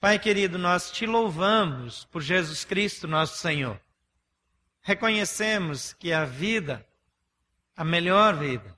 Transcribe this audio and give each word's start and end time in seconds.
Pai 0.00 0.18
querido, 0.18 0.56
nós 0.56 0.90
te 0.90 1.04
louvamos 1.04 2.06
por 2.06 2.22
Jesus 2.22 2.64
Cristo, 2.64 3.06
nosso 3.06 3.36
Senhor. 3.36 3.78
Reconhecemos 4.80 5.92
que 5.92 6.10
a 6.10 6.24
vida, 6.24 6.86
a 7.76 7.84
melhor 7.84 8.34
vida, 8.34 8.74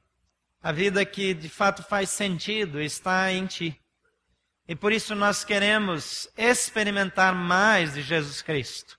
a 0.61 0.73
vida 0.73 1.05
que 1.05 1.33
de 1.33 1.49
fato 1.49 1.81
faz 1.85 2.11
sentido, 2.11 2.81
está 2.81 3.33
em 3.33 3.47
Ti. 3.47 3.81
E 4.67 4.75
por 4.75 4.91
isso 4.91 5.15
nós 5.15 5.45
queremos 5.45 6.29
experimentar 6.37 7.33
mais 7.33 7.95
de 7.95 8.03
Jesus 8.03 8.43
Cristo. 8.43 8.99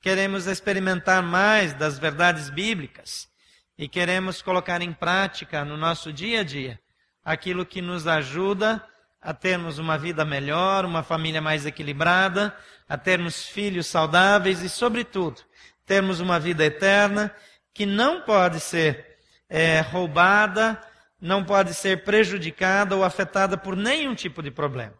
Queremos 0.00 0.46
experimentar 0.46 1.22
mais 1.22 1.74
das 1.74 1.98
verdades 1.98 2.48
bíblicas. 2.48 3.28
E 3.76 3.86
queremos 3.86 4.40
colocar 4.40 4.80
em 4.80 4.94
prática 4.94 5.66
no 5.66 5.76
nosso 5.76 6.14
dia 6.14 6.40
a 6.40 6.44
dia 6.44 6.80
aquilo 7.22 7.66
que 7.66 7.82
nos 7.82 8.06
ajuda 8.06 8.76
a 8.76 8.97
termos 9.34 9.78
uma 9.78 9.98
vida 9.98 10.24
melhor, 10.24 10.84
uma 10.84 11.02
família 11.02 11.40
mais 11.40 11.66
equilibrada, 11.66 12.54
a 12.88 12.96
termos 12.96 13.46
filhos 13.46 13.86
saudáveis 13.86 14.62
e, 14.62 14.68
sobretudo, 14.68 15.42
termos 15.84 16.20
uma 16.20 16.38
vida 16.38 16.64
eterna 16.64 17.34
que 17.74 17.84
não 17.84 18.22
pode 18.22 18.60
ser 18.60 19.18
é, 19.48 19.80
roubada, 19.80 20.80
não 21.20 21.44
pode 21.44 21.74
ser 21.74 22.04
prejudicada 22.04 22.96
ou 22.96 23.04
afetada 23.04 23.56
por 23.56 23.76
nenhum 23.76 24.14
tipo 24.14 24.42
de 24.42 24.50
problema. 24.50 24.94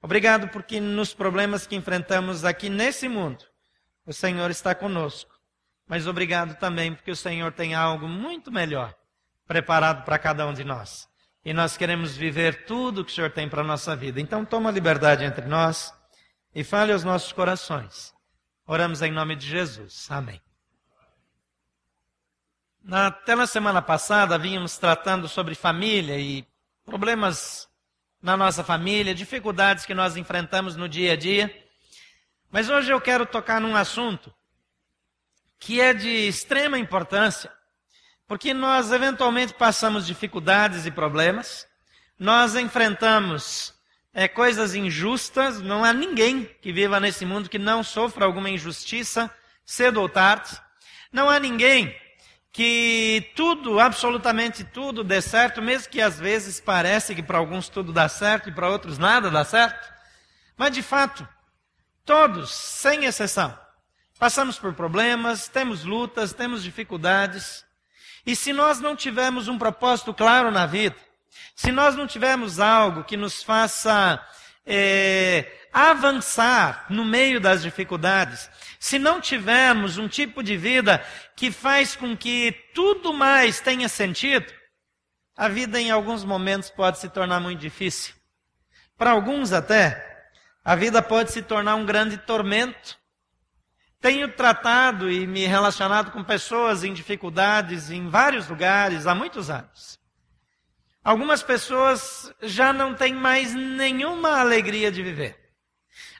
Obrigado 0.00 0.48
porque 0.48 0.80
nos 0.80 1.14
problemas 1.14 1.66
que 1.66 1.74
enfrentamos 1.74 2.44
aqui 2.44 2.68
nesse 2.68 3.08
mundo, 3.08 3.44
o 4.04 4.12
Senhor 4.12 4.50
está 4.50 4.74
conosco. 4.74 5.34
Mas 5.86 6.06
obrigado 6.06 6.58
também 6.58 6.94
porque 6.94 7.10
o 7.10 7.16
Senhor 7.16 7.52
tem 7.52 7.74
algo 7.74 8.08
muito 8.08 8.50
melhor 8.50 8.94
preparado 9.46 10.04
para 10.04 10.18
cada 10.18 10.46
um 10.46 10.52
de 10.52 10.64
nós. 10.64 11.08
E 11.44 11.52
nós 11.52 11.76
queremos 11.76 12.16
viver 12.16 12.64
tudo 12.64 13.00
o 13.00 13.04
que 13.04 13.12
o 13.12 13.14
Senhor 13.14 13.30
tem 13.30 13.48
para 13.48 13.60
a 13.60 13.64
nossa 13.64 13.94
vida. 13.94 14.20
Então 14.20 14.44
toma 14.44 14.70
liberdade 14.70 15.24
entre 15.24 15.46
nós 15.46 15.92
e 16.54 16.64
fale 16.64 16.92
aos 16.92 17.04
nossos 17.04 17.32
corações. 17.32 18.14
Oramos 18.66 19.02
em 19.02 19.12
nome 19.12 19.36
de 19.36 19.46
Jesus. 19.46 20.10
Amém. 20.10 20.40
Até 22.90 23.34
na 23.34 23.46
semana 23.46 23.82
passada 23.82 24.38
vínhamos 24.38 24.78
tratando 24.78 25.28
sobre 25.28 25.54
família 25.54 26.18
e 26.18 26.46
problemas 26.84 27.68
na 28.22 28.36
nossa 28.38 28.64
família, 28.64 29.14
dificuldades 29.14 29.84
que 29.84 29.94
nós 29.94 30.16
enfrentamos 30.16 30.76
no 30.76 30.88
dia 30.88 31.12
a 31.12 31.16
dia. 31.16 31.54
Mas 32.50 32.70
hoje 32.70 32.90
eu 32.90 33.00
quero 33.00 33.26
tocar 33.26 33.60
num 33.60 33.76
assunto 33.76 34.34
que 35.58 35.78
é 35.80 35.92
de 35.92 36.08
extrema 36.08 36.78
importância 36.78 37.50
porque 38.26 38.54
nós 38.54 38.90
eventualmente 38.90 39.54
passamos 39.54 40.06
dificuldades 40.06 40.86
e 40.86 40.90
problemas, 40.90 41.66
nós 42.18 42.54
enfrentamos 42.54 43.74
é, 44.12 44.28
coisas 44.28 44.74
injustas, 44.74 45.60
não 45.60 45.84
há 45.84 45.92
ninguém 45.92 46.44
que 46.62 46.72
viva 46.72 47.00
nesse 47.00 47.26
mundo 47.26 47.50
que 47.50 47.58
não 47.58 47.82
sofra 47.82 48.24
alguma 48.24 48.48
injustiça, 48.48 49.30
cedo 49.66 50.00
ou 50.00 50.08
tarde. 50.08 50.50
Não 51.12 51.28
há 51.28 51.38
ninguém 51.38 51.94
que 52.52 53.32
tudo, 53.34 53.80
absolutamente 53.80 54.62
tudo 54.62 55.02
dê 55.02 55.20
certo, 55.20 55.60
mesmo 55.60 55.90
que 55.90 56.00
às 56.00 56.20
vezes 56.20 56.60
pareça 56.60 57.14
que 57.14 57.22
para 57.22 57.38
alguns 57.38 57.68
tudo 57.68 57.92
dá 57.92 58.08
certo 58.08 58.48
e 58.48 58.52
para 58.52 58.70
outros 58.70 58.96
nada 58.96 59.28
dá 59.28 59.44
certo. 59.44 59.92
Mas 60.56 60.70
de 60.70 60.80
fato, 60.80 61.26
todos, 62.04 62.52
sem 62.54 63.04
exceção, 63.06 63.58
passamos 64.20 64.56
por 64.56 64.72
problemas, 64.72 65.48
temos 65.48 65.82
lutas, 65.82 66.32
temos 66.32 66.62
dificuldades. 66.62 67.64
E 68.26 68.34
se 68.34 68.52
nós 68.52 68.80
não 68.80 68.96
tivermos 68.96 69.48
um 69.48 69.58
propósito 69.58 70.14
claro 70.14 70.50
na 70.50 70.66
vida, 70.66 70.96
se 71.54 71.70
nós 71.70 71.94
não 71.94 72.06
tivermos 72.06 72.58
algo 72.58 73.04
que 73.04 73.16
nos 73.16 73.42
faça 73.42 74.20
é, 74.66 75.50
avançar 75.72 76.86
no 76.88 77.04
meio 77.04 77.40
das 77.40 77.62
dificuldades, 77.62 78.48
se 78.78 78.98
não 78.98 79.20
tivermos 79.20 79.98
um 79.98 80.08
tipo 80.08 80.42
de 80.42 80.56
vida 80.56 81.04
que 81.36 81.50
faz 81.50 81.96
com 81.96 82.16
que 82.16 82.52
tudo 82.74 83.12
mais 83.12 83.60
tenha 83.60 83.88
sentido, 83.88 84.52
a 85.36 85.48
vida 85.48 85.80
em 85.80 85.90
alguns 85.90 86.24
momentos 86.24 86.70
pode 86.70 86.98
se 86.98 87.08
tornar 87.08 87.40
muito 87.40 87.60
difícil. 87.60 88.14
Para 88.96 89.10
alguns 89.10 89.52
até, 89.52 90.28
a 90.64 90.76
vida 90.76 91.02
pode 91.02 91.32
se 91.32 91.42
tornar 91.42 91.74
um 91.74 91.84
grande 91.84 92.16
tormento. 92.16 92.96
Tenho 94.04 94.28
tratado 94.28 95.10
e 95.10 95.26
me 95.26 95.46
relacionado 95.46 96.10
com 96.10 96.22
pessoas 96.22 96.84
em 96.84 96.92
dificuldades 96.92 97.90
em 97.90 98.06
vários 98.06 98.46
lugares 98.46 99.06
há 99.06 99.14
muitos 99.14 99.48
anos. 99.48 99.98
Algumas 101.02 101.42
pessoas 101.42 102.30
já 102.42 102.70
não 102.70 102.92
têm 102.92 103.14
mais 103.14 103.54
nenhuma 103.54 104.38
alegria 104.40 104.92
de 104.92 105.02
viver. 105.02 105.38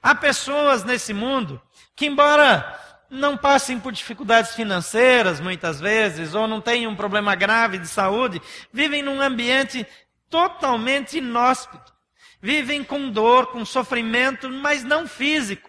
Há 0.03 0.15
pessoas 0.15 0.83
nesse 0.83 1.13
mundo 1.13 1.61
que, 1.95 2.07
embora 2.07 2.75
não 3.11 3.37
passem 3.37 3.79
por 3.79 3.93
dificuldades 3.93 4.55
financeiras 4.55 5.39
muitas 5.39 5.79
vezes, 5.79 6.35
ou 6.35 6.49
não 6.49 6.63
tenham 6.63 6.91
um 6.91 6.97
problema 6.97 7.35
grave 7.35 7.77
de 7.77 7.87
saúde, 7.87 8.41
vivem 8.73 9.03
num 9.03 9.21
ambiente 9.21 9.87
totalmente 10.31 11.19
inóspito. 11.19 11.93
Vivem 12.41 12.83
com 12.83 13.11
dor, 13.11 13.49
com 13.49 13.63
sofrimento, 13.63 14.49
mas 14.49 14.83
não 14.83 15.07
físico, 15.07 15.69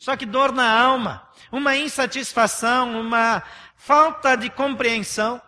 só 0.00 0.16
que 0.16 0.24
dor 0.24 0.50
na 0.50 0.66
alma, 0.66 1.28
uma 1.50 1.76
insatisfação, 1.76 3.00
uma 3.00 3.42
falta 3.76 4.36
de 4.36 4.50
compreensão. 4.50 5.40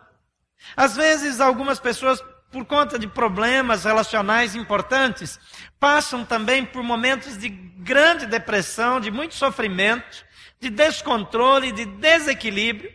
Às 0.75 0.95
vezes, 0.95 1.39
algumas 1.39 1.79
pessoas, 1.79 2.23
por 2.51 2.65
conta 2.65 2.97
de 2.97 3.07
problemas 3.07 3.83
relacionais 3.83 4.55
importantes, 4.55 5.39
passam 5.79 6.25
também 6.25 6.65
por 6.65 6.83
momentos 6.83 7.37
de 7.37 7.49
grande 7.49 8.25
depressão, 8.25 8.99
de 8.99 9.11
muito 9.11 9.35
sofrimento, 9.35 10.25
de 10.59 10.69
descontrole, 10.69 11.71
de 11.71 11.85
desequilíbrio. 11.85 12.93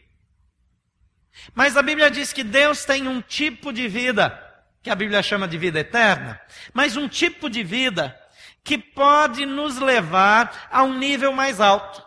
Mas 1.55 1.77
a 1.77 1.83
Bíblia 1.83 2.11
diz 2.11 2.33
que 2.33 2.43
Deus 2.43 2.85
tem 2.85 3.07
um 3.07 3.21
tipo 3.21 3.73
de 3.73 3.89
vida, 3.89 4.43
que 4.83 4.91
a 4.91 4.95
Bíblia 4.95 5.23
chama 5.23 5.47
de 5.47 5.59
vida 5.59 5.81
eterna, 5.81 6.41
mas 6.73 6.97
um 6.97 7.09
tipo 7.09 7.49
de 7.49 7.63
vida 7.63 8.19
que 8.65 8.77
pode 8.77 9.47
nos 9.47 9.79
levar 9.79 10.69
a 10.71 10.83
um 10.83 10.95
nível 10.95 11.33
mais 11.33 11.61
alto, 11.61 12.03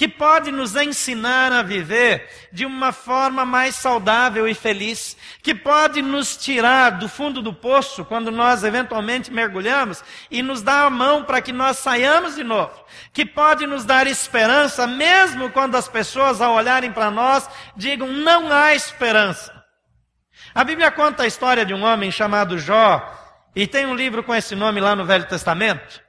que 0.00 0.08
pode 0.08 0.50
nos 0.50 0.74
ensinar 0.76 1.52
a 1.52 1.60
viver 1.62 2.26
de 2.50 2.64
uma 2.64 2.90
forma 2.90 3.44
mais 3.44 3.74
saudável 3.74 4.48
e 4.48 4.54
feliz, 4.54 5.14
que 5.42 5.54
pode 5.54 6.00
nos 6.00 6.38
tirar 6.38 6.92
do 6.92 7.06
fundo 7.06 7.42
do 7.42 7.52
poço 7.52 8.02
quando 8.06 8.30
nós 8.30 8.64
eventualmente 8.64 9.30
mergulhamos 9.30 10.02
e 10.30 10.40
nos 10.40 10.62
dar 10.62 10.86
a 10.86 10.88
mão 10.88 11.22
para 11.22 11.42
que 11.42 11.52
nós 11.52 11.80
saiamos 11.80 12.36
de 12.36 12.42
novo, 12.42 12.82
que 13.12 13.26
pode 13.26 13.66
nos 13.66 13.84
dar 13.84 14.06
esperança 14.06 14.86
mesmo 14.86 15.50
quando 15.50 15.74
as 15.74 15.86
pessoas 15.86 16.40
ao 16.40 16.54
olharem 16.54 16.90
para 16.90 17.10
nós 17.10 17.46
digam 17.76 18.08
não 18.08 18.50
há 18.50 18.74
esperança. 18.74 19.52
A 20.54 20.64
Bíblia 20.64 20.90
conta 20.90 21.24
a 21.24 21.26
história 21.26 21.66
de 21.66 21.74
um 21.74 21.84
homem 21.84 22.10
chamado 22.10 22.58
Jó, 22.58 23.06
e 23.54 23.66
tem 23.66 23.84
um 23.84 23.94
livro 23.94 24.22
com 24.22 24.34
esse 24.34 24.56
nome 24.56 24.80
lá 24.80 24.96
no 24.96 25.04
Velho 25.04 25.28
Testamento. 25.28 26.00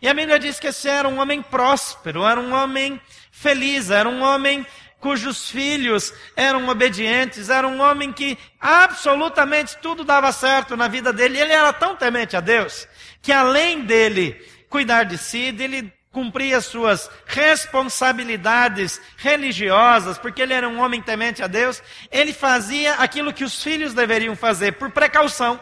E 0.00 0.08
a 0.08 0.14
Bíblia 0.14 0.38
diz 0.38 0.60
que 0.60 0.68
esse 0.68 0.88
era 0.88 1.08
um 1.08 1.18
homem 1.18 1.42
próspero, 1.42 2.24
era 2.24 2.40
um 2.40 2.52
homem 2.52 3.00
feliz, 3.30 3.90
era 3.90 4.08
um 4.08 4.22
homem 4.22 4.66
cujos 5.00 5.48
filhos 5.48 6.12
eram 6.34 6.68
obedientes, 6.68 7.48
era 7.48 7.66
um 7.66 7.80
homem 7.80 8.12
que 8.12 8.36
absolutamente 8.60 9.76
tudo 9.78 10.04
dava 10.04 10.32
certo 10.32 10.76
na 10.76 10.88
vida 10.88 11.12
dele. 11.12 11.38
Ele 11.38 11.52
era 11.52 11.72
tão 11.72 11.96
temente 11.96 12.36
a 12.36 12.40
Deus 12.40 12.86
que 13.22 13.32
além 13.32 13.82
dele 13.82 14.34
cuidar 14.68 15.04
de 15.04 15.18
si, 15.18 15.52
dele 15.52 15.92
cumprir 16.10 16.54
as 16.54 16.66
suas 16.66 17.08
responsabilidades 17.26 19.00
religiosas, 19.16 20.18
porque 20.18 20.42
ele 20.42 20.54
era 20.54 20.68
um 20.68 20.80
homem 20.80 21.00
temente 21.00 21.42
a 21.42 21.46
Deus, 21.46 21.82
ele 22.10 22.32
fazia 22.32 22.94
aquilo 22.94 23.32
que 23.32 23.44
os 23.44 23.62
filhos 23.62 23.94
deveriam 23.94 24.34
fazer 24.34 24.72
por 24.72 24.90
precaução. 24.90 25.60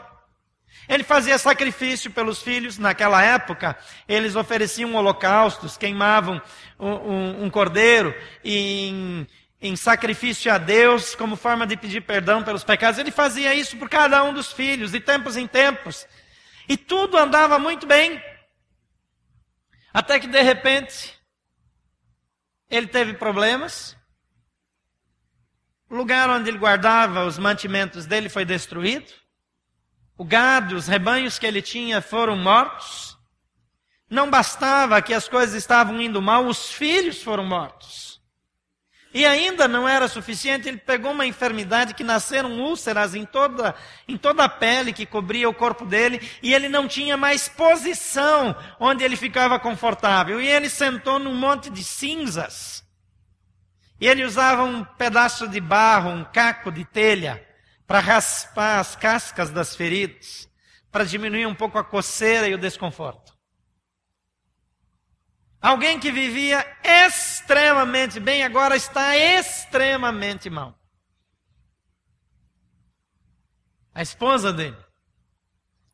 Ele 0.89 1.03
fazia 1.03 1.39
sacrifício 1.39 2.11
pelos 2.11 2.43
filhos. 2.43 2.79
Naquela 2.79 3.23
época, 3.23 3.77
eles 4.09 4.37
ofereciam 4.37 4.95
holocaustos, 4.95 5.77
queimavam 5.77 6.41
um, 6.78 6.89
um, 6.89 7.45
um 7.45 7.51
cordeiro 7.51 8.15
em, 8.45 9.27
em 9.60 9.75
sacrifício 9.77 10.53
a 10.53 10.59
Deus, 10.59 11.15
como 11.15 11.37
forma 11.37 11.66
de 11.66 11.77
pedir 11.77 12.03
perdão 12.03 12.43
pelos 12.43 12.65
pecados. 12.65 12.99
Ele 12.99 13.10
fazia 13.10 13.55
isso 13.55 13.77
por 13.77 13.89
cada 13.89 14.22
um 14.22 14.33
dos 14.33 14.53
filhos, 14.53 14.93
de 14.93 15.01
tempos 15.01 15.37
em 15.37 15.47
tempos. 15.47 16.07
E 16.69 16.77
tudo 16.77 17.16
andava 17.16 17.59
muito 17.59 17.87
bem. 17.87 18.22
Até 19.93 20.21
que, 20.21 20.27
de 20.27 20.43
repente, 20.43 21.19
ele 22.69 22.87
teve 22.87 23.15
problemas. 23.15 23.97
O 25.89 25.95
lugar 25.95 26.28
onde 26.28 26.51
ele 26.51 26.59
guardava 26.59 27.25
os 27.25 27.39
mantimentos 27.39 28.07
dele 28.07 28.28
foi 28.28 28.45
destruído. 28.45 29.13
O 30.18 30.24
gado, 30.24 30.77
os 30.77 30.86
rebanhos 30.86 31.39
que 31.39 31.47
ele 31.47 31.60
tinha 31.60 32.01
foram 32.01 32.36
mortos. 32.36 33.16
Não 34.09 34.30
bastava 34.30 35.03
que 35.03 35.13
as 35.13 35.28
coisas 35.28 35.54
estavam 35.54 36.01
indo 36.01 36.22
mal, 36.22 36.47
os 36.47 36.71
filhos 36.71 37.22
foram 37.22 37.45
mortos. 37.45 38.16
E 39.13 39.24
ainda 39.24 39.66
não 39.66 39.89
era 39.89 40.09
suficiente, 40.09 40.68
ele 40.68 40.77
pegou 40.77 41.10
uma 41.10 41.24
enfermidade 41.24 41.95
que 41.95 42.04
nasceram 42.04 42.60
úlceras 42.60 43.15
em 43.15 43.24
toda, 43.24 43.74
em 44.07 44.16
toda 44.16 44.45
a 44.45 44.48
pele 44.48 44.92
que 44.92 45.07
cobria 45.07 45.48
o 45.48 45.54
corpo 45.54 45.86
dele, 45.86 46.21
e 46.42 46.53
ele 46.53 46.69
não 46.69 46.86
tinha 46.86 47.16
mais 47.16 47.48
posição 47.48 48.54
onde 48.78 49.03
ele 49.03 49.16
ficava 49.16 49.59
confortável. 49.59 50.41
E 50.41 50.47
ele 50.47 50.69
sentou 50.69 51.19
num 51.19 51.34
monte 51.34 51.71
de 51.71 51.83
cinzas. 51.83 52.84
E 53.98 54.07
ele 54.07 54.24
usava 54.24 54.65
um 54.65 54.84
pedaço 54.84 55.48
de 55.48 55.60
barro, 55.60 56.10
um 56.10 56.24
caco 56.24 56.71
de 56.71 56.84
telha, 56.84 57.42
para 57.86 58.00
raspar 58.00 58.80
as 58.80 58.97
cascas 58.97 59.50
das 59.50 59.77
feridas, 59.77 60.50
para 60.91 61.04
diminuir 61.04 61.47
um 61.47 61.54
pouco 61.54 61.78
a 61.78 61.84
coceira 61.84 62.48
e 62.48 62.54
o 62.54 62.59
desconforto. 62.59 63.36
Alguém 65.60 65.98
que 65.98 66.10
vivia 66.10 66.65
extremamente 66.84 68.21
bem, 68.21 68.44
agora 68.44 68.77
está 68.77 69.16
extremamente 69.16 70.48
mal. 70.50 70.78
A 73.94 74.03
esposa 74.03 74.53
dele, 74.53 74.77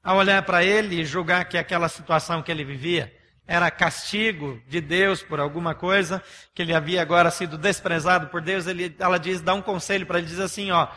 ao 0.02 0.16
olhar 0.16 0.42
para 0.42 0.64
ele 0.64 1.00
e 1.00 1.04
julgar 1.04 1.44
que 1.44 1.56
aquela 1.56 1.88
situação 1.88 2.42
que 2.42 2.50
ele 2.50 2.64
vivia 2.64 3.16
era 3.46 3.70
castigo 3.70 4.60
de 4.66 4.80
Deus 4.80 5.22
por 5.22 5.38
alguma 5.38 5.74
coisa, 5.74 6.22
que 6.54 6.62
ele 6.62 6.74
havia 6.74 7.00
agora 7.00 7.30
sido 7.30 7.56
desprezado 7.56 8.28
por 8.28 8.40
Deus, 8.40 8.66
ele, 8.66 8.94
ela 8.98 9.18
diz, 9.18 9.40
dá 9.40 9.54
um 9.54 9.62
conselho 9.62 10.06
para 10.06 10.18
ele, 10.18 10.26
diz 10.26 10.40
assim, 10.40 10.70
ó, 10.70 10.88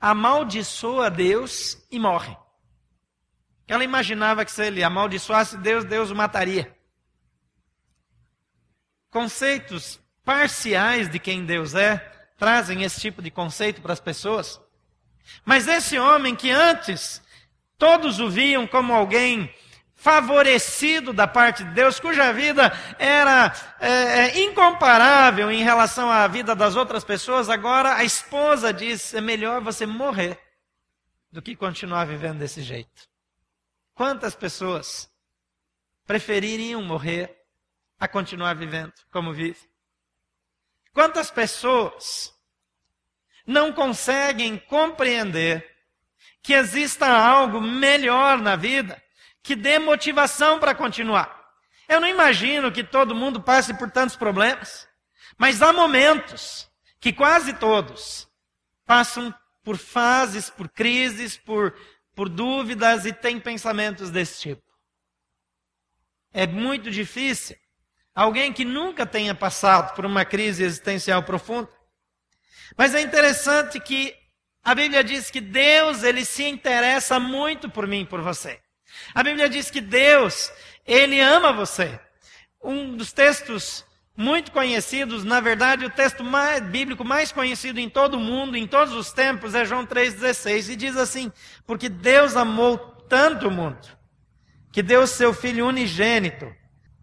amaldiçoa 0.00 1.10
Deus 1.10 1.84
e 1.90 1.98
morre. 1.98 2.36
Ela 3.66 3.84
imaginava 3.84 4.44
que 4.44 4.52
se 4.52 4.64
ele 4.64 4.82
amaldiçoasse 4.82 5.56
Deus, 5.56 5.84
Deus 5.84 6.10
o 6.10 6.14
mataria 6.14 6.74
conceitos 9.14 10.00
parciais 10.24 11.08
de 11.08 11.20
quem 11.20 11.46
Deus 11.46 11.76
é 11.76 11.98
trazem 12.36 12.82
esse 12.82 13.00
tipo 13.00 13.22
de 13.22 13.30
conceito 13.30 13.80
para 13.80 13.92
as 13.92 14.00
pessoas. 14.00 14.60
Mas 15.44 15.68
esse 15.68 15.96
homem 15.96 16.34
que 16.34 16.50
antes 16.50 17.22
todos 17.78 18.18
o 18.18 18.28
viam 18.28 18.66
como 18.66 18.92
alguém 18.92 19.54
favorecido 20.04 21.14
da 21.14 21.26
parte 21.26 21.64
de 21.64 21.70
Deus, 21.70 21.98
cuja 21.98 22.30
vida 22.30 22.70
era 22.98 23.50
é, 23.80 23.88
é, 23.88 24.40
incomparável 24.42 25.50
em 25.50 25.62
relação 25.62 26.10
à 26.10 26.28
vida 26.28 26.54
das 26.54 26.76
outras 26.76 27.02
pessoas, 27.02 27.48
agora 27.48 27.94
a 27.94 28.04
esposa 28.04 28.70
diz: 28.70 29.14
é 29.14 29.20
melhor 29.22 29.62
você 29.62 29.86
morrer 29.86 30.38
do 31.32 31.40
que 31.40 31.56
continuar 31.56 32.04
vivendo 32.04 32.38
desse 32.38 32.60
jeito. 32.60 33.08
Quantas 33.94 34.34
pessoas 34.34 35.10
prefeririam 36.06 36.82
morrer 36.82 37.34
a 37.98 38.06
continuar 38.06 38.54
vivendo 38.56 38.92
como 39.10 39.32
vive. 39.32 39.70
Quantas 40.92 41.30
pessoas 41.30 42.30
não 43.46 43.72
conseguem 43.72 44.58
compreender 44.58 45.66
que 46.42 46.52
exista 46.52 47.06
algo 47.06 47.58
melhor 47.58 48.36
na 48.38 48.54
vida 48.54 49.02
que 49.44 49.54
dê 49.54 49.78
motivação 49.78 50.58
para 50.58 50.74
continuar? 50.74 51.44
Eu 51.88 52.00
não 52.00 52.08
imagino 52.08 52.72
que 52.72 52.82
todo 52.82 53.14
mundo 53.14 53.40
passe 53.40 53.72
por 53.74 53.88
tantos 53.88 54.16
problemas, 54.16 54.88
mas 55.38 55.62
há 55.62 55.72
momentos 55.72 56.68
que 56.98 57.12
quase 57.12 57.52
todos 57.52 58.28
passam 58.84 59.32
por 59.62 59.76
fases, 59.76 60.50
por 60.50 60.68
crises, 60.68 61.36
por, 61.36 61.72
por 62.16 62.28
dúvidas 62.28 63.06
e 63.06 63.12
têm 63.12 63.38
pensamentos 63.38 64.10
desse 64.10 64.40
tipo. 64.40 64.64
É 66.32 66.44
muito 66.44 66.90
difícil 66.90 67.56
Alguém 68.14 68.52
que 68.52 68.64
nunca 68.64 69.04
tenha 69.04 69.34
passado 69.34 69.94
por 69.96 70.06
uma 70.06 70.24
crise 70.24 70.62
existencial 70.62 71.22
profunda. 71.24 71.68
Mas 72.76 72.94
é 72.94 73.00
interessante 73.00 73.80
que 73.80 74.14
a 74.62 74.74
Bíblia 74.74 75.02
diz 75.02 75.30
que 75.30 75.40
Deus, 75.40 76.04
ele 76.04 76.24
se 76.24 76.44
interessa 76.44 77.18
muito 77.18 77.68
por 77.68 77.88
mim 77.88 78.06
por 78.06 78.20
você. 78.20 78.60
A 79.14 79.22
Bíblia 79.22 79.48
diz 79.48 79.70
que 79.70 79.80
Deus, 79.80 80.52
ele 80.86 81.20
ama 81.20 81.52
você. 81.52 81.98
Um 82.62 82.96
dos 82.96 83.12
textos 83.12 83.84
muito 84.16 84.52
conhecidos, 84.52 85.24
na 85.24 85.40
verdade, 85.40 85.84
o 85.84 85.90
texto 85.90 86.22
mais, 86.22 86.62
bíblico 86.62 87.04
mais 87.04 87.32
conhecido 87.32 87.80
em 87.80 87.88
todo 87.88 88.14
o 88.14 88.20
mundo, 88.20 88.56
em 88.56 88.66
todos 88.66 88.94
os 88.94 89.12
tempos, 89.12 89.54
é 89.54 89.64
João 89.64 89.84
3,16, 89.84 90.70
e 90.70 90.76
diz 90.76 90.96
assim: 90.96 91.32
Porque 91.66 91.88
Deus 91.88 92.36
amou 92.36 92.78
tanto 93.08 93.48
o 93.48 93.50
mundo, 93.50 93.86
que 94.72 94.82
deu 94.82 95.06
seu 95.06 95.34
Filho 95.34 95.66
unigênito, 95.66 96.50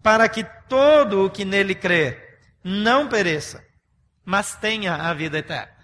para 0.01 0.27
que 0.29 0.43
todo 0.69 1.25
o 1.25 1.29
que 1.29 1.43
nele 1.43 1.75
crê 1.75 2.17
não 2.63 3.07
pereça, 3.07 3.63
mas 4.23 4.55
tenha 4.55 4.95
a 4.95 5.13
vida 5.13 5.37
eterna. 5.37 5.81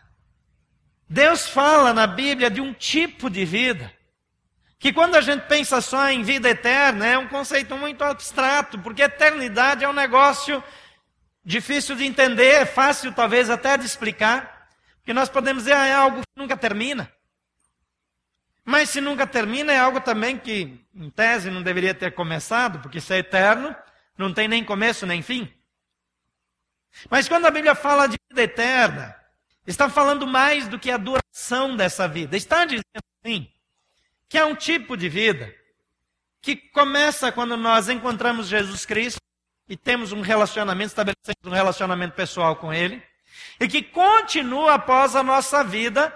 Deus 1.10 1.48
fala 1.48 1.94
na 1.94 2.08
Bíblia 2.08 2.50
de 2.50 2.62
um 2.62 2.74
tipo 2.74 3.30
de 3.30 3.46
vida 3.46 3.92
que 4.80 4.94
quando 4.94 5.16
a 5.16 5.22
gente 5.22 5.48
pensa 5.48 5.82
só 5.82 6.10
em 6.10 6.22
vida 6.22 6.50
eterna 6.50 7.06
é 7.06 7.18
um 7.18 7.28
conceito 7.28 7.76
muito 7.76 8.04
abstrato, 8.04 8.78
porque 8.80 9.02
eternidade 9.02 9.84
é 9.84 9.90
um 9.90 9.94
negócio 9.94 10.64
difícil 11.44 11.96
de 11.96 12.06
entender, 12.06 12.62
é 12.62 12.66
fácil 12.66 13.12
talvez 13.12 13.50
até 13.50 13.78
de 13.78 13.86
explicar, 13.86 14.70
porque 14.98 15.14
nós 15.14 15.30
podemos 15.30 15.64
dizer, 15.64 15.76
ah, 15.76 15.86
é 15.86 15.94
algo 15.94 16.18
que 16.18 16.42
nunca 16.42 16.56
termina. 16.56 17.12
Mas 18.64 18.90
se 18.90 19.00
nunca 19.00 19.26
termina, 19.26 19.72
é 19.72 19.80
algo 19.80 20.02
também 20.02 20.38
que, 20.38 20.86
em 20.94 21.10
tese, 21.10 21.50
não 21.50 21.64
deveria 21.64 21.94
ter 21.94 22.14
começado, 22.14 22.80
porque 22.80 23.00
se 23.00 23.14
é 23.14 23.20
eterno, 23.20 23.74
não 24.18 24.34
tem 24.34 24.48
nem 24.48 24.64
começo 24.64 25.06
nem 25.06 25.22
fim. 25.22 25.52
Mas 27.10 27.30
quando 27.30 27.46
a 27.46 27.52
Bíblia 27.52 27.76
fala 27.76 28.08
de 28.08 28.18
vida 28.30 28.42
eterna, 28.42 29.16
está 29.66 29.90
falando 29.90 30.28
mais 30.28 30.68
do 30.68 30.78
que 30.78 30.92
a 30.92 30.98
duração 30.98 31.78
dessa 31.78 32.08
vida. 32.08 32.36
Está 32.36 32.66
dizendo 32.66 32.84
assim 33.24 33.50
que 34.30 34.38
é 34.38 34.46
um 34.46 34.56
tipo 34.56 34.98
de 34.98 35.08
vida 35.10 35.54
que 36.42 36.56
começa 36.56 37.32
quando 37.32 37.58
nós 37.58 37.90
encontramos 37.90 38.48
Jesus 38.48 38.86
Cristo 38.86 39.20
e 39.68 39.76
temos 39.76 40.12
um 40.12 40.22
relacionamento, 40.22 40.88
estabelecemos 40.88 41.46
um 41.46 41.52
relacionamento 41.52 42.16
pessoal 42.16 42.56
com 42.56 42.74
Ele, 42.74 43.04
e 43.60 43.68
que 43.68 43.82
continua 43.82 44.76
após 44.76 45.16
a 45.16 45.22
nossa 45.22 45.64
vida 45.64 46.14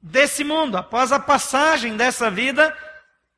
desse 0.00 0.42
mundo, 0.42 0.76
após 0.76 1.12
a 1.12 1.20
passagem 1.20 1.96
dessa 1.96 2.30
vida 2.30 2.74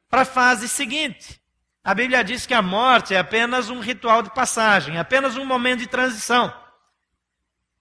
para 0.09 0.23
a 0.23 0.27
fase 0.27 0.69
seguinte. 0.69 1.41
A 1.83 1.93
Bíblia 1.93 2.23
diz 2.23 2.47
que 2.47 2.55
a 2.55 2.63
morte 2.63 3.15
é 3.15 3.19
apenas 3.19 3.69
um 3.69 3.81
ritual 3.81 4.23
de 4.23 4.33
passagem, 4.33 4.99
apenas 4.99 5.37
um 5.37 5.45
momento 5.45 5.81
de 5.81 5.89
transição. 5.89 6.55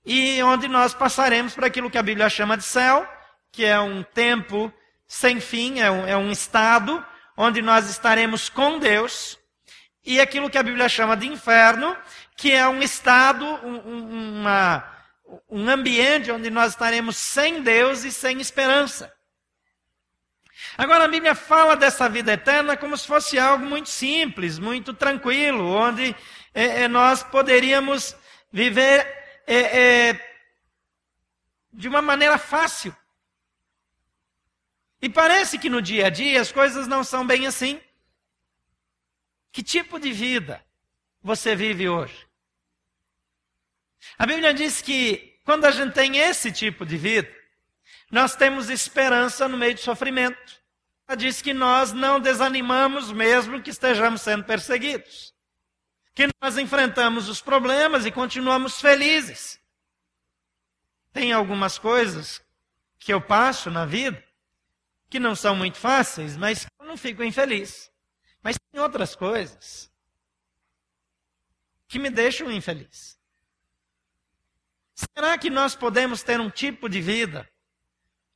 E 0.04 0.42
onde 0.42 0.68
nós 0.68 0.96
passaremos 0.96 1.54
para 1.54 1.68
aquilo 1.68 1.92
que 1.92 1.98
a 1.98 2.04
Bíblia 2.04 2.28
chama 2.28 2.58
de 2.58 2.64
céu, 2.64 3.08
que 3.52 3.64
é 3.64 3.80
um 3.80 4.02
tempo 4.02 4.74
sem 5.12 5.42
fim, 5.42 5.82
é 5.82 5.92
um, 5.92 6.08
é 6.08 6.16
um 6.16 6.32
estado 6.32 7.06
onde 7.36 7.62
nós 7.62 7.90
estaremos 7.90 8.48
com 8.48 8.80
Deus, 8.80 9.38
e 10.06 10.22
aquilo 10.22 10.50
que 10.50 10.58
a 10.58 10.64
Bíblia 10.64 10.88
chama 10.88 11.18
de 11.18 11.28
inferno, 11.28 11.98
que 12.38 12.50
é 12.50 12.66
um 12.66 12.82
estado, 12.82 13.44
um, 13.46 14.40
uma, 14.40 14.90
um 15.50 15.70
ambiente 15.70 16.32
onde 16.32 16.50
nós 16.50 16.72
estaremos 16.72 17.18
sem 17.18 17.62
Deus 17.62 18.06
e 18.06 18.12
sem 18.12 18.40
esperança. 18.40 19.14
Agora 20.78 21.04
a 21.04 21.10
Bíblia 21.10 21.36
fala 21.36 21.76
dessa 21.76 22.08
vida 22.08 22.32
eterna 22.32 22.78
como 22.78 22.96
se 22.96 23.06
fosse 23.06 23.38
algo 23.38 23.66
muito 23.66 23.90
simples, 23.90 24.58
muito 24.58 24.94
tranquilo, 24.94 25.76
onde 25.76 26.16
é, 26.54 26.84
é, 26.84 26.88
nós 26.88 27.22
poderíamos 27.22 28.16
viver 28.50 29.06
é, 29.46 29.58
é, 29.58 30.38
de 31.74 31.90
uma 31.90 32.02
maneira 32.02 32.38
fácil. 32.38 32.96
E 35.02 35.10
parece 35.10 35.58
que 35.58 35.70
no 35.70 35.82
dia 35.82 36.08
a 36.08 36.10
dia 36.10 36.40
as 36.40 36.52
coisas 36.52 36.88
não 36.88 37.04
são 37.04 37.26
bem 37.26 37.48
assim. 37.48 37.82
Que 39.52 39.64
tipo 39.64 40.00
de 40.00 40.14
vida 40.14 40.64
você 41.22 41.56
vive 41.56 41.90
hoje? 41.90 42.28
A 44.18 44.26
Bíblia 44.26 44.54
diz 44.54 44.82
que 44.82 45.40
quando 45.44 45.66
a 45.66 45.72
gente 45.72 45.94
tem 45.94 46.18
esse 46.18 46.52
tipo 46.52 46.86
de 46.86 46.98
vida, 46.98 47.34
nós 48.12 48.36
temos 48.36 48.70
esperança 48.70 49.48
no 49.48 49.58
meio 49.58 49.74
do 49.74 49.80
sofrimento. 49.80 50.62
Ela 51.08 51.18
diz 51.18 51.42
que 51.42 51.54
nós 51.54 51.92
não 51.92 52.20
desanimamos 52.20 53.12
mesmo 53.12 53.62
que 53.62 53.72
estejamos 53.72 54.22
sendo 54.22 54.44
perseguidos. 54.44 55.34
Que 56.14 56.28
nós 56.42 56.58
enfrentamos 56.58 57.28
os 57.28 57.42
problemas 57.42 58.06
e 58.06 58.12
continuamos 58.12 58.80
felizes. 58.80 59.60
Tem 61.12 61.34
algumas 61.34 61.78
coisas 61.78 62.42
que 63.00 63.12
eu 63.12 63.20
passo 63.20 63.72
na 63.72 63.86
vida 63.86 64.31
que 65.12 65.20
não 65.20 65.36
são 65.36 65.54
muito 65.54 65.78
fáceis, 65.78 66.38
mas 66.38 66.66
eu 66.80 66.86
não 66.86 66.96
fico 66.96 67.22
infeliz. 67.22 67.92
Mas 68.42 68.58
tem 68.58 68.82
outras 68.82 69.14
coisas 69.14 69.92
que 71.86 72.00
me 72.00 72.10
deixam 72.10 72.50
infeliz. 72.50 73.20
Será 74.96 75.38
que 75.38 75.50
nós 75.50 75.76
podemos 75.76 76.24
ter 76.24 76.40
um 76.40 76.50
tipo 76.50 76.88
de 76.88 77.02
vida 77.02 77.46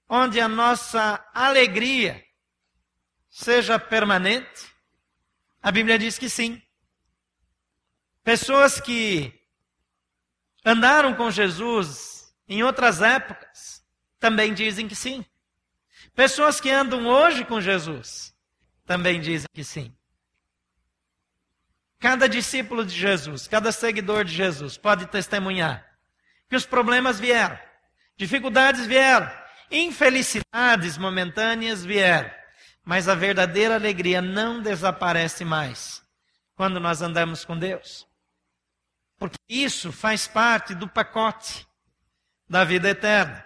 onde 0.10 0.42
a 0.42 0.50
nossa 0.50 1.26
alegria 1.34 2.22
seja 3.30 3.80
permanente? 3.80 4.70
A 5.62 5.72
Bíblia 5.72 5.98
diz 5.98 6.20
que 6.20 6.30
sim. 6.30 6.62
Pessoas 8.22 8.82
que 8.82 9.34
andaram 10.66 11.16
com 11.16 11.32
Jesus 11.32 12.36
em 12.50 12.64
outras 12.64 13.02
épocas, 13.02 13.82
também 14.20 14.54
dizem 14.54 14.90
que 14.90 14.96
sim. 14.96 15.26
Pessoas 16.16 16.62
que 16.62 16.72
andam 16.72 17.06
hoje 17.08 17.44
com 17.44 17.60
Jesus 17.60 18.34
também 18.86 19.20
dizem 19.20 19.48
que 19.54 19.64
sim. 19.64 19.94
Cada 22.00 22.30
discípulo 22.30 22.86
de 22.86 22.96
Jesus, 22.96 23.48
cada 23.48 23.72
seguidor 23.72 24.24
de 24.24 24.34
Jesus 24.34 24.78
pode 24.78 25.08
testemunhar 25.08 25.86
que 26.50 26.56
os 26.56 26.66
problemas 26.66 27.20
vieram, 27.20 27.60
dificuldades 28.16 28.86
vieram, 28.86 29.30
infelicidades 29.70 30.98
momentâneas 30.98 31.84
vieram, 31.84 32.32
mas 32.84 33.10
a 33.10 33.16
verdadeira 33.16 33.76
alegria 33.76 34.22
não 34.22 34.62
desaparece 34.62 35.44
mais 35.44 36.04
quando 36.56 36.80
nós 36.80 37.02
andamos 37.02 37.44
com 37.44 37.58
Deus. 37.58 38.08
Porque 39.18 39.40
isso 39.50 39.92
faz 39.92 40.28
parte 40.28 40.76
do 40.76 40.88
pacote 40.88 41.68
da 42.48 42.64
vida 42.64 42.90
eterna. 42.90 43.44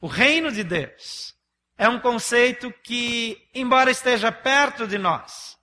O 0.00 0.06
reino 0.06 0.50
de 0.50 0.64
Deus 0.64 1.34
é 1.76 1.88
um 1.88 2.00
conceito 2.00 2.72
que, 2.82 3.36
embora 3.54 3.90
esteja 3.90 4.32
perto 4.32 4.86
de 4.86 4.96
nós, 4.96 5.58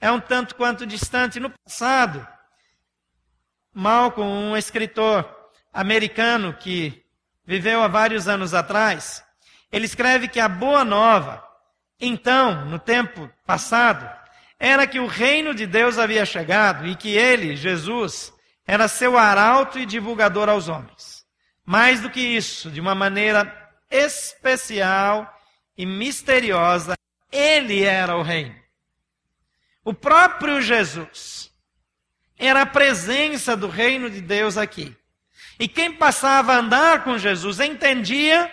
é 0.00 0.10
um 0.10 0.20
tanto 0.20 0.54
quanto 0.54 0.86
distante. 0.86 1.40
No 1.40 1.50
passado, 1.50 2.26
Malcolm, 3.74 4.30
um 4.30 4.56
escritor 4.56 5.28
americano 5.72 6.54
que 6.54 7.04
viveu 7.44 7.82
há 7.82 7.88
vários 7.88 8.28
anos 8.28 8.54
atrás, 8.54 9.24
ele 9.70 9.86
escreve 9.86 10.28
que 10.28 10.38
a 10.38 10.48
boa 10.48 10.84
nova, 10.84 11.42
então, 12.00 12.64
no 12.66 12.78
tempo 12.78 13.28
passado, 13.44 14.08
era 14.60 14.86
que 14.86 15.00
o 15.00 15.08
reino 15.08 15.52
de 15.52 15.66
Deus 15.66 15.98
havia 15.98 16.24
chegado 16.24 16.86
e 16.86 16.94
que 16.94 17.16
ele, 17.16 17.56
Jesus, 17.56 18.32
era 18.64 18.86
seu 18.86 19.18
arauto 19.18 19.76
e 19.78 19.86
divulgador 19.86 20.48
aos 20.48 20.68
homens. 20.68 21.24
Mais 21.64 22.00
do 22.00 22.10
que 22.10 22.20
isso, 22.20 22.70
de 22.70 22.80
uma 22.80 22.94
maneira 22.94 23.61
especial 23.92 25.32
e 25.76 25.84
misteriosa, 25.86 26.94
ele 27.30 27.84
era 27.84 28.16
o 28.16 28.22
reino. 28.22 28.54
O 29.84 29.92
próprio 29.92 30.60
Jesus 30.60 31.52
era 32.38 32.62
a 32.62 32.66
presença 32.66 33.56
do 33.56 33.68
reino 33.68 34.10
de 34.10 34.20
Deus 34.20 34.56
aqui. 34.56 34.96
E 35.58 35.68
quem 35.68 35.92
passava 35.92 36.54
a 36.54 36.56
andar 36.56 37.04
com 37.04 37.18
Jesus 37.18 37.60
entendia 37.60 38.52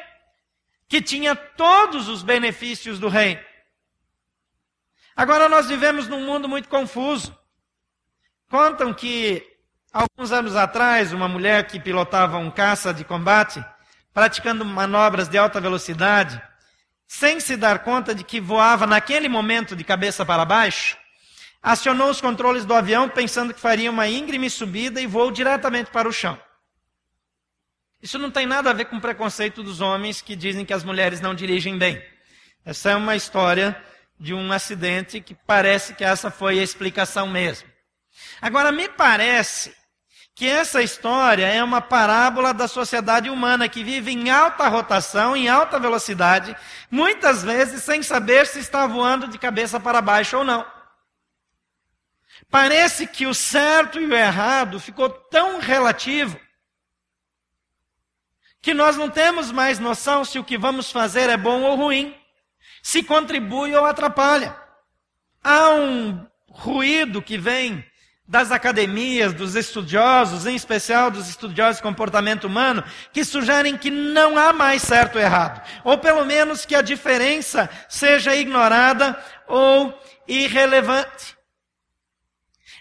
que 0.88 1.02
tinha 1.02 1.36
todos 1.36 2.08
os 2.08 2.22
benefícios 2.22 3.00
do 3.00 3.08
reino. 3.08 3.42
Agora 5.16 5.50
nós 5.50 5.68
vivemos 5.68 6.08
num 6.08 6.26
mundo 6.26 6.48
muito 6.48 6.70
confuso. 6.70 7.38
Contam 8.50 8.94
que 8.94 9.46
alguns 9.92 10.32
anos 10.32 10.56
atrás, 10.56 11.14
uma 11.14 11.28
mulher 11.28 11.68
que 11.68 11.80
pilotava 11.80 12.38
um 12.38 12.50
caça 12.50 12.94
de 12.94 13.04
combate, 13.04 13.64
praticando 14.14 14.66
manobras 14.66 15.28
de 15.28 15.38
alta 15.38 15.60
velocidade, 15.62 16.42
sem 17.08 17.40
se 17.40 17.58
dar 17.58 17.80
conta 17.80 18.14
de 18.14 18.24
que 18.24 18.40
voava 18.40 18.86
naquele 18.86 19.28
momento 19.28 19.76
de 19.76 19.84
cabeça 19.84 20.26
para 20.26 20.46
baixo, 20.46 20.98
acionou 21.62 22.10
os 22.10 22.22
controles 22.22 22.66
do 22.66 22.74
avião 22.74 23.10
pensando 23.10 23.54
que 23.54 23.60
faria 23.60 23.90
uma 23.90 24.08
íngreme 24.08 24.50
subida 24.50 25.02
e 25.02 25.08
voou 25.08 25.32
diretamente 25.32 25.92
para 25.92 26.08
o 26.08 26.14
chão. 26.14 26.40
Isso 28.02 28.18
não 28.18 28.32
tem 28.32 28.46
nada 28.46 28.70
a 28.70 28.74
ver 28.74 28.86
com 28.86 28.96
o 28.96 29.02
preconceito 29.02 29.62
dos 29.62 29.82
homens 29.82 30.22
que 30.22 30.36
dizem 30.36 30.64
que 30.64 30.74
as 30.74 30.84
mulheres 30.84 31.20
não 31.20 31.36
dirigem 31.36 31.78
bem. 31.78 32.02
Essa 32.64 32.92
é 32.92 32.96
uma 32.96 33.16
história 33.16 33.76
de 34.20 34.34
um 34.34 34.52
acidente 34.52 35.20
que 35.20 35.34
parece 35.34 35.96
que 35.96 36.04
essa 36.04 36.30
foi 36.30 36.60
a 36.60 36.64
explicação 36.64 37.28
mesmo. 37.28 37.68
Agora, 38.42 38.72
me 38.72 38.88
parece 38.88 39.76
que 40.40 40.48
essa 40.48 40.82
história 40.82 41.46
é 41.46 41.62
uma 41.62 41.82
parábola 41.82 42.54
da 42.54 42.66
sociedade 42.66 43.30
humana 43.30 43.68
que 43.68 43.84
vive 43.84 44.14
em 44.14 44.30
alta 44.30 44.70
rotação, 44.70 45.36
em 45.36 45.50
alta 45.50 45.78
velocidade, 45.78 46.56
muitas 46.90 47.44
vezes 47.44 47.84
sem 47.84 48.02
saber 48.02 48.48
se 48.48 48.58
está 48.58 48.88
voando 48.88 49.28
de 49.28 49.38
cabeça 49.38 49.82
para 49.82 50.02
baixo 50.02 50.38
ou 50.38 50.46
não. 50.46 50.66
Parece 52.50 53.06
que 53.06 53.28
o 53.28 53.34
certo 53.34 54.00
e 54.00 54.06
o 54.06 54.16
errado 54.16 54.80
ficou 54.80 55.10
tão 55.10 55.60
relativo 55.60 56.40
que 58.62 58.74
nós 58.74 58.96
não 58.96 59.10
temos 59.10 59.52
mais 59.52 59.78
noção 59.78 60.24
se 60.24 60.40
o 60.40 60.44
que 60.46 60.58
vamos 60.58 60.90
fazer 60.90 61.30
é 61.30 61.36
bom 61.36 61.64
ou 61.64 61.76
ruim, 61.76 62.16
se 62.82 63.04
contribui 63.04 63.76
ou 63.76 63.84
atrapalha. 63.84 64.58
Há 65.44 65.72
um 65.72 66.26
ruído 66.48 67.22
que 67.22 67.38
vem 67.38 67.89
das 68.30 68.52
academias, 68.52 69.34
dos 69.34 69.56
estudiosos, 69.56 70.46
em 70.46 70.54
especial 70.54 71.10
dos 71.10 71.28
estudiosos 71.28 71.78
de 71.78 71.82
comportamento 71.82 72.44
humano, 72.44 72.84
que 73.12 73.26
sugerem 73.26 73.76
que 73.76 73.90
não 73.90 74.38
há 74.38 74.54
mais 74.54 74.84
certo 74.84 75.16
ou 75.16 75.22
errado, 75.22 75.60
ou 75.84 75.98
pelo 75.98 76.24
menos 76.24 76.64
que 76.64 76.76
a 76.76 76.84
diferença 76.84 77.68
seja 77.90 78.36
ignorada 78.36 79.20
ou 79.48 80.00
irrelevante. 80.28 81.36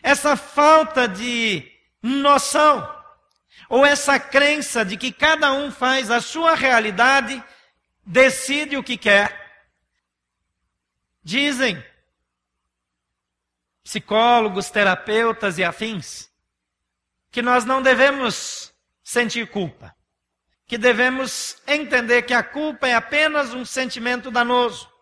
Essa 0.02 0.36
falta 0.36 1.08
de 1.08 1.66
noção, 2.02 2.86
ou 3.70 3.86
essa 3.86 4.20
crença 4.20 4.84
de 4.84 4.98
que 4.98 5.10
cada 5.10 5.50
um 5.54 5.70
faz 5.70 6.10
a 6.10 6.20
sua 6.20 6.54
realidade, 6.54 7.42
decide 8.04 8.76
o 8.76 8.82
que 8.82 8.98
quer. 8.98 9.34
Dizem 11.24 11.82
psicólogos, 13.88 14.68
terapeutas 14.68 15.56
e 15.56 15.64
afins, 15.64 16.28
que 17.30 17.40
nós 17.40 17.64
não 17.64 17.80
devemos 17.80 18.70
sentir 19.02 19.48
culpa, 19.48 19.94
que 20.66 20.76
devemos 20.76 21.56
entender 21.66 22.20
que 22.20 22.34
a 22.34 22.42
culpa 22.42 22.86
é 22.86 22.94
apenas 22.94 23.54
um 23.54 23.64
sentimento 23.64 24.30
danoso. 24.30 24.92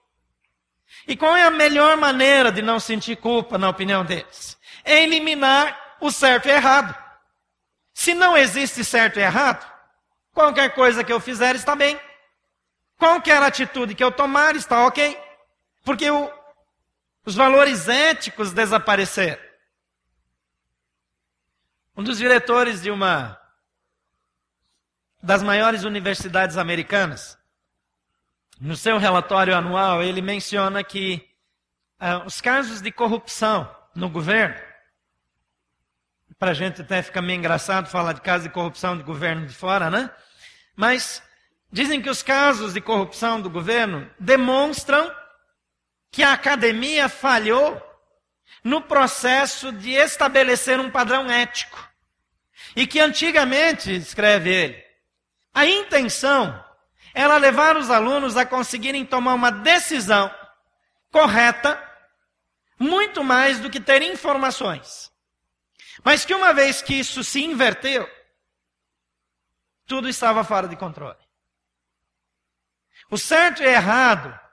E 1.08 1.16
qual 1.16 1.36
é 1.36 1.42
a 1.42 1.50
melhor 1.50 1.96
maneira 1.96 2.52
de 2.52 2.62
não 2.62 2.78
sentir 2.78 3.16
culpa, 3.16 3.58
na 3.58 3.68
opinião 3.68 4.04
deles? 4.04 4.56
É 4.84 5.02
eliminar 5.02 5.96
o 6.00 6.12
certo 6.12 6.46
e 6.46 6.52
errado. 6.52 6.96
Se 7.92 8.14
não 8.14 8.36
existe 8.36 8.84
certo 8.84 9.18
e 9.18 9.22
errado, 9.22 9.68
qualquer 10.32 10.72
coisa 10.76 11.02
que 11.02 11.12
eu 11.12 11.18
fizer 11.18 11.56
está 11.56 11.74
bem. 11.74 12.00
Qualquer 12.96 13.42
atitude 13.42 13.96
que 13.96 14.04
eu 14.04 14.12
tomar 14.12 14.54
está 14.54 14.86
ok. 14.86 15.20
Porque 15.84 16.08
o, 16.08 16.30
os 17.26 17.34
valores 17.34 17.88
éticos 17.88 18.52
desapareceram. 18.52 19.42
Um 21.96 22.04
dos 22.04 22.18
diretores 22.18 22.82
de 22.82 22.90
uma 22.90 23.36
das 25.20 25.42
maiores 25.42 25.82
universidades 25.82 26.56
americanas, 26.56 27.36
no 28.60 28.76
seu 28.76 28.96
relatório 28.96 29.56
anual, 29.56 30.04
ele 30.04 30.22
menciona 30.22 30.84
que 30.84 31.28
uh, 32.00 32.24
os 32.24 32.40
casos 32.40 32.80
de 32.80 32.92
corrupção 32.92 33.74
no 33.92 34.08
governo, 34.08 34.56
para 36.38 36.52
a 36.52 36.54
gente 36.54 36.82
até 36.82 37.02
fica 37.02 37.20
meio 37.20 37.38
engraçado 37.38 37.88
falar 37.88 38.12
de 38.12 38.20
casos 38.20 38.44
de 38.44 38.52
corrupção 38.52 38.96
de 38.96 39.02
governo 39.02 39.46
de 39.46 39.54
fora, 39.54 39.90
né? 39.90 40.14
Mas 40.76 41.20
dizem 41.72 42.00
que 42.00 42.10
os 42.10 42.22
casos 42.22 42.74
de 42.74 42.80
corrupção 42.80 43.40
do 43.40 43.50
governo 43.50 44.08
demonstram 44.20 45.12
que 46.16 46.22
a 46.22 46.32
academia 46.32 47.10
falhou 47.10 47.78
no 48.64 48.80
processo 48.80 49.70
de 49.70 49.90
estabelecer 49.90 50.80
um 50.80 50.90
padrão 50.90 51.30
ético. 51.30 51.78
E 52.74 52.86
que 52.86 52.98
antigamente, 52.98 53.94
escreve 53.94 54.50
ele, 54.50 54.84
a 55.52 55.66
intenção 55.66 56.64
era 57.12 57.36
levar 57.36 57.76
os 57.76 57.90
alunos 57.90 58.34
a 58.34 58.46
conseguirem 58.46 59.04
tomar 59.04 59.34
uma 59.34 59.52
decisão 59.52 60.34
correta, 61.12 61.78
muito 62.78 63.22
mais 63.22 63.60
do 63.60 63.68
que 63.68 63.78
ter 63.78 64.00
informações. 64.00 65.12
Mas 66.02 66.24
que 66.24 66.34
uma 66.34 66.54
vez 66.54 66.80
que 66.80 66.94
isso 66.94 67.22
se 67.22 67.44
inverteu, 67.44 68.08
tudo 69.84 70.08
estava 70.08 70.42
fora 70.42 70.66
de 70.66 70.76
controle. 70.76 71.20
O 73.10 73.18
certo 73.18 73.62
e 73.62 73.66
errado 73.66 74.45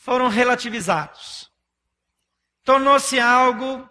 foram 0.00 0.28
relativizados. 0.28 1.52
Tornou-se 2.64 3.20
algo 3.20 3.88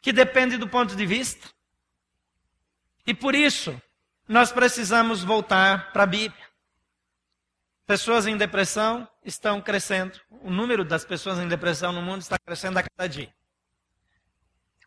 que 0.00 0.10
depende 0.10 0.56
do 0.56 0.66
ponto 0.66 0.96
de 0.96 1.04
vista. 1.04 1.46
E 3.06 3.12
por 3.12 3.34
isso, 3.34 3.78
nós 4.26 4.50
precisamos 4.50 5.22
voltar 5.22 5.92
para 5.92 6.04
a 6.04 6.06
Bíblia. 6.06 6.46
Pessoas 7.86 8.26
em 8.26 8.38
depressão 8.38 9.06
estão 9.22 9.60
crescendo. 9.60 10.18
O 10.30 10.50
número 10.50 10.82
das 10.82 11.04
pessoas 11.04 11.38
em 11.38 11.46
depressão 11.46 11.92
no 11.92 12.00
mundo 12.00 12.22
está 12.22 12.38
crescendo 12.38 12.78
a 12.78 12.82
cada 12.82 13.06
dia. 13.06 13.32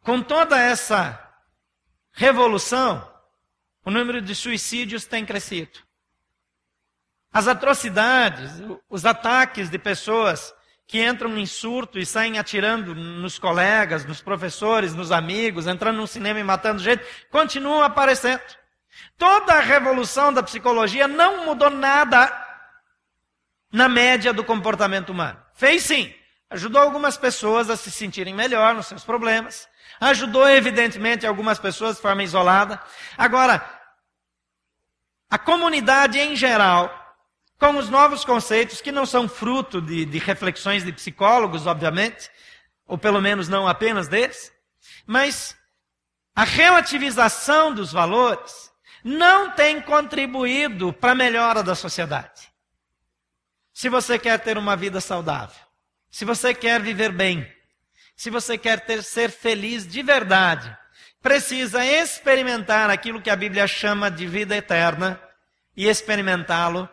Com 0.02 0.24
toda 0.24 0.60
essa 0.60 1.40
revolução, 2.14 3.08
o 3.86 3.92
número 3.92 4.22
de 4.22 4.34
suicídios 4.34 5.06
tem 5.06 5.24
crescido. 5.24 5.88
As 7.32 7.48
atrocidades, 7.48 8.62
os 8.90 9.06
ataques 9.06 9.70
de 9.70 9.78
pessoas 9.78 10.54
que 10.88 11.06
entram 11.06 11.38
em 11.38 11.46
surto 11.46 12.00
e 12.00 12.06
saem 12.06 12.40
atirando 12.40 12.96
nos 12.96 13.38
colegas, 13.38 14.06
nos 14.06 14.22
professores, 14.22 14.96
nos 14.96 15.12
amigos, 15.12 15.68
entrando 15.68 15.98
no 15.98 16.08
cinema 16.08 16.40
e 16.40 16.44
matando 16.44 16.82
gente, 16.82 17.04
continuam 17.30 17.84
aparecendo. 17.84 18.42
Toda 19.16 19.54
a 19.54 19.60
revolução 19.60 20.34
da 20.34 20.42
psicologia 20.42 21.08
não 21.08 21.46
mudou 21.46 21.70
nada 21.70 22.36
na 23.72 23.88
média 23.88 24.34
do 24.34 24.44
comportamento 24.44 25.12
humano. 25.12 25.40
Fez 25.54 25.84
sim. 25.84 26.12
Ajudou 26.50 26.82
algumas 26.82 27.16
pessoas 27.16 27.70
a 27.70 27.78
se 27.78 27.92
sentirem 27.92 28.34
melhor 28.34 28.74
nos 28.74 28.88
seus 28.88 29.04
problemas. 29.04 29.70
Ajudou, 30.02 30.50
evidentemente, 30.50 31.28
algumas 31.28 31.60
pessoas 31.60 31.98
de 31.98 32.02
forma 32.02 32.24
isolada. 32.24 32.82
Agora, 33.16 33.64
a 35.30 35.38
comunidade 35.38 36.18
em 36.18 36.36
geral 36.36 36.99
com 37.60 37.78
os 37.78 37.90
novos 37.90 38.24
conceitos 38.24 38.80
que 38.80 38.92
não 38.92 39.06
são 39.06 39.28
fruto 39.28 39.82
de, 39.82 40.06
de 40.06 40.18
reflexões 40.18 40.84
de 40.84 40.94
psicólogos, 40.94 41.68
obviamente, 41.68 42.32
ou 42.88 42.98
pelo 42.98 43.22
menos 43.22 43.50
não 43.50 43.68
apenas 43.68 44.08
deles, 44.08 44.52
mas 45.06 45.56
a 46.34 46.46
relativização 46.46 47.74
dos 47.74 47.92
valores 47.92 48.72
não 49.04 49.52
tem 49.52 49.82
contribuído 49.82 50.94
para 50.94 51.12
a 51.12 51.16
melhora 51.16 51.62
da 51.62 51.76
sociedade. 51.76 52.50
Se 53.74 53.90
você 53.90 54.18
quer 54.18 54.40
ter 54.40 54.58
uma 54.58 54.76
vida 54.76 55.02
saudável, 55.02 55.60
se 56.10 56.24
você 56.24 56.54
quer 56.54 56.82
viver 56.82 57.12
bem, 57.12 57.46
se 58.16 58.30
você 58.30 58.58
quer 58.58 58.80
ter, 58.82 59.04
ser 59.04 59.30
feliz 59.30 59.86
de 59.86 60.02
verdade, 60.02 60.76
precisa 61.22 61.86
experimentar 61.86 62.90
aquilo 62.90 63.22
que 63.22 63.30
a 63.30 63.36
Bíblia 63.36 63.68
chama 63.68 64.10
de 64.10 64.26
vida 64.26 64.56
eterna 64.56 65.22
e 65.76 65.88
experimentá-lo 65.88 66.90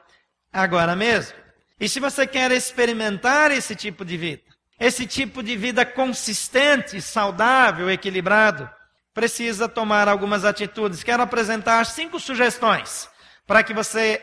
agora 0.56 0.96
mesmo. 0.96 1.36
E 1.78 1.88
se 1.88 2.00
você 2.00 2.26
quer 2.26 2.50
experimentar 2.50 3.50
esse 3.50 3.76
tipo 3.76 4.04
de 4.04 4.16
vida, 4.16 4.42
esse 4.80 5.06
tipo 5.06 5.42
de 5.42 5.56
vida 5.56 5.84
consistente, 5.84 7.00
saudável, 7.02 7.90
equilibrado, 7.90 8.68
precisa 9.12 9.68
tomar 9.68 10.08
algumas 10.08 10.44
atitudes. 10.44 11.02
Quero 11.02 11.22
apresentar 11.22 11.84
cinco 11.84 12.18
sugestões 12.18 13.08
para 13.46 13.62
que 13.62 13.74
você 13.74 14.22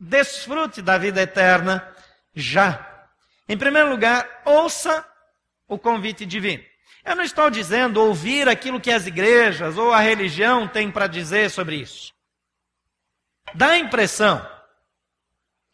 desfrute 0.00 0.80
da 0.80 0.96
vida 0.96 1.20
eterna 1.20 1.86
já. 2.34 3.08
Em 3.48 3.56
primeiro 3.56 3.90
lugar, 3.90 4.42
ouça 4.44 5.06
o 5.68 5.78
convite 5.78 6.24
divino. 6.24 6.64
Eu 7.04 7.14
não 7.14 7.22
estou 7.22 7.50
dizendo 7.50 8.02
ouvir 8.02 8.48
aquilo 8.48 8.80
que 8.80 8.90
as 8.90 9.06
igrejas 9.06 9.76
ou 9.76 9.92
a 9.92 10.00
religião 10.00 10.66
têm 10.66 10.90
para 10.90 11.06
dizer 11.06 11.50
sobre 11.50 11.76
isso. 11.76 12.12
Dá 13.54 13.68
a 13.68 13.78
impressão 13.78 14.55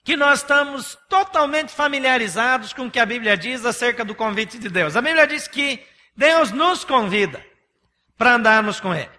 que 0.05 0.17
nós 0.17 0.41
estamos 0.41 0.99
totalmente 1.09 1.73
familiarizados 1.73 2.73
com 2.73 2.87
o 2.87 2.91
que 2.91 2.99
a 2.99 3.07
Bíblia 3.07 3.37
diz 3.37 3.65
acerca 3.65 4.05
do 4.05 4.15
convite 4.15 4.59
de 4.59 4.69
Deus. 4.69 4.97
A 4.97 5.01
Bíblia 5.01 5.27
diz 5.27 5.47
que 5.47 5.85
Deus 6.17 6.51
nos 6.51 6.85
convida 6.85 7.45
para 8.19 8.35
andarmos 8.35 8.81
com 8.81 8.95
Ele. 8.95 9.11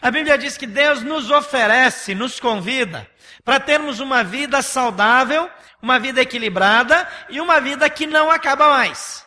A 0.00 0.10
Bíblia 0.10 0.38
diz 0.38 0.56
que 0.56 0.66
Deus 0.66 1.02
nos 1.02 1.30
oferece, 1.30 2.14
nos 2.14 2.38
convida 2.38 3.08
para 3.44 3.58
termos 3.58 4.00
uma 4.00 4.22
vida 4.22 4.62
saudável, 4.62 5.50
uma 5.80 5.98
vida 5.98 6.20
equilibrada 6.22 7.08
e 7.28 7.40
uma 7.40 7.60
vida 7.60 7.88
que 7.90 8.06
não 8.06 8.30
acaba 8.30 8.68
mais. 8.68 9.26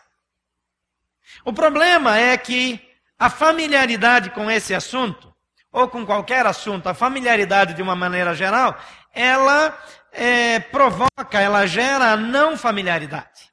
O 1.43 1.53
problema 1.53 2.17
é 2.17 2.37
que 2.37 2.81
a 3.19 3.29
familiaridade 3.29 4.29
com 4.31 4.49
esse 4.49 4.73
assunto, 4.73 5.33
ou 5.71 5.87
com 5.87 6.05
qualquer 6.05 6.45
assunto, 6.45 6.87
a 6.87 6.93
familiaridade 6.93 7.73
de 7.73 7.81
uma 7.81 7.95
maneira 7.95 8.33
geral, 8.33 8.79
ela 9.15 9.81
é, 10.11 10.59
provoca, 10.59 11.39
ela 11.39 11.65
gera 11.65 12.11
a 12.11 12.17
não 12.17 12.57
familiaridade. 12.57 13.51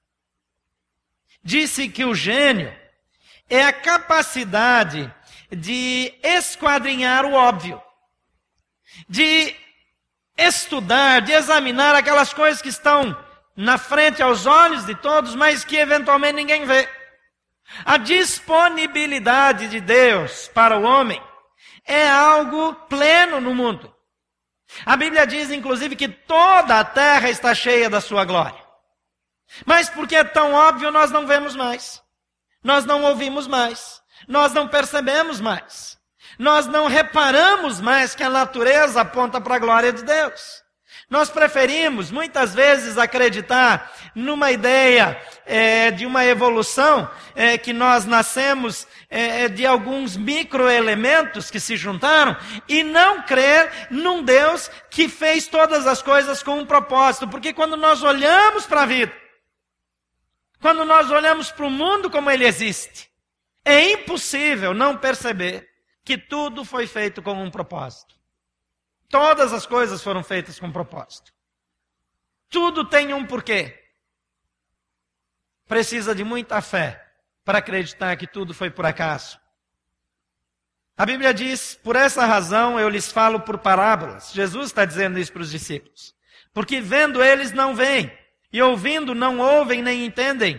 Disse 1.43 1.89
que 1.89 2.05
o 2.05 2.15
gênio 2.15 2.73
é 3.49 3.65
a 3.65 3.73
capacidade 3.73 5.13
de 5.51 6.15
esquadrinhar 6.23 7.25
o 7.25 7.33
óbvio, 7.33 7.81
de 9.09 9.55
estudar, 10.37 11.21
de 11.21 11.33
examinar 11.33 11.95
aquelas 11.95 12.33
coisas 12.33 12.61
que 12.61 12.69
estão 12.69 13.17
na 13.55 13.77
frente 13.79 14.23
aos 14.23 14.47
olhos 14.47 14.87
de 14.87 14.95
todos, 14.95 15.35
mas 15.35 15.65
que 15.65 15.77
eventualmente 15.77 16.35
ninguém 16.35 16.65
vê. 16.65 16.89
A 17.85 17.97
disponibilidade 17.97 19.69
de 19.69 19.81
Deus 19.81 20.49
para 20.49 20.79
o 20.79 20.83
homem 20.83 21.23
é 21.85 22.09
algo 22.09 22.75
pleno 22.89 23.41
no 23.41 23.55
mundo. 23.55 23.95
A 24.85 24.97
Bíblia 24.97 25.27
diz, 25.27 25.51
inclusive, 25.51 25.97
que 25.97 26.09
toda 26.09 26.81
a 26.81 26.85
terra 26.85 27.31
está 27.31 27.55
cheia 27.55 27.91
da 27.91 28.01
sua 28.01 28.25
glória. 28.25 28.61
Mas 29.67 29.91
porque 29.91 30.17
é 30.17 30.25
tão 30.25 30.55
óbvio, 30.55 30.91
nós 30.91 31.11
não 31.11 31.27
vemos 31.27 31.55
mais. 31.55 32.03
Nós 32.65 32.85
não 32.85 33.03
ouvimos 33.03 33.47
mais. 33.47 34.01
Nós 34.27 34.53
não 34.53 34.69
percebemos 34.69 35.41
mais. 35.41 35.99
Nós 36.39 36.67
não 36.67 36.87
reparamos 36.87 37.81
mais 37.81 38.15
que 38.15 38.23
a 38.23 38.31
natureza 38.31 39.01
aponta 39.01 39.41
para 39.41 39.57
a 39.57 39.59
glória 39.59 39.93
de 39.93 40.03
Deus. 40.03 40.62
Nós 41.13 41.29
preferimos, 41.29 42.11
muitas 42.11 42.55
vezes, 42.55 42.97
acreditar 42.97 43.93
numa 44.15 44.51
ideia 44.51 45.21
é, 45.45 45.91
de 45.91 46.07
uma 46.07 46.25
evolução, 46.25 47.07
é, 47.35 47.59
que 47.59 47.71
nós 47.71 48.07
nascemos 48.07 48.89
é, 49.11 49.43
é, 49.43 49.49
de 49.51 49.67
alguns 49.67 50.17
microelementos 50.17 51.51
que 51.51 51.61
se 51.61 51.77
juntaram, 51.77 52.35
e 52.67 52.83
não 52.83 53.21
crer 53.25 53.89
num 53.91 54.23
Deus 54.23 54.71
que 54.89 55.07
fez 55.07 55.47
todas 55.47 55.87
as 55.87 56.01
coisas 56.01 56.43
com 56.43 56.59
um 56.59 56.65
propósito. 56.65 57.29
Porque 57.29 57.53
quando 57.53 57.77
nós 57.77 58.03
olhamos 58.03 58.65
para 58.65 58.85
a 58.85 58.87
vida, 58.87 59.13
quando 60.63 60.83
nós 60.83 61.11
olhamos 61.11 61.51
para 61.51 61.67
o 61.67 61.71
mundo 61.71 62.09
como 62.09 62.31
ele 62.31 62.47
existe, 62.47 63.11
é 63.67 63.93
impossível 63.93 64.73
não 64.73 64.97
perceber 64.97 65.69
que 66.03 66.17
tudo 66.17 66.65
foi 66.65 66.87
feito 66.87 67.21
com 67.21 67.35
um 67.35 67.51
propósito. 67.51 68.22
Todas 69.13 69.53
as 69.53 69.67
coisas 69.67 70.03
foram 70.03 70.25
feitas 70.25 70.59
com 70.59 70.73
propósito. 70.73 71.35
Tudo 72.49 72.83
tem 72.83 73.13
um 73.13 73.27
porquê. 73.27 73.79
Precisa 75.69 76.15
de 76.15 76.25
muita 76.25 76.63
fé 76.63 77.13
para 77.45 77.59
acreditar 77.59 78.17
que 78.17 78.27
tudo 78.27 78.55
foi 78.55 78.71
por 78.71 78.87
acaso. 78.87 79.39
A 80.97 81.05
Bíblia 81.05 81.35
diz: 81.35 81.75
por 81.75 81.95
essa 81.95 82.25
razão 82.25 82.81
eu 82.81 82.89
lhes 82.89 83.13
falo 83.13 83.41
por 83.41 83.59
parábolas. 83.59 84.33
Jesus 84.33 84.69
está 84.69 84.87
dizendo 84.87 85.19
isso 85.19 85.31
para 85.31 85.43
os 85.43 85.51
discípulos. 85.51 86.15
Porque 86.55 86.81
vendo 86.81 87.23
eles 87.23 87.53
não 87.53 87.75
veem, 87.75 88.11
e 88.51 88.63
ouvindo 88.63 89.15
não 89.15 89.41
ouvem 89.41 89.83
nem 89.83 90.07
entendem. 90.07 90.59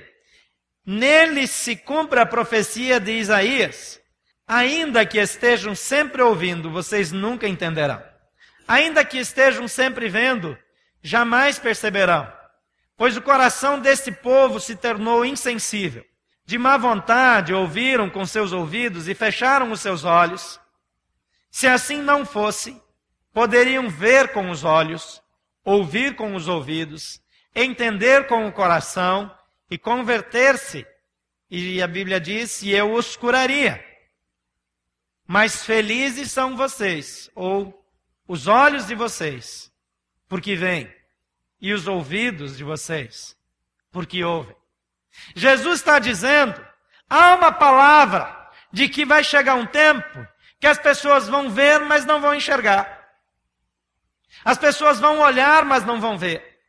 Neles 0.85 1.49
se 1.49 1.75
cumpre 1.75 2.19
a 2.19 2.25
profecia 2.25 2.99
de 2.99 3.13
Isaías. 3.13 3.99
Ainda 4.45 5.07
que 5.07 5.17
estejam 5.17 5.73
sempre 5.73 6.21
ouvindo, 6.21 6.69
vocês 6.69 7.11
nunca 7.11 7.47
entenderão. 7.47 8.12
Ainda 8.67 9.04
que 9.04 9.17
estejam 9.17 9.67
sempre 9.67 10.08
vendo, 10.08 10.58
jamais 11.02 11.60
perceberão, 11.60 12.32
pois 12.95 13.17
o 13.17 13.21
coração 13.21 13.80
desse 13.80 14.12
povo 14.12 14.60
se 14.60 14.76
tornou 14.76 15.26
insensível. 15.26 16.06
De 16.45 16.58
má 16.58 16.78
vontade 16.78 17.54
ouviram 17.54 18.10
com 18.10 18.26
seus 18.26 18.52
ouvidos 18.52 19.08
e 19.08 19.15
fecharam 19.15 19.71
os 19.71 19.82
seus 19.82 20.04
olhos. 20.04 20.60
Se 21.49 21.67
assim 21.67 22.02
não 22.02 22.26
fosse, 22.26 22.82
poderiam 23.34 23.89
ver 23.89 24.34
com 24.34 24.49
os 24.49 24.63
olhos, 24.63 25.21
ouvir 25.63 26.15
com 26.15 26.36
os 26.36 26.47
ouvidos, 26.47 27.21
entender 27.56 28.28
com 28.28 28.47
o 28.47 28.52
coração 28.52 29.34
e 29.69 29.78
converter-se. 29.78 30.86
E 31.49 31.82
a 31.82 31.88
Bíblia 31.88 32.19
diz: 32.19 32.62
e 32.62 32.71
eu 32.71 32.93
os 32.93 33.15
curaria. 33.15 33.84
Mas 35.26 35.63
felizes 35.65 36.32
são 36.32 36.58
vocês, 36.58 37.30
ou 37.34 37.82
os 38.27 38.47
olhos 38.47 38.88
de 38.88 38.95
vocês, 38.95 39.71
porque 40.27 40.55
veem, 40.55 40.93
e 41.59 41.73
os 41.73 41.88
ouvidos 41.88 42.57
de 42.57 42.63
vocês, 42.63 43.38
porque 43.91 44.23
ouvem. 44.23 44.55
Jesus 45.36 45.79
está 45.79 45.99
dizendo, 45.99 46.65
há 47.09 47.36
uma 47.36 47.51
palavra 47.51 48.51
de 48.71 48.89
que 48.89 49.05
vai 49.05 49.23
chegar 49.23 49.55
um 49.55 49.65
tempo 49.65 50.27
que 50.59 50.67
as 50.67 50.79
pessoas 50.79 51.27
vão 51.27 51.49
ver, 51.49 51.79
mas 51.81 52.05
não 52.05 52.19
vão 52.19 52.33
enxergar. 52.33 53.03
As 54.43 54.57
pessoas 54.57 54.99
vão 54.99 55.19
olhar, 55.19 55.63
mas 55.65 55.86
não 55.86 55.99
vão 55.99 56.17
ver. 56.17 56.59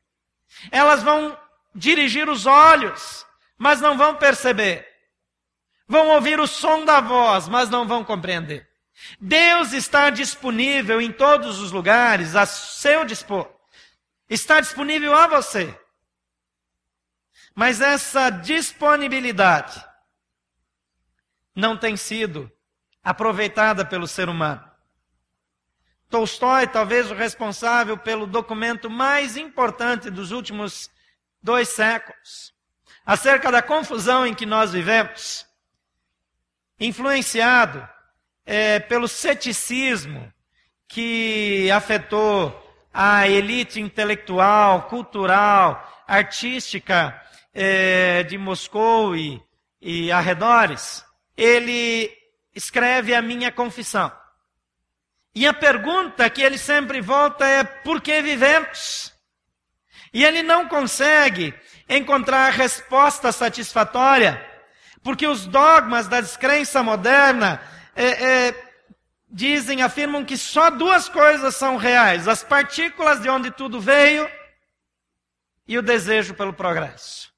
Elas 0.70 1.02
vão 1.02 1.38
dirigir 1.74 2.28
os 2.28 2.46
olhos, 2.46 3.26
mas 3.56 3.80
não 3.80 3.96
vão 3.96 4.16
perceber. 4.16 4.86
Vão 5.86 6.08
ouvir 6.08 6.40
o 6.40 6.46
som 6.46 6.84
da 6.84 7.00
voz, 7.00 7.48
mas 7.48 7.68
não 7.68 7.86
vão 7.86 8.04
compreender. 8.04 8.68
Deus 9.20 9.72
está 9.72 10.10
disponível 10.10 11.00
em 11.00 11.12
todos 11.12 11.58
os 11.58 11.72
lugares, 11.72 12.36
a 12.36 12.46
seu 12.46 13.04
dispor. 13.04 13.50
Está 14.28 14.60
disponível 14.60 15.14
a 15.14 15.26
você. 15.26 15.78
Mas 17.54 17.80
essa 17.80 18.30
disponibilidade 18.30 19.84
não 21.54 21.76
tem 21.76 21.96
sido 21.96 22.50
aproveitada 23.02 23.84
pelo 23.84 24.08
ser 24.08 24.28
humano. 24.28 24.68
Tolstói, 26.08 26.66
talvez 26.66 27.10
o 27.10 27.14
responsável 27.14 27.98
pelo 27.98 28.26
documento 28.26 28.88
mais 28.88 29.36
importante 29.36 30.10
dos 30.10 30.30
últimos 30.30 30.90
dois 31.42 31.68
séculos, 31.68 32.54
acerca 33.04 33.50
da 33.52 33.60
confusão 33.60 34.26
em 34.26 34.34
que 34.34 34.46
nós 34.46 34.72
vivemos, 34.72 35.46
influenciado 36.78 37.88
é, 38.46 38.78
pelo 38.78 39.08
ceticismo 39.08 40.32
que 40.88 41.70
afetou 41.70 42.60
a 42.92 43.26
elite 43.26 43.80
intelectual, 43.80 44.82
cultural, 44.82 46.04
artística 46.06 47.20
é, 47.52 48.22
de 48.22 48.38
Moscou 48.38 49.16
e, 49.16 49.42
e 49.80 50.12
arredores, 50.12 51.04
ele 51.36 52.10
escreve 52.54 53.14
a 53.14 53.22
minha 53.22 53.50
confissão. 53.50 54.12
E 55.34 55.46
a 55.46 55.52
pergunta 55.52 56.30
que 56.30 56.42
ele 56.42 56.58
sempre 56.58 57.00
volta 57.00 57.44
é: 57.44 57.64
por 57.64 58.00
que 58.00 58.22
vivemos? 58.22 59.12
E 60.12 60.24
ele 60.24 60.44
não 60.44 60.68
consegue 60.68 61.52
encontrar 61.88 62.52
resposta 62.52 63.32
satisfatória, 63.32 64.40
porque 65.02 65.26
os 65.26 65.44
dogmas 65.44 66.06
da 66.06 66.20
descrença 66.20 66.82
moderna 66.84 67.60
é, 67.94 68.48
é, 68.48 68.72
dizem, 69.28 69.82
afirmam 69.82 70.24
que 70.24 70.36
só 70.36 70.70
duas 70.70 71.08
coisas 71.08 71.56
são 71.56 71.76
reais: 71.76 72.28
as 72.28 72.42
partículas 72.42 73.20
de 73.20 73.28
onde 73.28 73.50
tudo 73.50 73.80
veio 73.80 74.30
e 75.66 75.78
o 75.78 75.82
desejo 75.82 76.34
pelo 76.34 76.52
progresso. 76.52 77.32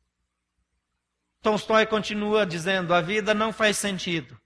Tolstói 1.43 1.87
continua 1.87 2.45
dizendo: 2.45 2.93
a 2.93 3.01
vida 3.01 3.33
não 3.35 3.53
faz 3.53 3.79
sentido 3.79 4.39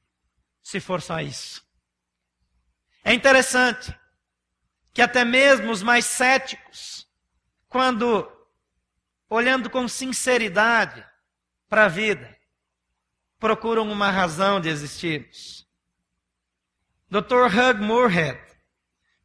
se 0.62 0.80
for 0.80 1.00
só 1.00 1.20
isso. 1.20 1.64
É 3.02 3.12
interessante 3.12 3.94
que 4.92 5.00
até 5.00 5.24
mesmo 5.24 5.70
os 5.70 5.82
mais 5.82 6.04
céticos, 6.04 7.08
quando 7.68 8.30
olhando 9.28 9.70
com 9.70 9.86
sinceridade 9.88 11.06
para 11.68 11.84
a 11.84 11.88
vida, 11.88 12.36
procuram 13.38 13.90
uma 13.90 14.10
razão 14.10 14.60
de 14.60 14.68
existirmos. 14.68 15.66
Dr. 17.10 17.46
Hugh 17.46 17.82
Moorhead, 17.82 18.38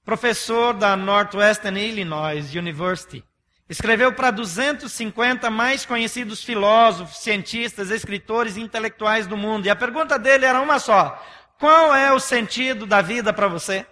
professor 0.03 0.73
da 0.73 0.95
Northwestern 0.95 1.79
Illinois 1.79 2.55
University, 2.55 3.23
escreveu 3.69 4.11
para 4.11 4.31
250 4.31 5.51
mais 5.51 5.85
conhecidos 5.85 6.43
filósofos, 6.43 7.19
cientistas, 7.19 7.91
escritores 7.91 8.57
e 8.57 8.61
intelectuais 8.61 9.27
do 9.27 9.37
mundo. 9.37 9.67
E 9.67 9.69
a 9.69 9.75
pergunta 9.75 10.17
dele 10.17 10.47
era 10.47 10.59
uma 10.61 10.79
só: 10.79 11.23
qual 11.59 11.93
é 11.93 12.11
o 12.11 12.19
sentido 12.19 12.87
da 12.87 13.03
vida 13.03 13.31
para 13.31 13.47
você? 13.47 13.85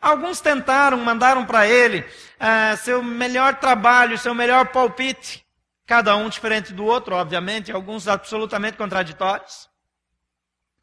Alguns 0.00 0.40
tentaram, 0.40 0.96
mandaram 0.96 1.44
para 1.44 1.66
ele 1.66 2.00
uh, 2.00 2.76
seu 2.78 3.02
melhor 3.02 3.56
trabalho, 3.56 4.16
seu 4.16 4.34
melhor 4.34 4.68
palpite. 4.68 5.44
Cada 5.86 6.16
um 6.16 6.30
diferente 6.30 6.72
do 6.72 6.86
outro, 6.86 7.14
obviamente, 7.14 7.70
alguns 7.70 8.08
absolutamente 8.08 8.78
contraditórios. 8.78 9.70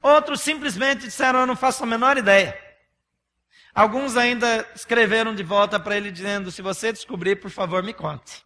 Outros 0.02 0.42
simplesmente 0.42 1.02
disseram: 1.02 1.40
Eu 1.40 1.48
não 1.48 1.56
faço 1.56 1.84
a 1.84 1.88
menor 1.88 2.18
ideia. 2.18 2.58
Alguns 3.74 4.18
ainda 4.18 4.68
escreveram 4.76 5.36
de 5.36 5.44
volta 5.44 5.80
para 5.80 5.96
ele 5.96 6.12
dizendo: 6.12 6.52
Se 6.52 6.62
você 6.62 6.92
descobrir, 6.92 7.36
por 7.38 7.52
favor, 7.52 7.84
me 7.84 7.94
conte. 7.94 8.44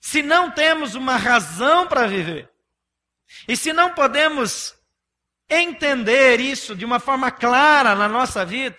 Se 0.00 0.22
não 0.22 0.50
temos 0.50 0.94
uma 0.94 1.16
razão 1.16 1.86
para 1.86 2.06
viver, 2.06 2.48
e 3.48 3.56
se 3.56 3.72
não 3.72 3.92
podemos 3.92 4.74
entender 5.48 6.40
isso 6.40 6.76
de 6.76 6.84
uma 6.84 7.00
forma 7.00 7.30
clara 7.30 7.94
na 7.94 8.08
nossa 8.08 8.44
vida, 8.44 8.76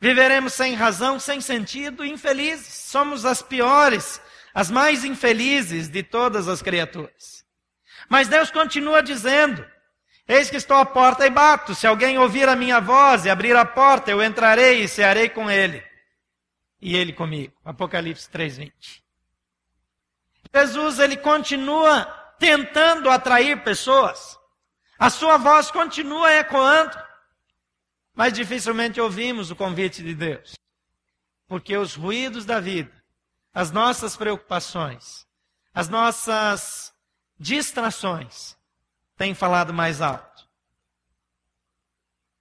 viveremos 0.00 0.54
sem 0.54 0.74
razão, 0.74 1.18
sem 1.20 1.40
sentido, 1.40 2.04
infelizes. 2.04 2.72
Somos 2.72 3.24
as 3.26 3.42
piores, 3.42 4.20
as 4.54 4.70
mais 4.70 5.04
infelizes 5.04 5.88
de 5.88 6.02
todas 6.02 6.48
as 6.48 6.62
criaturas. 6.62 7.43
Mas 8.08 8.28
Deus 8.28 8.50
continua 8.50 9.02
dizendo: 9.02 9.64
Eis 10.26 10.48
que 10.48 10.56
estou 10.56 10.76
à 10.76 10.86
porta 10.86 11.26
e 11.26 11.30
bato. 11.30 11.74
Se 11.74 11.86
alguém 11.86 12.18
ouvir 12.18 12.48
a 12.48 12.56
minha 12.56 12.80
voz 12.80 13.24
e 13.24 13.30
abrir 13.30 13.54
a 13.56 13.64
porta, 13.64 14.10
eu 14.10 14.22
entrarei 14.22 14.82
e 14.82 14.88
cearei 14.88 15.28
com 15.28 15.50
ele. 15.50 15.84
E 16.80 16.96
ele 16.96 17.12
comigo. 17.12 17.54
Apocalipse 17.64 18.28
3:20. 18.30 19.02
Jesus 20.54 20.98
ele 20.98 21.16
continua 21.16 22.04
tentando 22.38 23.10
atrair 23.10 23.62
pessoas. 23.62 24.38
A 24.98 25.10
sua 25.10 25.36
voz 25.36 25.70
continua 25.70 26.32
ecoando. 26.32 26.96
Mas 28.14 28.32
dificilmente 28.32 29.00
ouvimos 29.00 29.50
o 29.50 29.56
convite 29.56 30.02
de 30.02 30.14
Deus. 30.14 30.54
Porque 31.48 31.76
os 31.76 31.94
ruídos 31.94 32.44
da 32.46 32.60
vida, 32.60 32.92
as 33.52 33.70
nossas 33.70 34.16
preocupações, 34.16 35.26
as 35.74 35.88
nossas 35.88 36.93
distrações 37.44 38.56
têm 39.18 39.34
falado 39.34 39.70
mais 39.74 40.00
alto. 40.00 40.48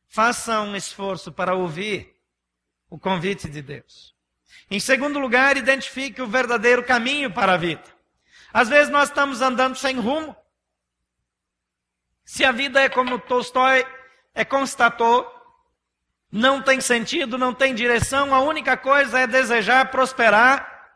Faça 0.07 0.61
um 0.61 0.77
esforço 0.77 1.29
para 1.29 1.53
ouvir 1.53 2.15
o 2.89 2.97
convite 2.97 3.49
de 3.49 3.61
Deus. 3.61 4.15
Em 4.71 4.79
segundo 4.79 5.19
lugar, 5.19 5.57
identifique 5.57 6.21
o 6.21 6.27
verdadeiro 6.27 6.85
caminho 6.85 7.29
para 7.29 7.55
a 7.55 7.57
vida. 7.57 7.83
Às 8.53 8.69
vezes 8.69 8.89
nós 8.89 9.09
estamos 9.09 9.41
andando 9.41 9.75
sem 9.75 9.99
rumo. 9.99 10.33
Se 12.23 12.45
a 12.45 12.53
vida 12.53 12.79
é 12.79 12.87
como 12.87 13.19
Tolstói 13.19 13.85
é, 14.33 14.45
constatou, 14.45 15.29
não 16.31 16.61
tem 16.61 16.79
sentido, 16.79 17.37
não 17.37 17.53
tem 17.53 17.75
direção, 17.75 18.33
a 18.33 18.39
única 18.39 18.77
coisa 18.77 19.19
é 19.19 19.27
desejar 19.27 19.91
prosperar, 19.91 20.95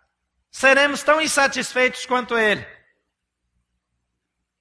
seremos 0.50 1.04
tão 1.04 1.20
insatisfeitos 1.22 2.06
quanto 2.06 2.38
ele. 2.38 2.77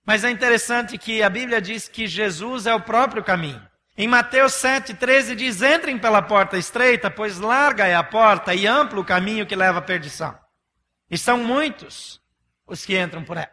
Mas 0.07 0.23
é 0.23 0.31
interessante 0.31 0.97
que 0.97 1.21
a 1.21 1.29
Bíblia 1.29 1.61
diz 1.61 1.89
que 1.89 2.07
Jesus 2.07 2.65
é 2.67 2.75
o 2.75 2.81
próprio 2.81 3.25
caminho. 3.25 3.69
Em 3.99 4.07
Mateus 4.07 4.53
7,13 4.53 5.35
diz: 5.35 5.61
Entrem 5.61 5.99
pela 5.99 6.23
porta 6.23 6.57
estreita, 6.57 7.11
pois 7.11 7.41
larga 7.41 7.87
é 7.87 7.97
a 7.97 8.05
porta 8.05 8.55
e 8.55 8.69
amplo 8.69 9.01
o 9.01 9.05
caminho 9.05 9.45
que 9.45 9.57
leva 9.57 9.81
à 9.81 9.83
perdição. 9.83 10.39
E 11.11 11.19
são 11.19 11.39
muitos 11.39 12.23
os 12.65 12.87
que 12.87 12.97
entram 12.97 13.25
por 13.25 13.37
ela. 13.37 13.51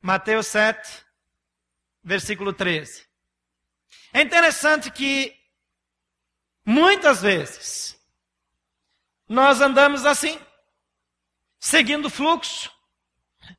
Mateus 0.00 0.48
7, 0.48 1.04
versículo 2.02 2.52
13. 2.52 3.06
É 4.12 4.22
interessante 4.22 4.90
que 4.90 5.32
muitas 6.66 7.22
vezes 7.22 7.96
nós 9.28 9.60
andamos 9.60 10.04
assim, 10.04 10.40
seguindo 11.60 12.06
o 12.06 12.10
fluxo, 12.10 12.72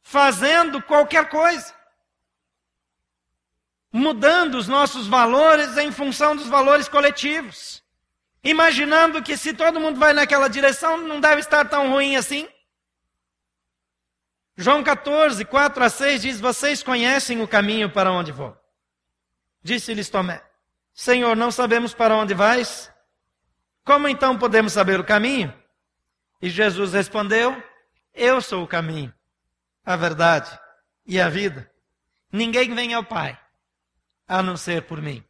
fazendo 0.01 0.81
qualquer 0.81 1.29
coisa, 1.29 1.73
mudando 3.91 4.55
os 4.55 4.67
nossos 4.67 5.07
valores 5.07 5.77
em 5.77 5.91
função 5.91 6.35
dos 6.35 6.47
valores 6.47 6.87
coletivos, 6.87 7.83
imaginando 8.43 9.21
que 9.21 9.37
se 9.37 9.53
todo 9.53 9.79
mundo 9.79 9.99
vai 9.99 10.13
naquela 10.13 10.47
direção, 10.47 10.97
não 10.97 11.19
deve 11.19 11.41
estar 11.41 11.67
tão 11.69 11.91
ruim 11.91 12.15
assim. 12.15 12.47
João 14.55 14.83
14, 14.83 15.45
4 15.45 15.83
a 15.83 15.89
6 15.89 16.21
diz: 16.21 16.39
Vocês 16.39 16.83
conhecem 16.83 17.41
o 17.41 17.47
caminho 17.47 17.89
para 17.89 18.11
onde 18.11 18.31
vou. 18.31 18.55
Disse-lhes 19.63 20.09
Tomé: 20.09 20.43
Senhor, 20.93 21.35
não 21.35 21.49
sabemos 21.49 21.93
para 21.93 22.15
onde 22.15 22.33
vais? 22.33 22.91
Como 23.83 24.07
então 24.07 24.37
podemos 24.37 24.73
saber 24.73 24.99
o 24.99 25.03
caminho? 25.03 25.53
E 26.41 26.49
Jesus 26.49 26.93
respondeu: 26.93 27.61
Eu 28.13 28.41
sou 28.41 28.63
o 28.63 28.67
caminho, 28.67 29.13
a 29.85 29.95
verdade 29.95 30.57
e 31.05 31.19
a 31.19 31.29
vida. 31.29 31.69
Ninguém 32.31 32.73
vem 32.73 32.93
ao 32.93 33.03
Pai 33.03 33.39
a 34.27 34.41
não 34.41 34.57
ser 34.57 34.83
por 34.83 35.01
mim. 35.01 35.23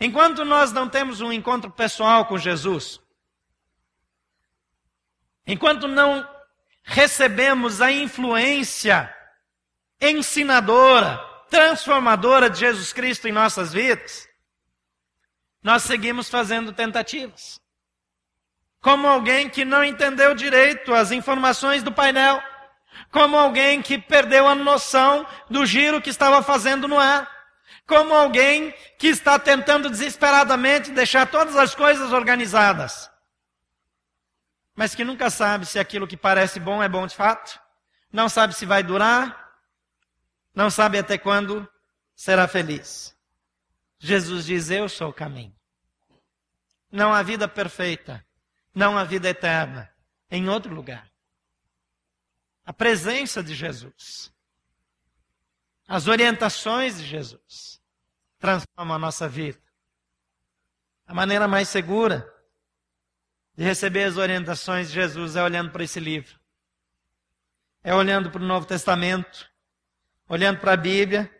Enquanto 0.00 0.44
nós 0.44 0.72
não 0.72 0.88
temos 0.88 1.20
um 1.20 1.32
encontro 1.32 1.70
pessoal 1.70 2.26
com 2.26 2.36
Jesus, 2.36 3.00
enquanto 5.46 5.86
não 5.86 6.28
recebemos 6.82 7.80
a 7.80 7.90
influência 7.90 9.14
ensinadora, 10.00 11.18
transformadora 11.48 12.50
de 12.50 12.60
Jesus 12.60 12.92
Cristo 12.92 13.28
em 13.28 13.32
nossas 13.32 13.72
vidas, 13.72 14.28
nós 15.62 15.82
seguimos 15.82 16.28
fazendo 16.28 16.72
tentativas. 16.72 17.60
Como 18.80 19.06
alguém 19.08 19.48
que 19.48 19.64
não 19.64 19.82
entendeu 19.82 20.34
direito 20.34 20.94
as 20.94 21.10
informações 21.10 21.82
do 21.82 21.90
painel 21.90 22.40
como 23.10 23.36
alguém 23.36 23.80
que 23.80 23.98
perdeu 23.98 24.46
a 24.46 24.54
noção 24.54 25.26
do 25.48 25.64
giro 25.64 26.00
que 26.00 26.10
estava 26.10 26.42
fazendo 26.42 26.86
no 26.86 26.98
ar, 26.98 27.30
como 27.86 28.14
alguém 28.14 28.74
que 28.98 29.08
está 29.08 29.38
tentando 29.38 29.88
desesperadamente 29.88 30.90
deixar 30.90 31.26
todas 31.26 31.56
as 31.56 31.74
coisas 31.74 32.12
organizadas, 32.12 33.10
mas 34.74 34.94
que 34.94 35.04
nunca 35.04 35.30
sabe 35.30 35.64
se 35.64 35.78
aquilo 35.78 36.06
que 36.06 36.16
parece 36.16 36.60
bom 36.60 36.82
é 36.82 36.88
bom 36.88 37.06
de 37.06 37.14
fato, 37.14 37.58
não 38.12 38.28
sabe 38.28 38.54
se 38.54 38.66
vai 38.66 38.82
durar, 38.82 39.46
não 40.54 40.70
sabe 40.70 40.98
até 40.98 41.16
quando 41.16 41.68
será 42.14 42.48
feliz. 42.48 43.16
Jesus 43.98 44.46
diz: 44.46 44.70
Eu 44.70 44.88
sou 44.88 45.10
o 45.10 45.14
caminho. 45.14 45.54
Não 46.90 47.12
há 47.12 47.22
vida 47.22 47.48
perfeita, 47.48 48.24
não 48.74 48.96
há 48.96 49.04
vida 49.04 49.28
eterna 49.28 49.90
em 50.30 50.48
outro 50.48 50.74
lugar. 50.74 51.08
A 52.66 52.72
presença 52.72 53.44
de 53.44 53.54
Jesus, 53.54 54.34
as 55.86 56.08
orientações 56.08 56.98
de 56.98 57.06
Jesus, 57.06 57.80
transformam 58.40 58.96
a 58.96 58.98
nossa 58.98 59.28
vida. 59.28 59.62
A 61.06 61.14
maneira 61.14 61.46
mais 61.46 61.68
segura 61.68 62.28
de 63.54 63.62
receber 63.62 64.02
as 64.02 64.16
orientações 64.16 64.88
de 64.88 64.94
Jesus 64.94 65.36
é 65.36 65.42
olhando 65.42 65.70
para 65.70 65.84
esse 65.84 66.00
livro. 66.00 66.38
É 67.84 67.94
olhando 67.94 68.32
para 68.32 68.42
o 68.42 68.46
Novo 68.46 68.66
Testamento, 68.66 69.48
olhando 70.28 70.58
para 70.58 70.72
a 70.72 70.76
Bíblia, 70.76 71.32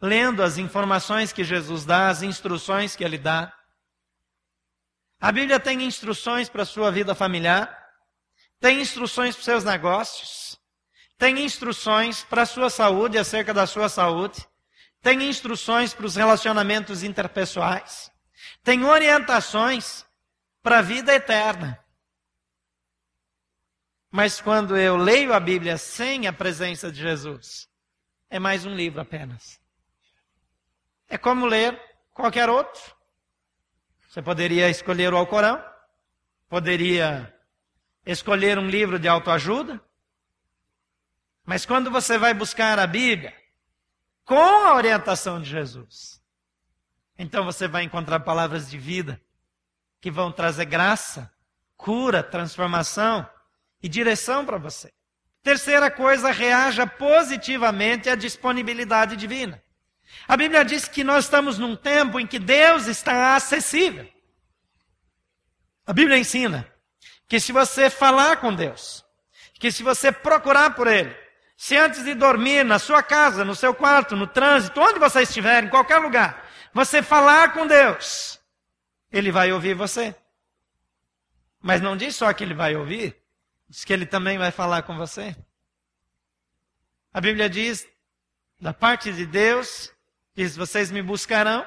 lendo 0.00 0.42
as 0.42 0.58
informações 0.58 1.32
que 1.32 1.44
Jesus 1.44 1.84
dá, 1.84 2.08
as 2.08 2.22
instruções 2.22 2.96
que 2.96 3.04
ele 3.04 3.16
dá. 3.16 3.56
A 5.20 5.30
Bíblia 5.30 5.60
tem 5.60 5.84
instruções 5.84 6.48
para 6.48 6.62
a 6.62 6.66
sua 6.66 6.90
vida 6.90 7.14
familiar, 7.14 7.87
tem 8.60 8.80
instruções 8.80 9.34
para 9.34 9.44
seus 9.44 9.64
negócios, 9.64 10.58
tem 11.16 11.44
instruções 11.44 12.22
para 12.24 12.42
a 12.42 12.46
sua 12.46 12.70
saúde, 12.70 13.18
acerca 13.18 13.52
da 13.54 13.66
sua 13.66 13.88
saúde, 13.88 14.46
tem 15.00 15.28
instruções 15.28 15.94
para 15.94 16.06
os 16.06 16.16
relacionamentos 16.16 17.02
interpessoais, 17.02 18.10
tem 18.62 18.84
orientações 18.84 20.04
para 20.62 20.78
a 20.78 20.82
vida 20.82 21.14
eterna. 21.14 21.78
Mas 24.10 24.40
quando 24.40 24.76
eu 24.76 24.96
leio 24.96 25.34
a 25.34 25.40
Bíblia 25.40 25.76
sem 25.76 26.26
a 26.26 26.32
presença 26.32 26.90
de 26.90 27.00
Jesus, 27.00 27.68
é 28.30 28.38
mais 28.38 28.64
um 28.64 28.74
livro 28.74 29.00
apenas. 29.00 29.60
É 31.08 31.18
como 31.18 31.46
ler 31.46 31.80
qualquer 32.12 32.48
outro. 32.48 32.80
Você 34.08 34.22
poderia 34.22 34.68
escolher 34.68 35.12
o 35.12 35.16
Alcorão, 35.16 35.62
poderia 36.48 37.34
escolher 38.12 38.58
um 38.58 38.66
livro 38.66 38.98
de 38.98 39.06
autoajuda, 39.06 39.78
mas 41.44 41.66
quando 41.66 41.90
você 41.90 42.16
vai 42.16 42.32
buscar 42.32 42.78
a 42.78 42.86
Bíblia 42.86 43.34
com 44.24 44.34
a 44.34 44.74
orientação 44.74 45.40
de 45.40 45.50
Jesus, 45.50 46.22
então 47.18 47.44
você 47.44 47.68
vai 47.68 47.82
encontrar 47.84 48.20
palavras 48.20 48.70
de 48.70 48.78
vida 48.78 49.20
que 50.00 50.10
vão 50.10 50.32
trazer 50.32 50.64
graça, 50.64 51.30
cura, 51.76 52.22
transformação 52.22 53.28
e 53.82 53.88
direção 53.88 54.44
para 54.44 54.56
você. 54.56 54.90
Terceira 55.42 55.90
coisa, 55.90 56.30
reaja 56.30 56.86
positivamente 56.86 58.08
à 58.08 58.14
disponibilidade 58.14 59.16
divina. 59.16 59.62
A 60.26 60.36
Bíblia 60.36 60.64
diz 60.64 60.88
que 60.88 61.04
nós 61.04 61.24
estamos 61.24 61.58
num 61.58 61.76
tempo 61.76 62.18
em 62.18 62.26
que 62.26 62.38
Deus 62.38 62.86
está 62.86 63.36
acessível. 63.36 64.10
A 65.86 65.92
Bíblia 65.92 66.18
ensina 66.18 66.70
que 67.28 67.38
se 67.38 67.52
você 67.52 67.90
falar 67.90 68.38
com 68.38 68.54
Deus, 68.54 69.04
que 69.54 69.70
se 69.70 69.82
você 69.82 70.10
procurar 70.10 70.74
por 70.74 70.86
Ele, 70.86 71.14
se 71.56 71.76
antes 71.76 72.02
de 72.02 72.14
dormir 72.14 72.64
na 72.64 72.78
sua 72.78 73.02
casa, 73.02 73.44
no 73.44 73.54
seu 73.54 73.74
quarto, 73.74 74.16
no 74.16 74.26
trânsito, 74.26 74.80
onde 74.80 74.98
você 74.98 75.22
estiver, 75.22 75.62
em 75.62 75.68
qualquer 75.68 75.98
lugar, 75.98 76.44
você 76.72 77.02
falar 77.02 77.52
com 77.52 77.66
Deus, 77.66 78.40
Ele 79.12 79.30
vai 79.30 79.52
ouvir 79.52 79.74
você. 79.74 80.14
Mas 81.60 81.80
não 81.80 81.96
diz 81.96 82.16
só 82.16 82.32
que 82.32 82.42
Ele 82.42 82.54
vai 82.54 82.74
ouvir, 82.74 83.16
Diz 83.68 83.84
que 83.84 83.92
ele 83.92 84.06
também 84.06 84.38
vai 84.38 84.50
falar 84.50 84.82
com 84.82 84.96
você. 84.96 85.36
A 87.12 87.20
Bíblia 87.20 87.50
diz, 87.50 87.86
da 88.58 88.72
parte 88.72 89.12
de 89.12 89.26
Deus, 89.26 89.92
diz: 90.34 90.56
vocês 90.56 90.90
me 90.90 91.02
buscarão 91.02 91.66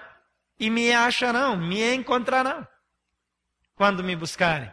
e 0.59 0.69
me 0.69 0.91
acharão, 0.91 1.55
me 1.55 1.93
encontrarão, 1.93 2.67
quando 3.75 4.03
me 4.03 4.15
buscarem 4.15 4.71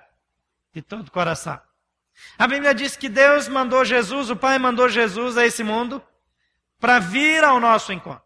de 0.73 0.83
todo 0.83 1.09
o 1.09 1.11
coração. 1.11 1.61
A 2.39 2.47
Bíblia 2.47 2.75
diz 2.75 2.97
que 2.97 3.09
Deus 3.09 3.49
mandou 3.49 3.85
Jesus, 3.85 4.31
o 4.31 4.37
Pai 4.37 4.59
mandou 4.59 4.89
Jesus 4.89 5.39
a 5.39 5.47
esse 5.47 5.63
mundo 5.63 6.03
para 6.81 6.99
vir 6.99 7.45
ao 7.45 7.61
nosso 7.61 7.93
encontro. 7.93 8.23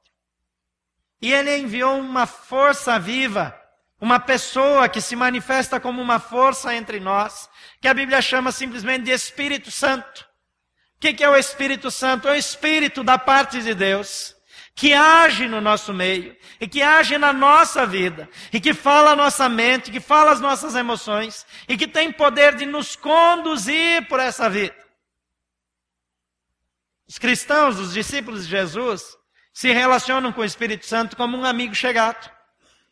E 1.20 1.32
ele 1.32 1.56
enviou 1.56 1.98
uma 1.98 2.26
força 2.26 2.98
viva 2.98 3.58
uma 4.02 4.18
pessoa 4.18 4.88
que 4.88 5.00
se 5.00 5.14
manifesta 5.14 5.78
como 5.78 6.02
uma 6.02 6.18
força 6.18 6.74
entre 6.74 6.98
nós, 6.98 7.48
que 7.80 7.86
a 7.86 7.94
Bíblia 7.94 8.20
chama 8.20 8.50
simplesmente 8.50 9.04
de 9.04 9.12
Espírito 9.12 9.70
Santo. 9.70 10.26
O 10.96 10.98
que 10.98 11.22
é 11.22 11.30
o 11.30 11.36
Espírito 11.36 11.88
Santo? 11.88 12.26
É 12.26 12.32
o 12.32 12.34
Espírito 12.34 13.04
da 13.04 13.16
parte 13.16 13.62
de 13.62 13.72
Deus, 13.72 14.34
que 14.74 14.94
age 14.94 15.46
no 15.46 15.60
nosso 15.60 15.92
meio, 15.92 16.36
e 16.60 16.66
que 16.66 16.82
age 16.82 17.18
na 17.18 17.32
nossa 17.32 17.86
vida, 17.86 18.28
e 18.52 18.60
que 18.60 18.72
fala 18.72 19.10
a 19.10 19.16
nossa 19.16 19.48
mente, 19.48 19.90
que 19.90 20.00
fala 20.00 20.32
as 20.32 20.40
nossas 20.40 20.74
emoções, 20.74 21.46
e 21.68 21.76
que 21.76 21.86
tem 21.86 22.10
poder 22.10 22.54
de 22.54 22.64
nos 22.64 22.96
conduzir 22.96 24.06
por 24.08 24.18
essa 24.18 24.48
vida. 24.48 24.76
Os 27.06 27.18
cristãos, 27.18 27.78
os 27.78 27.92
discípulos 27.92 28.44
de 28.44 28.50
Jesus, 28.50 29.16
se 29.52 29.70
relacionam 29.70 30.32
com 30.32 30.40
o 30.40 30.44
Espírito 30.44 30.86
Santo 30.86 31.16
como 31.16 31.36
um 31.36 31.44
amigo 31.44 31.74
chegado 31.74 32.30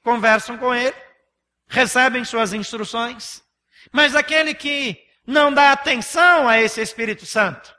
conversam 0.02 0.56
com 0.58 0.74
ele, 0.74 0.96
recebem 1.68 2.24
suas 2.24 2.52
instruções. 2.52 3.42
Mas 3.92 4.14
aquele 4.14 4.54
que 4.54 4.98
não 5.26 5.52
dá 5.52 5.72
atenção 5.72 6.48
a 6.48 6.60
esse 6.60 6.80
Espírito 6.80 7.26
Santo, 7.26 7.74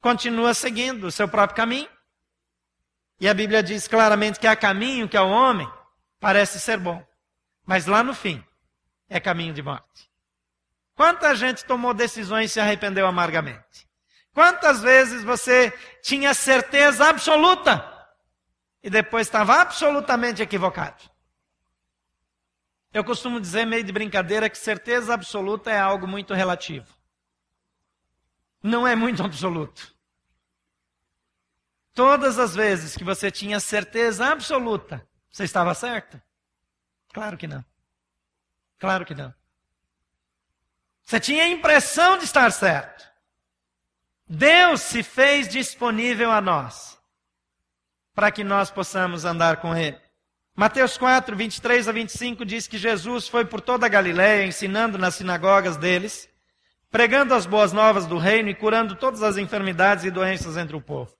continua 0.00 0.54
seguindo 0.54 1.04
o 1.04 1.12
seu 1.12 1.28
próprio 1.28 1.56
caminho. 1.56 1.88
E 3.20 3.28
a 3.28 3.34
Bíblia 3.34 3.62
diz 3.62 3.86
claramente 3.86 4.40
que 4.40 4.46
há 4.46 4.56
caminho 4.56 5.08
que 5.08 5.16
ao 5.16 5.28
homem 5.28 5.70
parece 6.18 6.58
ser 6.58 6.78
bom, 6.78 7.04
mas 7.66 7.86
lá 7.86 8.02
no 8.02 8.14
fim 8.14 8.42
é 9.08 9.20
caminho 9.20 9.52
de 9.52 9.62
morte. 9.62 10.10
Quanta 10.94 11.34
gente 11.34 11.64
tomou 11.64 11.92
decisões 11.92 12.50
e 12.50 12.54
se 12.54 12.60
arrependeu 12.60 13.06
amargamente? 13.06 13.88
Quantas 14.32 14.80
vezes 14.80 15.22
você 15.22 15.72
tinha 16.02 16.32
certeza 16.32 17.08
absoluta 17.08 18.00
e 18.82 18.88
depois 18.88 19.26
estava 19.26 19.60
absolutamente 19.60 20.42
equivocado. 20.42 21.02
Eu 22.92 23.04
costumo 23.04 23.40
dizer, 23.40 23.66
meio 23.66 23.84
de 23.84 23.92
brincadeira, 23.92 24.50
que 24.50 24.58
certeza 24.58 25.14
absoluta 25.14 25.70
é 25.70 25.78
algo 25.78 26.08
muito 26.08 26.34
relativo. 26.34 26.88
Não 28.62 28.86
é 28.86 28.96
muito 28.96 29.22
absoluto. 29.22 29.94
Todas 32.00 32.38
as 32.38 32.54
vezes 32.54 32.96
que 32.96 33.04
você 33.04 33.30
tinha 33.30 33.60
certeza 33.60 34.24
absoluta, 34.24 35.06
você 35.30 35.44
estava 35.44 35.74
certo? 35.74 36.18
Claro 37.12 37.36
que 37.36 37.46
não. 37.46 37.62
Claro 38.78 39.04
que 39.04 39.14
não. 39.14 39.34
Você 41.02 41.20
tinha 41.20 41.44
a 41.44 41.48
impressão 41.48 42.16
de 42.16 42.24
estar 42.24 42.50
certo. 42.52 43.04
Deus 44.26 44.80
se 44.80 45.02
fez 45.02 45.46
disponível 45.46 46.32
a 46.32 46.40
nós 46.40 46.98
para 48.14 48.30
que 48.30 48.42
nós 48.42 48.70
possamos 48.70 49.26
andar 49.26 49.58
com 49.58 49.76
Ele. 49.76 50.00
Mateus 50.56 50.96
4, 50.96 51.36
23 51.36 51.86
a 51.86 51.92
25 51.92 52.46
diz 52.46 52.66
que 52.66 52.78
Jesus 52.78 53.28
foi 53.28 53.44
por 53.44 53.60
toda 53.60 53.84
a 53.84 53.90
Galiléia 53.90 54.46
ensinando 54.46 54.96
nas 54.96 55.16
sinagogas 55.16 55.76
deles, 55.76 56.30
pregando 56.90 57.34
as 57.34 57.44
boas 57.44 57.74
novas 57.74 58.06
do 58.06 58.16
reino 58.16 58.48
e 58.48 58.54
curando 58.54 58.96
todas 58.96 59.22
as 59.22 59.36
enfermidades 59.36 60.06
e 60.06 60.10
doenças 60.10 60.56
entre 60.56 60.74
o 60.74 60.80
povo. 60.80 61.19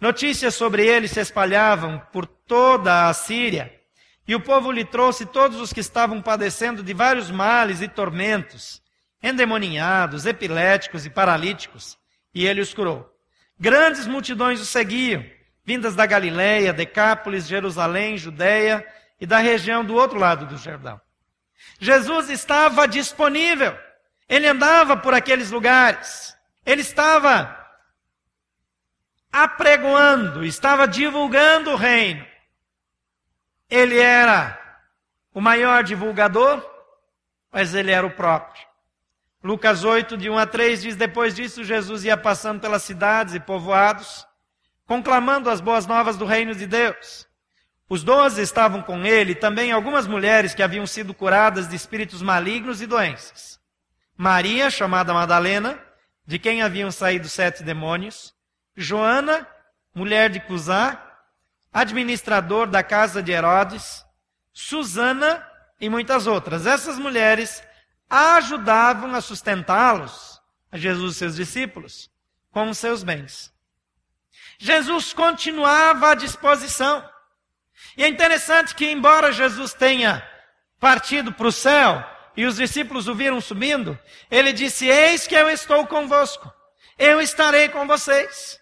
Notícias 0.00 0.54
sobre 0.54 0.86
ele 0.86 1.06
se 1.06 1.20
espalhavam 1.20 2.00
por 2.10 2.26
toda 2.26 3.08
a 3.08 3.12
Síria, 3.12 3.78
e 4.26 4.34
o 4.34 4.40
povo 4.40 4.72
lhe 4.72 4.84
trouxe 4.84 5.26
todos 5.26 5.60
os 5.60 5.72
que 5.72 5.80
estavam 5.80 6.22
padecendo 6.22 6.82
de 6.82 6.94
vários 6.94 7.30
males 7.30 7.82
e 7.82 7.88
tormentos, 7.88 8.80
endemoninhados, 9.22 10.24
epiléticos 10.24 11.04
e 11.04 11.10
paralíticos, 11.10 11.98
e 12.34 12.46
ele 12.46 12.62
os 12.62 12.72
curou. 12.72 13.14
Grandes 13.58 14.06
multidões 14.06 14.60
o 14.60 14.64
seguiam, 14.64 15.22
vindas 15.64 15.94
da 15.94 16.06
Galiléia, 16.06 16.72
Decápolis, 16.72 17.46
Jerusalém, 17.46 18.16
Judéia 18.16 18.86
e 19.20 19.26
da 19.26 19.38
região 19.38 19.84
do 19.84 19.94
outro 19.94 20.18
lado 20.18 20.46
do 20.46 20.56
Jordão. 20.56 20.98
Jesus 21.78 22.30
estava 22.30 22.88
disponível. 22.88 23.76
Ele 24.26 24.46
andava 24.46 24.96
por 24.96 25.12
aqueles 25.12 25.50
lugares. 25.50 26.34
Ele 26.64 26.80
estava 26.80 27.59
apregoando, 29.32 30.44
estava 30.44 30.86
divulgando 30.86 31.70
o 31.70 31.76
reino. 31.76 32.24
Ele 33.68 33.98
era 33.98 34.58
o 35.32 35.40
maior 35.40 35.84
divulgador, 35.84 36.64
mas 37.52 37.74
ele 37.74 37.90
era 37.90 38.06
o 38.06 38.10
próprio. 38.10 38.66
Lucas 39.42 39.84
8, 39.84 40.16
de 40.16 40.28
1 40.28 40.38
a 40.38 40.46
3 40.46 40.82
diz: 40.82 40.96
Depois 40.96 41.34
disso, 41.34 41.64
Jesus 41.64 42.04
ia 42.04 42.16
passando 42.16 42.60
pelas 42.60 42.82
cidades 42.82 43.34
e 43.34 43.40
povoados 43.40 44.26
conclamando 44.90 45.48
as 45.48 45.60
boas 45.60 45.86
novas 45.86 46.16
do 46.16 46.24
reino 46.24 46.52
de 46.52 46.66
Deus. 46.66 47.24
Os 47.88 48.02
doze 48.02 48.42
estavam 48.42 48.82
com 48.82 49.06
ele, 49.06 49.36
também 49.36 49.70
algumas 49.70 50.04
mulheres 50.04 50.52
que 50.52 50.64
haviam 50.64 50.84
sido 50.84 51.14
curadas 51.14 51.68
de 51.68 51.76
espíritos 51.76 52.20
malignos 52.22 52.82
e 52.82 52.88
doenças. 52.88 53.60
Maria, 54.16 54.68
chamada 54.68 55.14
Madalena, 55.14 55.78
de 56.26 56.40
quem 56.40 56.60
haviam 56.60 56.90
saído 56.90 57.28
sete 57.28 57.62
demônios. 57.62 58.34
Joana, 58.76 59.46
mulher 59.94 60.30
de 60.30 60.40
Cusá, 60.40 61.00
administrador 61.72 62.66
da 62.66 62.82
casa 62.82 63.22
de 63.22 63.32
Herodes. 63.32 64.04
Susana 64.52 65.46
e 65.80 65.88
muitas 65.88 66.26
outras. 66.26 66.66
Essas 66.66 66.98
mulheres 66.98 67.62
ajudavam 68.08 69.14
a 69.14 69.20
sustentá-los 69.20 70.40
a 70.70 70.76
Jesus 70.76 71.16
e 71.16 71.18
seus 71.18 71.36
discípulos 71.36 72.10
com 72.52 72.68
os 72.68 72.78
seus 72.78 73.02
bens. 73.02 73.52
Jesus 74.58 75.12
continuava 75.12 76.10
à 76.10 76.14
disposição. 76.14 77.08
E 77.96 78.04
é 78.04 78.08
interessante 78.08 78.74
que, 78.74 78.90
embora 78.90 79.32
Jesus 79.32 79.72
tenha 79.72 80.26
partido 80.78 81.32
para 81.32 81.46
o 81.46 81.52
céu 81.52 82.04
e 82.36 82.44
os 82.44 82.56
discípulos 82.56 83.08
o 83.08 83.14
viram 83.14 83.40
subindo, 83.40 83.98
ele 84.30 84.52
disse: 84.52 84.86
Eis 84.86 85.26
que 85.26 85.34
eu 85.34 85.48
estou 85.48 85.86
convosco, 85.86 86.52
eu 86.98 87.20
estarei 87.20 87.68
com 87.68 87.86
vocês. 87.86 88.59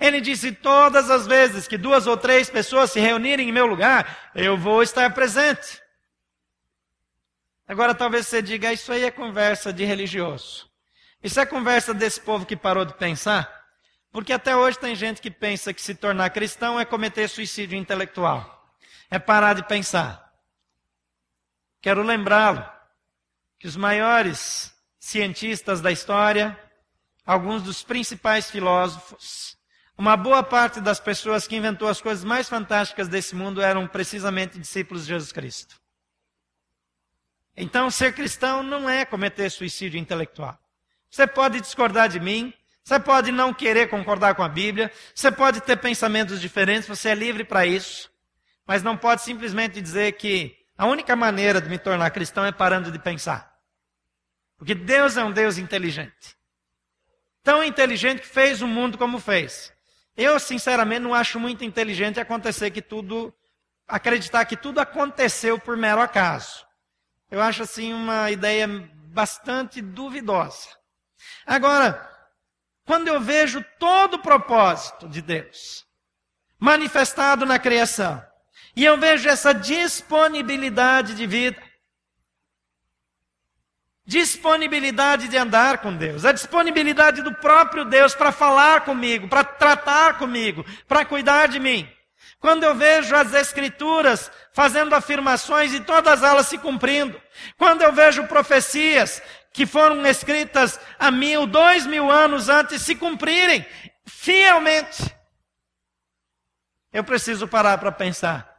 Ele 0.00 0.20
disse: 0.20 0.52
Todas 0.52 1.10
as 1.10 1.26
vezes 1.26 1.68
que 1.68 1.78
duas 1.78 2.06
ou 2.06 2.16
três 2.16 2.50
pessoas 2.50 2.90
se 2.90 3.00
reunirem 3.00 3.48
em 3.48 3.52
meu 3.52 3.66
lugar, 3.66 4.30
eu 4.34 4.56
vou 4.56 4.82
estar 4.82 5.12
presente. 5.14 5.80
Agora 7.66 7.94
talvez 7.94 8.26
você 8.26 8.42
diga: 8.42 8.72
Isso 8.72 8.92
aí 8.92 9.04
é 9.04 9.10
conversa 9.10 9.72
de 9.72 9.84
religioso. 9.84 10.68
Isso 11.22 11.40
é 11.40 11.46
conversa 11.46 11.94
desse 11.94 12.20
povo 12.20 12.44
que 12.44 12.56
parou 12.56 12.84
de 12.84 12.94
pensar. 12.94 13.64
Porque 14.12 14.32
até 14.32 14.54
hoje 14.54 14.78
tem 14.78 14.94
gente 14.94 15.20
que 15.20 15.30
pensa 15.30 15.72
que 15.72 15.82
se 15.82 15.94
tornar 15.94 16.30
cristão 16.30 16.78
é 16.78 16.84
cometer 16.84 17.28
suicídio 17.28 17.76
intelectual. 17.76 18.72
É 19.10 19.18
parar 19.18 19.54
de 19.54 19.66
pensar. 19.66 20.32
Quero 21.80 22.02
lembrá-lo 22.02 22.64
que 23.58 23.66
os 23.66 23.76
maiores 23.76 24.74
cientistas 24.98 25.80
da 25.80 25.90
história, 25.90 26.58
alguns 27.26 27.62
dos 27.62 27.82
principais 27.82 28.50
filósofos, 28.50 29.56
uma 29.96 30.16
boa 30.16 30.42
parte 30.42 30.80
das 30.80 30.98
pessoas 30.98 31.46
que 31.46 31.56
inventou 31.56 31.88
as 31.88 32.00
coisas 32.00 32.24
mais 32.24 32.48
fantásticas 32.48 33.08
desse 33.08 33.34
mundo 33.34 33.60
eram 33.60 33.86
precisamente 33.86 34.58
discípulos 34.58 35.04
de 35.04 35.12
Jesus 35.12 35.30
Cristo. 35.30 35.80
Então, 37.56 37.90
ser 37.90 38.12
cristão 38.12 38.62
não 38.62 38.90
é 38.90 39.04
cometer 39.04 39.48
suicídio 39.50 39.98
intelectual. 39.98 40.58
Você 41.08 41.26
pode 41.26 41.60
discordar 41.60 42.08
de 42.08 42.18
mim, 42.18 42.52
você 42.82 42.98
pode 42.98 43.30
não 43.30 43.54
querer 43.54 43.88
concordar 43.88 44.34
com 44.34 44.42
a 44.42 44.48
Bíblia, 44.48 44.90
você 45.14 45.30
pode 45.30 45.60
ter 45.60 45.76
pensamentos 45.76 46.40
diferentes, 46.40 46.88
você 46.88 47.10
é 47.10 47.14
livre 47.14 47.44
para 47.44 47.64
isso, 47.64 48.10
mas 48.66 48.82
não 48.82 48.96
pode 48.96 49.22
simplesmente 49.22 49.80
dizer 49.80 50.12
que 50.12 50.56
a 50.76 50.86
única 50.86 51.14
maneira 51.14 51.60
de 51.60 51.68
me 51.68 51.78
tornar 51.78 52.10
cristão 52.10 52.44
é 52.44 52.50
parando 52.50 52.90
de 52.90 52.98
pensar. 52.98 53.54
Porque 54.58 54.74
Deus 54.74 55.16
é 55.16 55.24
um 55.24 55.30
Deus 55.30 55.56
inteligente. 55.56 56.36
Tão 57.44 57.62
inteligente 57.62 58.22
que 58.22 58.26
fez 58.26 58.60
o 58.60 58.66
mundo 58.66 58.98
como 58.98 59.20
fez. 59.20 59.73
Eu, 60.16 60.38
sinceramente, 60.38 61.00
não 61.00 61.14
acho 61.14 61.40
muito 61.40 61.64
inteligente 61.64 62.20
acontecer 62.20 62.70
que 62.70 62.80
tudo, 62.80 63.34
acreditar 63.86 64.44
que 64.44 64.56
tudo 64.56 64.78
aconteceu 64.80 65.58
por 65.58 65.76
mero 65.76 66.00
acaso. 66.00 66.64
Eu 67.30 67.40
acho 67.40 67.62
assim 67.62 67.92
uma 67.92 68.30
ideia 68.30 68.68
bastante 69.12 69.80
duvidosa. 69.80 70.68
Agora, 71.44 72.10
quando 72.84 73.08
eu 73.08 73.20
vejo 73.20 73.64
todo 73.78 74.14
o 74.14 74.22
propósito 74.22 75.08
de 75.08 75.20
Deus 75.20 75.84
manifestado 76.58 77.44
na 77.44 77.58
criação, 77.58 78.24
e 78.76 78.84
eu 78.84 78.98
vejo 78.98 79.28
essa 79.28 79.52
disponibilidade 79.52 81.14
de 81.14 81.26
vida, 81.26 81.60
disponibilidade 84.06 85.28
de 85.28 85.36
andar 85.36 85.78
com 85.78 85.96
Deus, 85.96 86.24
a 86.24 86.32
disponibilidade 86.32 87.22
do 87.22 87.34
próprio 87.34 87.84
Deus 87.84 88.14
para 88.14 88.30
falar 88.30 88.82
comigo, 88.82 89.28
para 89.28 89.42
tratar 89.42 90.18
comigo, 90.18 90.64
para 90.86 91.04
cuidar 91.04 91.48
de 91.48 91.58
mim. 91.58 91.88
Quando 92.38 92.64
eu 92.64 92.74
vejo 92.74 93.16
as 93.16 93.32
Escrituras 93.32 94.30
fazendo 94.52 94.94
afirmações 94.94 95.72
e 95.72 95.80
todas 95.80 96.22
elas 96.22 96.46
se 96.46 96.58
cumprindo, 96.58 97.20
quando 97.56 97.80
eu 97.80 97.92
vejo 97.92 98.26
profecias 98.26 99.22
que 99.50 99.64
foram 99.64 100.04
escritas 100.06 100.78
há 100.98 101.10
mil, 101.10 101.46
dois 101.46 101.86
mil 101.86 102.10
anos 102.10 102.48
antes 102.48 102.82
se 102.82 102.94
cumprirem 102.94 103.64
fielmente. 104.04 105.14
Eu 106.92 107.02
preciso 107.02 107.48
parar 107.48 107.78
para 107.78 107.90
pensar. 107.90 108.54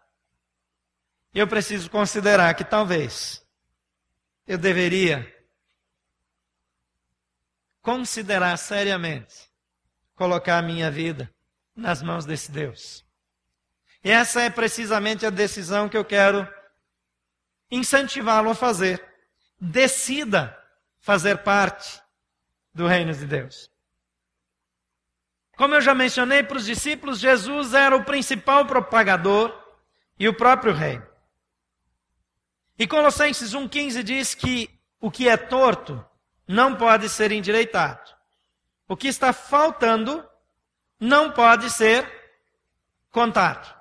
Eu 1.34 1.48
preciso 1.48 1.90
considerar 1.90 2.54
que 2.56 2.64
talvez 2.64 3.46
eu 4.48 4.58
deveria 4.58 5.35
considerar 7.86 8.58
seriamente 8.58 9.48
colocar 10.16 10.58
a 10.58 10.62
minha 10.64 10.90
vida 10.90 11.32
nas 11.76 12.02
mãos 12.02 12.26
desse 12.26 12.52
Deus. 12.52 13.06
E 14.04 14.10
essa 14.10 14.42
é 14.42 14.50
precisamente 14.50 15.24
a 15.24 15.30
decisão 15.30 15.88
que 15.88 15.96
eu 15.96 16.04
quero 16.04 16.52
incentivá-lo 17.70 18.50
a 18.50 18.56
fazer. 18.56 19.06
Decida 19.62 20.58
fazer 21.00 21.44
parte 21.44 22.02
do 22.74 22.88
reino 22.88 23.14
de 23.14 23.28
Deus. 23.28 23.70
Como 25.56 25.76
eu 25.76 25.82
já 25.82 25.94
mencionei 25.94 26.42
para 26.42 26.58
os 26.58 26.66
discípulos, 26.66 27.20
Jesus 27.20 27.76
era 27.76 27.96
o 27.96 28.04
principal 28.04 28.66
propagador 28.66 29.56
e 30.20 30.28
o 30.28 30.34
próprio 30.34 30.74
rei. 30.74 31.00
E 32.80 32.88
Colossenses 32.88 33.54
1,15 33.54 34.02
diz 34.02 34.34
que 34.34 34.70
o 35.00 35.12
que 35.12 35.30
é 35.30 35.38
torto 35.38 36.04
não 36.48 36.76
pode 36.76 37.10
ser 37.10 37.32
endireitado. 37.32 38.02
O 38.88 38.96
que 38.96 39.08
está 39.08 39.34
faltando 39.34 40.24
não 41.00 41.32
pode 41.32 41.70
ser 41.70 42.08
contado. 43.12 43.74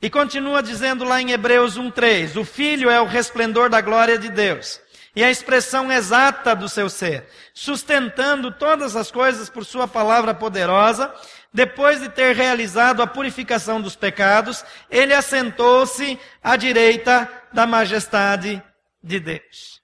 E 0.00 0.10
continua 0.10 0.62
dizendo 0.62 1.04
lá 1.04 1.20
em 1.20 1.30
Hebreus 1.30 1.78
1,3: 1.78 2.36
O 2.40 2.44
Filho 2.44 2.90
é 2.90 3.00
o 3.00 3.06
resplendor 3.06 3.68
da 3.68 3.80
glória 3.80 4.18
de 4.18 4.28
Deus 4.28 4.80
e 5.16 5.22
a 5.22 5.30
expressão 5.30 5.92
exata 5.92 6.56
do 6.56 6.68
seu 6.68 6.88
ser, 6.90 7.28
sustentando 7.52 8.50
todas 8.50 8.96
as 8.96 9.10
coisas 9.10 9.48
por 9.48 9.64
sua 9.64 9.86
palavra 9.86 10.34
poderosa, 10.34 11.14
depois 11.52 12.00
de 12.00 12.08
ter 12.08 12.34
realizado 12.34 13.00
a 13.00 13.06
purificação 13.06 13.80
dos 13.80 13.94
pecados, 13.94 14.64
ele 14.90 15.14
assentou-se 15.14 16.18
à 16.42 16.56
direita 16.56 17.30
da 17.52 17.64
majestade 17.64 18.60
de 19.00 19.20
Deus. 19.20 19.83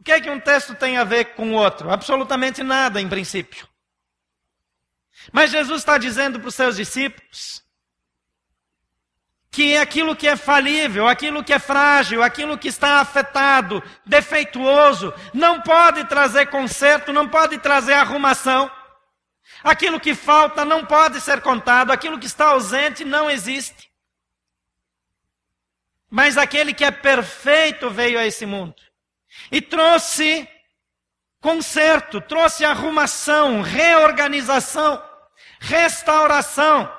O 0.00 0.02
que 0.02 0.12
é 0.12 0.20
que 0.20 0.30
um 0.30 0.40
texto 0.40 0.74
tem 0.74 0.96
a 0.96 1.04
ver 1.04 1.34
com 1.34 1.50
o 1.50 1.54
outro? 1.54 1.90
Absolutamente 1.90 2.62
nada, 2.62 3.02
em 3.02 3.08
princípio. 3.08 3.68
Mas 5.30 5.50
Jesus 5.50 5.82
está 5.82 5.98
dizendo 5.98 6.40
para 6.40 6.48
os 6.48 6.54
seus 6.54 6.76
discípulos 6.76 7.62
que 9.50 9.76
aquilo 9.76 10.16
que 10.16 10.26
é 10.26 10.36
falível, 10.36 11.06
aquilo 11.06 11.44
que 11.44 11.52
é 11.52 11.58
frágil, 11.58 12.22
aquilo 12.22 12.56
que 12.56 12.68
está 12.68 13.00
afetado, 13.00 13.82
defeituoso, 14.06 15.12
não 15.34 15.60
pode 15.60 16.04
trazer 16.04 16.46
conserto, 16.46 17.12
não 17.12 17.28
pode 17.28 17.58
trazer 17.58 17.92
arrumação. 17.92 18.70
Aquilo 19.62 20.00
que 20.00 20.14
falta 20.14 20.64
não 20.64 20.86
pode 20.86 21.20
ser 21.20 21.42
contado, 21.42 21.90
aquilo 21.90 22.18
que 22.18 22.26
está 22.26 22.46
ausente 22.46 23.04
não 23.04 23.30
existe. 23.30 23.90
Mas 26.08 26.38
aquele 26.38 26.72
que 26.72 26.84
é 26.84 26.90
perfeito 26.90 27.90
veio 27.90 28.18
a 28.18 28.24
esse 28.24 28.46
mundo 28.46 28.89
e 29.50 29.60
trouxe 29.60 30.48
conserto, 31.40 32.20
trouxe 32.20 32.64
arrumação, 32.64 33.62
reorganização, 33.62 35.02
restauração. 35.58 36.90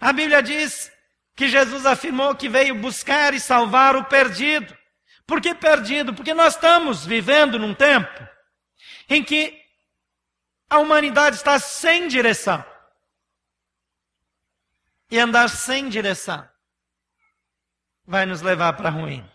A 0.00 0.12
Bíblia 0.12 0.42
diz 0.42 0.92
que 1.34 1.48
Jesus 1.48 1.86
afirmou 1.86 2.34
que 2.34 2.48
veio 2.48 2.74
buscar 2.74 3.34
e 3.34 3.40
salvar 3.40 3.96
o 3.96 4.04
perdido. 4.04 4.76
Por 5.26 5.40
que 5.40 5.54
perdido? 5.54 6.14
Porque 6.14 6.34
nós 6.34 6.54
estamos 6.54 7.04
vivendo 7.04 7.58
num 7.58 7.74
tempo 7.74 8.26
em 9.08 9.22
que 9.22 9.62
a 10.68 10.78
humanidade 10.78 11.36
está 11.36 11.58
sem 11.58 12.08
direção. 12.08 12.64
E 15.10 15.18
andar 15.18 15.48
sem 15.48 15.88
direção 15.88 16.48
vai 18.04 18.26
nos 18.26 18.40
levar 18.40 18.72
para 18.72 18.90
ruim. 18.90 19.28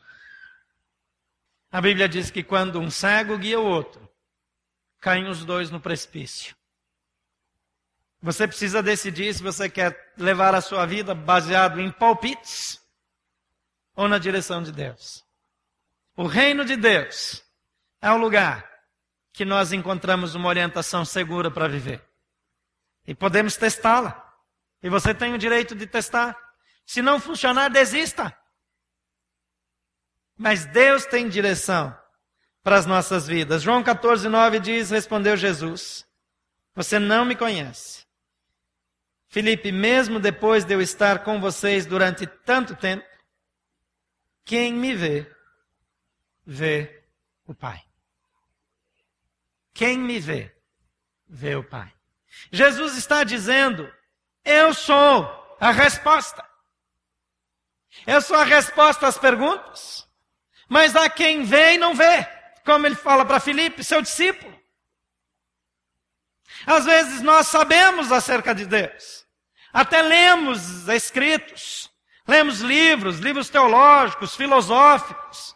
A 1.71 1.79
Bíblia 1.79 2.09
diz 2.09 2.29
que 2.29 2.43
quando 2.43 2.79
um 2.79 2.91
cego 2.91 3.37
guia 3.37 3.59
o 3.59 3.65
outro, 3.65 4.09
caem 4.99 5.27
os 5.27 5.45
dois 5.45 5.71
no 5.71 5.79
precipício. 5.79 6.55
Você 8.21 8.47
precisa 8.47 8.83
decidir 8.83 9.33
se 9.33 9.41
você 9.41 9.69
quer 9.69 10.13
levar 10.17 10.53
a 10.53 10.61
sua 10.61 10.85
vida 10.85 11.15
baseado 11.15 11.79
em 11.79 11.89
palpites 11.89 12.79
ou 13.95 14.07
na 14.07 14.17
direção 14.17 14.61
de 14.61 14.71
Deus. 14.71 15.25
O 16.15 16.27
reino 16.27 16.65
de 16.65 16.75
Deus 16.75 17.43
é 18.01 18.11
o 18.11 18.17
lugar 18.17 18.69
que 19.31 19.45
nós 19.45 19.71
encontramos 19.71 20.35
uma 20.35 20.49
orientação 20.49 21.05
segura 21.05 21.49
para 21.49 21.67
viver. 21.67 22.03
E 23.07 23.15
podemos 23.15 23.55
testá-la. 23.55 24.29
E 24.83 24.89
você 24.89 25.13
tem 25.13 25.33
o 25.33 25.37
direito 25.37 25.73
de 25.73 25.87
testar. 25.87 26.37
Se 26.85 27.01
não 27.01 27.19
funcionar, 27.19 27.69
desista. 27.69 28.35
Mas 30.37 30.65
Deus 30.65 31.05
tem 31.05 31.29
direção 31.29 31.95
para 32.63 32.77
as 32.77 32.85
nossas 32.85 33.27
vidas. 33.27 33.61
João 33.61 33.83
14, 33.83 34.27
9 34.27 34.59
diz: 34.59 34.89
Respondeu 34.89 35.35
Jesus: 35.37 36.05
Você 36.75 36.99
não 36.99 37.25
me 37.25 37.35
conhece 37.35 38.01
Felipe, 39.31 39.71
mesmo 39.71 40.19
depois 40.19 40.65
de 40.65 40.73
eu 40.73 40.81
estar 40.81 41.23
com 41.23 41.39
vocês 41.39 41.85
durante 41.85 42.27
tanto 42.27 42.75
tempo, 42.75 43.07
quem 44.43 44.73
me 44.73 44.93
vê, 44.93 45.25
vê 46.45 47.01
o 47.47 47.55
Pai. 47.55 47.81
Quem 49.73 49.97
me 49.97 50.19
vê, 50.19 50.53
vê 51.25 51.55
o 51.55 51.63
Pai. 51.63 51.93
Jesus 52.51 52.97
está 52.97 53.23
dizendo: 53.23 53.89
Eu 54.43 54.73
sou 54.73 55.23
a 55.61 55.71
resposta. 55.71 56.45
Eu 58.05 58.21
sou 58.21 58.35
a 58.35 58.43
resposta 58.43 59.07
às 59.07 59.17
perguntas. 59.17 60.05
Mas 60.71 60.95
há 60.95 61.09
quem 61.09 61.43
vê 61.43 61.73
e 61.73 61.77
não 61.77 61.93
vê, 61.93 62.25
como 62.63 62.85
ele 62.87 62.95
fala 62.95 63.25
para 63.25 63.41
Filipe, 63.41 63.83
seu 63.83 64.01
discípulo. 64.01 64.57
Às 66.65 66.85
vezes 66.85 67.21
nós 67.21 67.47
sabemos 67.47 68.09
acerca 68.09 68.55
de 68.55 68.65
Deus, 68.65 69.25
até 69.73 70.01
lemos 70.01 70.87
escritos, 70.87 71.91
lemos 72.25 72.61
livros, 72.61 73.19
livros 73.19 73.49
teológicos, 73.49 74.33
filosóficos, 74.33 75.53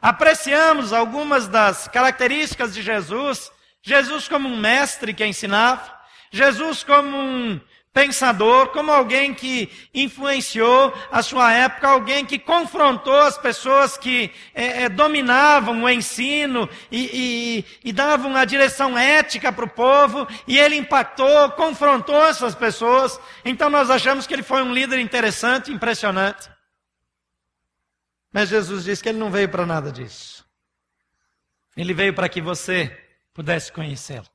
apreciamos 0.00 0.92
algumas 0.92 1.48
das 1.48 1.88
características 1.88 2.72
de 2.72 2.82
Jesus, 2.82 3.50
Jesus 3.82 4.28
como 4.28 4.48
um 4.48 4.56
mestre 4.56 5.12
que 5.12 5.26
ensinava, 5.26 5.92
Jesus 6.30 6.84
como 6.84 7.16
um 7.16 7.60
pensador, 7.92 8.68
como 8.68 8.90
alguém 8.90 9.34
que 9.34 9.70
influenciou 9.92 10.94
a 11.10 11.22
sua 11.22 11.52
época, 11.52 11.88
alguém 11.88 12.24
que 12.24 12.38
confrontou 12.38 13.20
as 13.20 13.36
pessoas 13.36 13.98
que 13.98 14.32
é, 14.54 14.84
é, 14.84 14.88
dominavam 14.88 15.82
o 15.82 15.90
ensino 15.90 16.68
e, 16.90 17.64
e, 17.84 17.90
e 17.90 17.92
davam 17.92 18.34
a 18.34 18.44
direção 18.46 18.96
ética 18.96 19.52
para 19.52 19.66
o 19.66 19.70
povo, 19.70 20.26
e 20.46 20.58
ele 20.58 20.76
impactou, 20.76 21.50
confrontou 21.50 22.24
essas 22.24 22.54
pessoas. 22.54 23.20
Então 23.44 23.68
nós 23.68 23.90
achamos 23.90 24.26
que 24.26 24.32
ele 24.32 24.42
foi 24.42 24.62
um 24.62 24.72
líder 24.72 24.98
interessante, 24.98 25.70
impressionante. 25.70 26.50
Mas 28.32 28.48
Jesus 28.48 28.84
disse 28.84 29.02
que 29.02 29.10
ele 29.10 29.18
não 29.18 29.30
veio 29.30 29.50
para 29.50 29.66
nada 29.66 29.92
disso. 29.92 30.42
Ele 31.76 31.92
veio 31.92 32.14
para 32.14 32.28
que 32.28 32.40
você 32.40 32.98
pudesse 33.34 33.70
conhecê-lo, 33.70 34.26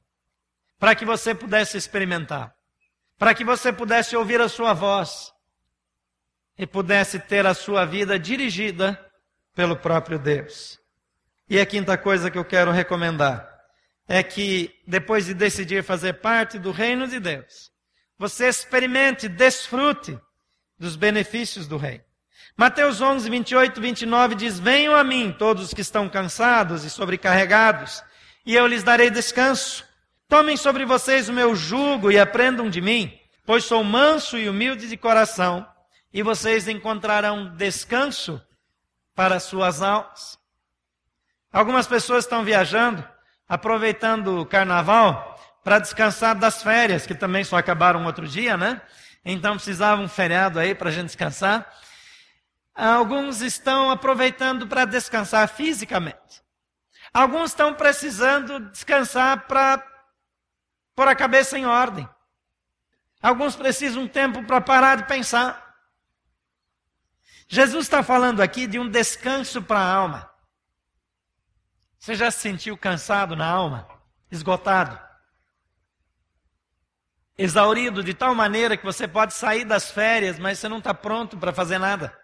para 0.78 0.94
que 0.94 1.06
você 1.06 1.34
pudesse 1.34 1.76
experimentar 1.78 2.57
para 3.18 3.34
que 3.34 3.44
você 3.44 3.74
pudesse 3.74 4.16
ouvir 4.16 4.40
a 4.40 4.50
sua 4.50 4.74
voz 4.74 5.34
e 6.58 6.66
pudesse 6.66 7.20
ter 7.20 7.46
a 7.46 7.54
sua 7.54 7.86
vida 7.86 8.18
dirigida 8.20 9.00
pelo 9.56 9.76
próprio 9.76 10.20
Deus. 10.20 10.80
E 11.50 11.60
a 11.60 11.66
quinta 11.66 11.98
coisa 11.98 12.30
que 12.30 12.38
eu 12.38 12.46
quero 12.46 12.72
recomendar 12.72 13.48
é 14.08 14.22
que, 14.22 14.74
depois 14.86 15.26
de 15.26 15.34
decidir 15.34 15.84
fazer 15.84 16.14
parte 16.14 16.60
do 16.60 16.72
reino 16.72 17.08
de 17.08 17.20
Deus, 17.20 17.72
você 18.18 18.48
experimente, 18.48 19.28
desfrute 19.28 20.18
dos 20.78 20.96
benefícios 20.96 21.68
do 21.68 21.78
reino. 21.78 22.04
Mateus 22.56 23.02
11, 23.02 23.30
28, 23.30 23.80
29 23.80 24.36
diz: 24.36 24.60
Venham 24.60 24.96
a 24.96 25.04
mim 25.04 25.36
todos 25.38 25.66
os 25.66 25.74
que 25.74 25.82
estão 25.82 26.10
cansados 26.10 26.84
e 26.84 26.90
sobrecarregados, 26.90 28.04
e 28.46 28.56
eu 28.56 28.66
lhes 28.66 28.84
darei 28.84 29.10
descanso. 29.10 29.87
Tomem 30.28 30.58
sobre 30.58 30.84
vocês 30.84 31.30
o 31.30 31.34
meu 31.34 31.56
jugo 31.56 32.12
e 32.12 32.20
aprendam 32.20 32.70
de 32.70 32.82
mim, 32.82 33.18
pois 33.46 33.64
sou 33.64 33.82
manso 33.82 34.38
e 34.38 34.50
humilde 34.50 34.90
de 34.90 34.98
coração, 34.98 35.66
e 36.14 36.22
vocês 36.22 36.68
encontrarão 36.68 37.56
descanso 37.56 38.42
para 39.16 39.40
suas 39.40 39.82
almas. 39.82 40.38
Algumas 41.52 41.88
pessoas 41.88 42.26
estão 42.26 42.44
viajando, 42.44 43.08
aproveitando 43.48 44.42
o 44.42 44.46
carnaval 44.46 45.40
para 45.64 45.80
descansar 45.80 46.36
das 46.36 46.62
férias, 46.62 47.08
que 47.08 47.16
também 47.16 47.46
só 47.46 47.56
acabaram 47.56 48.06
outro 48.06 48.28
dia, 48.28 48.58
né? 48.58 48.82
Então 49.24 49.56
precisavam 49.56 50.06
um 50.06 50.10
feriado 50.10 50.60
aí 50.60 50.76
para 50.76 50.90
a 50.90 50.92
gente 50.92 51.08
descansar. 51.08 51.74
Alguns 52.76 53.42
estão 53.42 53.90
aproveitando 53.90 54.68
para 54.68 54.84
descansar 54.84 55.48
fisicamente. 55.48 56.44
Alguns 57.14 57.52
estão 57.52 57.74
precisando 57.74 58.60
descansar 58.70 59.48
para 59.48 59.97
pôr 60.98 61.08
a 61.08 61.16
cabeça 61.16 61.60
em 61.60 61.66
ordem. 61.68 62.10
Alguns 63.22 63.56
precisam 63.56 64.02
um 64.02 64.08
tempo 64.08 64.44
para 64.44 64.60
parar 64.60 64.96
de 64.96 65.04
pensar. 65.04 65.78
Jesus 67.48 67.86
está 67.86 68.02
falando 68.02 68.42
aqui 68.42 68.66
de 68.66 68.80
um 68.80 68.90
descanso 68.90 69.62
para 69.62 69.80
a 69.80 69.94
alma. 69.94 70.32
Você 72.00 72.16
já 72.16 72.32
se 72.32 72.40
sentiu 72.40 72.76
cansado 72.76 73.36
na 73.36 73.48
alma? 73.48 73.88
Esgotado? 74.32 75.00
Exaurido 77.38 78.04
de 78.04 78.16
tal 78.16 78.34
maneira 78.34 78.76
que 78.76 78.84
você 78.84 79.08
pode 79.08 79.36
sair 79.36 79.66
das 79.66 79.92
férias, 79.92 80.40
mas 80.40 80.58
você 80.58 80.68
não 80.68 80.80
está 80.80 80.96
pronto 80.96 81.38
para 81.38 81.54
fazer 81.54 81.78
nada? 81.78 82.20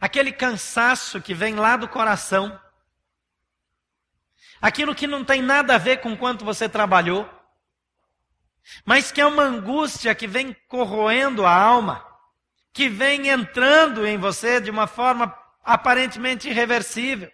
Aquele 0.00 0.30
cansaço 0.30 1.20
que 1.20 1.34
vem 1.34 1.56
lá 1.56 1.76
do 1.76 1.88
coração 1.88 2.60
aquilo 4.60 4.94
que 4.94 5.06
não 5.06 5.24
tem 5.24 5.42
nada 5.42 5.74
a 5.74 5.78
ver 5.78 5.98
com 5.98 6.16
quanto 6.16 6.44
você 6.44 6.68
trabalhou, 6.68 7.28
mas 8.84 9.12
que 9.12 9.20
é 9.20 9.26
uma 9.26 9.42
angústia 9.42 10.14
que 10.14 10.26
vem 10.26 10.54
corroendo 10.68 11.46
a 11.46 11.54
alma, 11.54 12.04
que 12.72 12.88
vem 12.88 13.28
entrando 13.28 14.06
em 14.06 14.18
você 14.18 14.60
de 14.60 14.70
uma 14.70 14.86
forma 14.86 15.36
aparentemente 15.64 16.48
irreversível. 16.48 17.30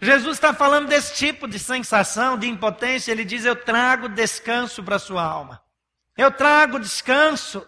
Jesus 0.00 0.36
está 0.36 0.54
falando 0.54 0.88
desse 0.88 1.14
tipo 1.14 1.46
de 1.46 1.58
sensação, 1.58 2.38
de 2.38 2.48
impotência. 2.48 3.12
Ele 3.12 3.24
diz: 3.24 3.44
Eu 3.44 3.56
trago 3.56 4.08
descanso 4.08 4.82
para 4.82 4.96
a 4.96 5.00
sua 5.00 5.22
alma. 5.22 5.62
Eu 6.16 6.30
trago 6.30 6.80
descanso 6.80 7.66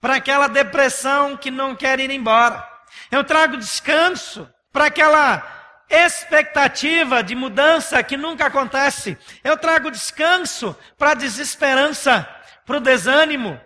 para 0.00 0.16
aquela 0.16 0.48
depressão 0.48 1.36
que 1.36 1.50
não 1.50 1.74
quer 1.74 1.98
ir 2.00 2.10
embora. 2.10 2.68
Eu 3.10 3.24
trago 3.24 3.56
descanso 3.56 4.48
para 4.70 4.86
aquela 4.86 5.61
expectativa 5.92 7.22
de 7.22 7.34
mudança 7.34 8.02
que 8.02 8.16
nunca 8.16 8.46
acontece. 8.46 9.18
Eu 9.44 9.58
trago 9.58 9.90
descanso 9.90 10.74
para 10.96 11.10
a 11.10 11.14
desesperança, 11.14 12.22
para 12.64 12.78
o 12.78 12.80
desânimo, 12.80 13.60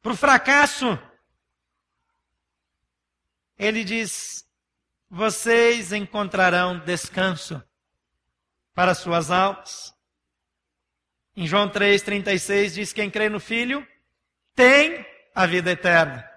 para 0.00 0.12
o 0.12 0.16
fracasso. 0.16 0.98
Ele 3.58 3.84
diz: 3.84 4.48
vocês 5.10 5.92
encontrarão 5.92 6.78
descanso 6.78 7.62
para 8.74 8.94
suas 8.94 9.30
almas. 9.30 9.94
Em 11.36 11.46
João 11.46 11.68
3,36 11.68 12.70
diz: 12.72 12.92
quem 12.92 13.10
crê 13.10 13.28
no 13.28 13.38
Filho 13.38 13.86
tem 14.54 15.06
a 15.34 15.46
vida 15.46 15.70
eterna. 15.70 16.28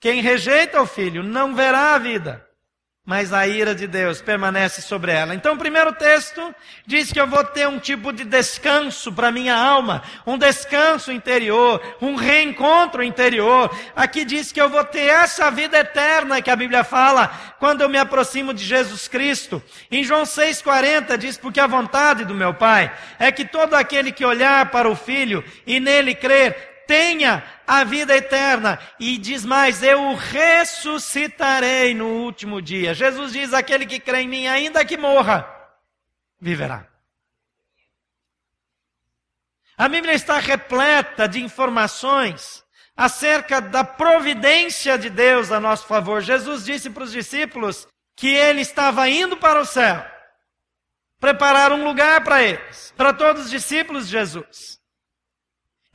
Quem 0.00 0.20
rejeita 0.20 0.80
o 0.80 0.86
Filho 0.86 1.22
não 1.22 1.54
verá 1.54 1.94
a 1.94 1.98
vida, 1.98 2.45
mas 3.06 3.32
a 3.32 3.46
ira 3.46 3.72
de 3.72 3.86
Deus 3.86 4.20
permanece 4.20 4.82
sobre 4.82 5.12
ela. 5.12 5.32
Então, 5.32 5.54
o 5.54 5.58
primeiro 5.58 5.92
texto 5.92 6.52
diz 6.84 7.12
que 7.12 7.20
eu 7.20 7.26
vou 7.28 7.44
ter 7.44 7.68
um 7.68 7.78
tipo 7.78 8.12
de 8.12 8.24
descanso 8.24 9.12
para 9.12 9.30
minha 9.30 9.54
alma, 9.54 10.02
um 10.26 10.36
descanso 10.36 11.12
interior, 11.12 11.80
um 12.02 12.16
reencontro 12.16 13.04
interior. 13.04 13.70
Aqui 13.94 14.24
diz 14.24 14.50
que 14.50 14.60
eu 14.60 14.68
vou 14.68 14.82
ter 14.82 15.06
essa 15.06 15.48
vida 15.52 15.78
eterna 15.78 16.42
que 16.42 16.50
a 16.50 16.56
Bíblia 16.56 16.82
fala 16.82 17.28
quando 17.60 17.82
eu 17.82 17.88
me 17.88 17.96
aproximo 17.96 18.52
de 18.52 18.64
Jesus 18.64 19.06
Cristo. 19.06 19.62
Em 19.88 20.02
João 20.02 20.24
6,40 20.24 21.16
diz: 21.16 21.38
Porque 21.38 21.60
a 21.60 21.66
vontade 21.68 22.24
do 22.24 22.34
meu 22.34 22.54
Pai 22.54 22.92
é 23.20 23.30
que 23.30 23.44
todo 23.44 23.74
aquele 23.74 24.10
que 24.10 24.24
olhar 24.24 24.72
para 24.72 24.90
o 24.90 24.96
Filho 24.96 25.44
e 25.64 25.78
nele 25.78 26.12
crer, 26.12 26.75
tenha 26.86 27.44
a 27.66 27.84
vida 27.84 28.16
eterna. 28.16 28.78
E 28.98 29.18
diz 29.18 29.44
mais: 29.44 29.82
Eu 29.82 30.02
o 30.02 30.14
ressuscitarei 30.14 31.94
no 31.94 32.06
último 32.06 32.62
dia. 32.62 32.94
Jesus 32.94 33.32
diz: 33.32 33.52
aquele 33.52 33.86
que 33.86 34.00
crê 34.00 34.20
em 34.20 34.28
mim, 34.28 34.46
ainda 34.46 34.84
que 34.84 34.96
morra, 34.96 35.46
viverá. 36.40 36.86
A 39.76 39.88
Bíblia 39.88 40.14
está 40.14 40.38
repleta 40.38 41.28
de 41.28 41.42
informações 41.42 42.64
acerca 42.96 43.60
da 43.60 43.84
providência 43.84 44.96
de 44.96 45.10
Deus 45.10 45.52
a 45.52 45.60
nosso 45.60 45.86
favor. 45.86 46.22
Jesus 46.22 46.64
disse 46.64 46.88
para 46.88 47.02
os 47.02 47.12
discípulos 47.12 47.86
que 48.16 48.28
ele 48.28 48.62
estava 48.62 49.06
indo 49.08 49.36
para 49.36 49.60
o 49.60 49.66
céu, 49.66 50.02
preparar 51.20 51.72
um 51.72 51.84
lugar 51.84 52.24
para 52.24 52.42
eles, 52.42 52.94
para 52.96 53.12
todos 53.12 53.44
os 53.44 53.50
discípulos 53.50 54.06
de 54.06 54.12
Jesus. 54.12 54.80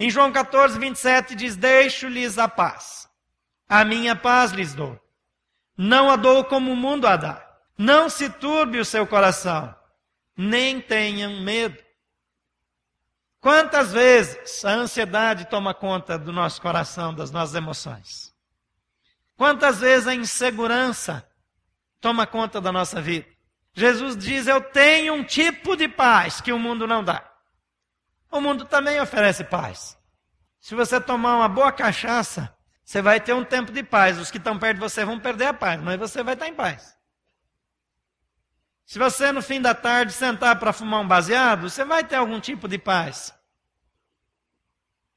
Em 0.01 0.09
João 0.09 0.31
14, 0.31 0.79
27 0.79 1.35
diz: 1.35 1.55
Deixo-lhes 1.55 2.39
a 2.39 2.47
paz. 2.47 3.07
A 3.69 3.85
minha 3.85 4.15
paz 4.15 4.51
lhes 4.51 4.73
dou. 4.73 4.99
Não 5.77 6.09
a 6.09 6.15
dou 6.15 6.43
como 6.43 6.71
o 6.71 6.75
mundo 6.75 7.05
a 7.05 7.15
dá. 7.15 7.47
Não 7.77 8.09
se 8.09 8.27
turbe 8.27 8.79
o 8.79 8.85
seu 8.85 9.05
coração, 9.05 9.75
nem 10.35 10.81
tenham 10.81 11.41
medo. 11.41 11.77
Quantas 13.39 13.93
vezes 13.93 14.65
a 14.65 14.71
ansiedade 14.71 15.45
toma 15.45 15.71
conta 15.71 16.17
do 16.17 16.33
nosso 16.33 16.59
coração, 16.63 17.13
das 17.13 17.29
nossas 17.29 17.53
emoções? 17.53 18.33
Quantas 19.37 19.81
vezes 19.81 20.07
a 20.07 20.15
insegurança 20.15 21.29
toma 21.99 22.25
conta 22.25 22.59
da 22.59 22.71
nossa 22.71 22.99
vida? 22.99 23.27
Jesus 23.71 24.17
diz: 24.17 24.47
Eu 24.47 24.61
tenho 24.61 25.13
um 25.13 25.23
tipo 25.23 25.75
de 25.75 25.87
paz 25.87 26.41
que 26.41 26.51
o 26.51 26.57
mundo 26.57 26.87
não 26.87 27.03
dá. 27.03 27.30
O 28.31 28.39
mundo 28.39 28.63
também 28.63 28.99
oferece 29.01 29.43
paz. 29.43 29.97
Se 30.59 30.73
você 30.73 31.01
tomar 31.01 31.35
uma 31.35 31.49
boa 31.49 31.71
cachaça, 31.71 32.55
você 32.83 33.01
vai 33.01 33.19
ter 33.19 33.33
um 33.33 33.43
tempo 33.43 33.71
de 33.71 33.83
paz. 33.83 34.17
Os 34.17 34.31
que 34.31 34.37
estão 34.37 34.57
perto 34.57 34.75
de 34.75 34.79
você 34.81 35.03
vão 35.03 35.19
perder 35.19 35.47
a 35.47 35.53
paz, 35.53 35.81
mas 35.81 35.99
você 35.99 36.23
vai 36.23 36.35
estar 36.35 36.47
em 36.47 36.53
paz. 36.53 36.97
Se 38.85 38.97
você 38.97 39.31
no 39.31 39.41
fim 39.41 39.61
da 39.61 39.73
tarde 39.73 40.13
sentar 40.13 40.57
para 40.57 40.73
fumar 40.73 41.01
um 41.01 41.07
baseado, 41.07 41.69
você 41.69 41.83
vai 41.83 42.03
ter 42.03 42.15
algum 42.15 42.39
tipo 42.39 42.67
de 42.67 42.77
paz. 42.77 43.33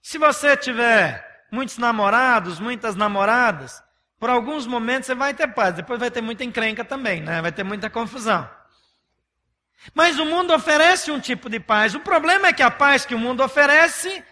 Se 0.02 0.18
você 0.18 0.56
tiver 0.56 1.46
muitos 1.50 1.78
namorados, 1.78 2.58
muitas 2.58 2.94
namoradas, 2.94 3.82
por 4.18 4.28
alguns 4.28 4.66
momentos 4.66 5.06
você 5.06 5.14
vai 5.14 5.34
ter 5.34 5.48
paz, 5.48 5.74
depois 5.74 6.00
vai 6.00 6.10
ter 6.10 6.20
muita 6.20 6.44
encrenca 6.44 6.84
também, 6.84 7.20
né? 7.20 7.40
Vai 7.40 7.52
ter 7.52 7.64
muita 7.64 7.88
confusão. 7.88 8.48
Mas 9.92 10.18
o 10.18 10.24
mundo 10.24 10.54
oferece 10.54 11.10
um 11.10 11.20
tipo 11.20 11.50
de 11.50 11.60
paz. 11.60 11.94
O 11.94 12.00
problema 12.00 12.48
é 12.48 12.52
que 12.52 12.62
a 12.62 12.70
paz 12.70 13.04
que 13.04 13.14
o 13.14 13.18
mundo 13.18 13.42
oferece 13.42 14.24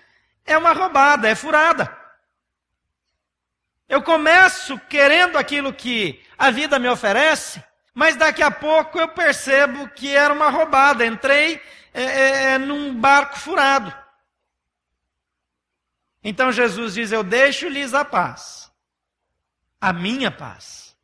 é 0.47 0.57
uma 0.57 0.73
roubada, 0.73 1.29
é 1.29 1.35
furada. 1.35 1.95
Eu 3.89 4.03
começo 4.03 4.79
querendo 4.89 5.37
aquilo 5.37 5.73
que 5.73 6.23
a 6.39 6.51
vida 6.51 6.79
me 6.79 6.89
oferece, 6.89 7.63
mas 7.93 8.17
daqui 8.17 8.43
a 8.43 8.51
pouco 8.51 8.99
eu 8.99 9.09
percebo 9.09 9.89
que 9.89 10.17
era 10.17 10.33
uma 10.33 10.49
roubada. 10.49 11.05
Entrei 11.05 11.61
é, 11.93 12.03
é, 12.03 12.43
é, 12.53 12.59
num 12.59 12.95
barco 12.95 13.39
furado. 13.39 13.95
Então 16.25 16.51
Jesus 16.51 16.95
diz: 16.95 17.13
Eu 17.13 17.23
deixo-lhes 17.23 17.93
a 17.93 18.05
paz, 18.05 18.73
a 19.81 19.93
minha 19.93 20.31
paz, 20.31 20.97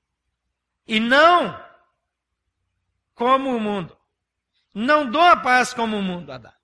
e 0.87 0.99
não 0.99 1.63
como 3.15 3.55
o 3.55 3.61
mundo. 3.61 3.98
Não 4.79 5.11
dou 5.11 5.23
a 5.23 5.37
paz 5.37 5.75
como 5.75 5.97
o 5.97 6.03
mundo 6.03 6.31
a 6.31 6.39
dá. 6.39 6.55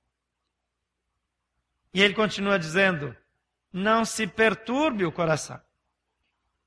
E 1.93 2.01
ele 2.01 2.15
continua 2.15 2.59
dizendo: 2.59 3.17
Não 3.73 4.05
se 4.05 4.25
perturbe 4.25 5.05
o 5.05 5.11
coração, 5.11 5.61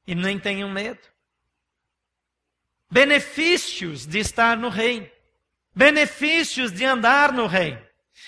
e 0.06 0.14
nem 0.14 0.38
tenham 0.38 0.70
medo 0.70 1.08
benefícios 2.90 4.06
de 4.06 4.20
estar 4.20 4.58
no 4.58 4.70
reino, 4.70 5.10
benefícios 5.74 6.72
de 6.72 6.84
andar 6.84 7.32
no 7.32 7.48
reino, 7.48 7.82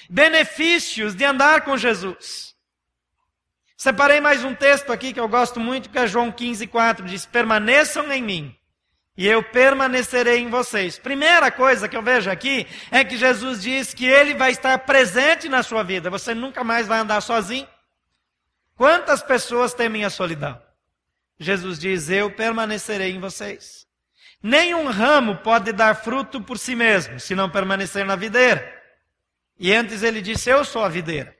benefícios 0.09 1.15
de 1.15 1.25
andar 1.25 1.65
com 1.65 1.77
Jesus. 1.77 2.55
Separei 3.75 4.19
mais 4.19 4.43
um 4.43 4.55
texto 4.55 4.91
aqui 4.91 5.13
que 5.13 5.19
eu 5.19 5.27
gosto 5.27 5.59
muito, 5.59 5.89
que 5.89 5.97
é 5.97 6.07
João 6.07 6.31
15, 6.31 6.67
4, 6.67 7.05
diz: 7.05 7.25
permaneçam 7.25 8.11
em 8.11 8.21
mim. 8.21 8.58
E 9.19 9.27
eu 9.27 9.43
permanecerei 9.43 10.39
em 10.39 10.49
vocês. 10.49 10.97
Primeira 10.97 11.51
coisa 11.51 11.89
que 11.89 11.97
eu 11.97 12.01
vejo 12.01 12.31
aqui 12.31 12.65
é 12.89 13.03
que 13.03 13.17
Jesus 13.17 13.61
diz 13.61 13.93
que 13.93 14.05
Ele 14.05 14.33
vai 14.33 14.51
estar 14.51 14.79
presente 14.79 15.49
na 15.49 15.61
sua 15.61 15.83
vida. 15.83 16.09
Você 16.09 16.33
nunca 16.33 16.63
mais 16.63 16.87
vai 16.87 16.99
andar 16.99 17.19
sozinho. 17.19 17.67
Quantas 18.77 19.21
pessoas 19.21 19.73
temem 19.73 20.05
a 20.05 20.09
solidão? 20.09 20.57
Jesus 21.37 21.77
diz: 21.77 22.09
Eu 22.09 22.31
permanecerei 22.31 23.11
em 23.11 23.19
vocês. 23.19 23.85
Nenhum 24.41 24.87
ramo 24.87 25.35
pode 25.39 25.73
dar 25.73 25.95
fruto 25.95 26.41
por 26.41 26.57
si 26.57 26.73
mesmo, 26.73 27.19
se 27.19 27.35
não 27.35 27.49
permanecer 27.49 28.05
na 28.05 28.15
videira. 28.15 28.73
E 29.59 29.73
antes 29.73 30.01
ele 30.01 30.21
disse: 30.21 30.49
Eu 30.49 30.63
sou 30.63 30.81
a 30.81 30.87
videira. 30.87 31.35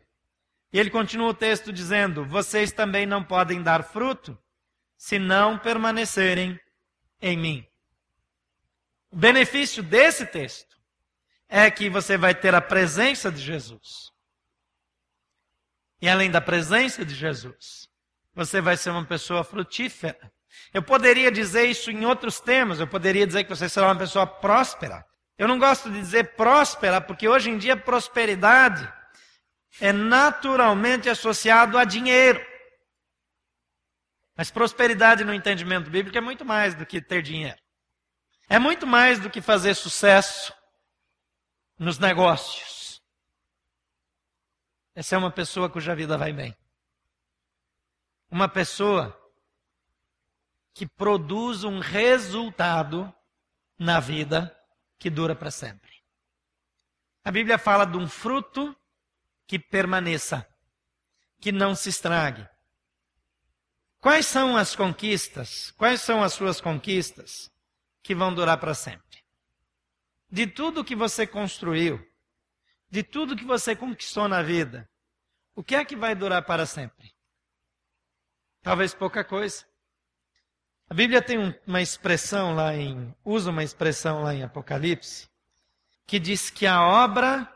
E 0.73 0.77
ele 0.77 0.89
continua 0.89 1.29
o 1.29 1.33
texto 1.33 1.71
dizendo: 1.71 2.25
Vocês 2.25 2.73
também 2.73 3.05
não 3.05 3.23
podem 3.23 3.63
dar 3.63 3.85
fruto 3.85 4.37
se 4.97 5.17
não 5.17 5.57
permanecerem 5.57 6.59
em 7.21 7.37
mim. 7.37 7.68
O 9.11 9.15
benefício 9.15 9.81
desse 9.81 10.25
texto 10.25 10.77
é 11.47 11.69
que 11.71 11.89
você 11.89 12.17
vai 12.17 12.35
ter 12.35 12.53
a 12.53 12.61
presença 12.61 13.31
de 13.31 13.41
Jesus. 13.41 14.11
E 16.01 16.07
além 16.07 16.29
da 16.29 16.39
presença 16.39 17.03
de 17.03 17.13
Jesus, 17.13 17.89
você 18.33 18.61
vai 18.61 18.77
ser 18.77 18.91
uma 18.91 19.05
pessoa 19.05 19.43
frutífera. 19.43 20.31
Eu 20.73 20.83
poderia 20.83 21.31
dizer 21.31 21.65
isso 21.65 21.91
em 21.91 22.05
outros 22.05 22.39
termos, 22.39 22.79
eu 22.79 22.87
poderia 22.87 23.25
dizer 23.25 23.43
que 23.43 23.49
você 23.49 23.67
será 23.67 23.87
uma 23.87 23.97
pessoa 23.97 24.25
próspera. 24.25 25.03
Eu 25.37 25.47
não 25.47 25.57
gosto 25.57 25.89
de 25.89 25.99
dizer 25.99 26.35
próspera, 26.35 27.01
porque 27.01 27.27
hoje 27.27 27.49
em 27.49 27.57
dia 27.57 27.75
prosperidade 27.75 28.91
é 29.81 29.91
naturalmente 29.91 31.09
associado 31.09 31.77
a 31.77 31.83
dinheiro. 31.83 32.45
Mas 34.37 34.51
prosperidade 34.51 35.23
no 35.23 35.33
entendimento 35.33 35.89
bíblico 35.89 36.17
é 36.17 36.21
muito 36.21 36.45
mais 36.45 36.75
do 36.75 36.85
que 36.85 37.01
ter 37.01 37.21
dinheiro. 37.21 37.59
É 38.51 38.57
muito 38.57 38.87
mais 38.87 39.19
do 39.19 39.29
que 39.29 39.41
fazer 39.41 39.75
sucesso 39.75 40.51
nos 41.77 41.99
negócios. 41.99 42.99
Essa 44.95 45.13
é 45.13 45.17
uma 45.19 45.29
pessoa 45.29 45.69
cuja 45.69 45.95
vida 45.95 46.17
vai 46.17 46.33
bem. 46.33 46.57
Uma 48.31 48.49
pessoa 48.49 49.15
que 50.73 50.87
produz 50.87 51.63
um 51.63 51.77
resultado 51.77 53.13
na 53.77 53.99
vida 53.99 54.59
que 54.97 55.11
dura 55.11 55.35
para 55.35 55.51
sempre. 55.51 56.03
A 57.23 57.29
Bíblia 57.29 57.59
fala 57.59 57.85
de 57.85 57.97
um 57.97 58.07
fruto 58.07 58.75
que 59.45 59.59
permaneça, 59.59 60.43
que 61.39 61.51
não 61.51 61.75
se 61.75 61.89
estrague. 61.89 62.49
Quais 63.99 64.25
são 64.25 64.57
as 64.57 64.75
conquistas? 64.75 65.69
Quais 65.71 66.01
são 66.01 66.23
as 66.23 66.33
suas 66.33 66.59
conquistas 66.59 67.51
que 68.01 68.15
vão 68.15 68.33
durar 68.33 68.57
para 68.57 68.73
sempre? 68.73 69.23
De 70.29 70.45
tudo 70.45 70.83
que 70.83 70.95
você 70.95 71.25
construiu, 71.25 71.99
de 72.89 73.03
tudo 73.03 73.35
que 73.35 73.45
você 73.45 73.75
conquistou 73.75 74.27
na 74.27 74.41
vida, 74.41 74.89
o 75.55 75.63
que 75.63 75.75
é 75.75 75.83
que 75.83 75.95
vai 75.95 76.15
durar 76.15 76.43
para 76.43 76.65
sempre? 76.65 77.13
Talvez 78.61 78.93
pouca 78.93 79.23
coisa. 79.23 79.65
A 80.89 80.93
Bíblia 80.93 81.21
tem 81.21 81.37
uma 81.67 81.81
expressão 81.81 82.55
lá 82.55 82.75
em, 82.75 83.15
usa 83.23 83.51
uma 83.51 83.63
expressão 83.63 84.23
lá 84.23 84.33
em 84.33 84.43
Apocalipse, 84.43 85.29
que 86.07 86.17
diz 86.17 86.49
que 86.49 86.65
a 86.65 86.81
obra 86.81 87.47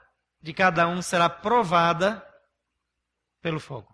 de 0.41 0.54
cada 0.54 0.88
um 0.88 1.02
será 1.02 1.30
provada 1.30 2.24
pelo 3.41 3.60
fogo. 3.60 3.94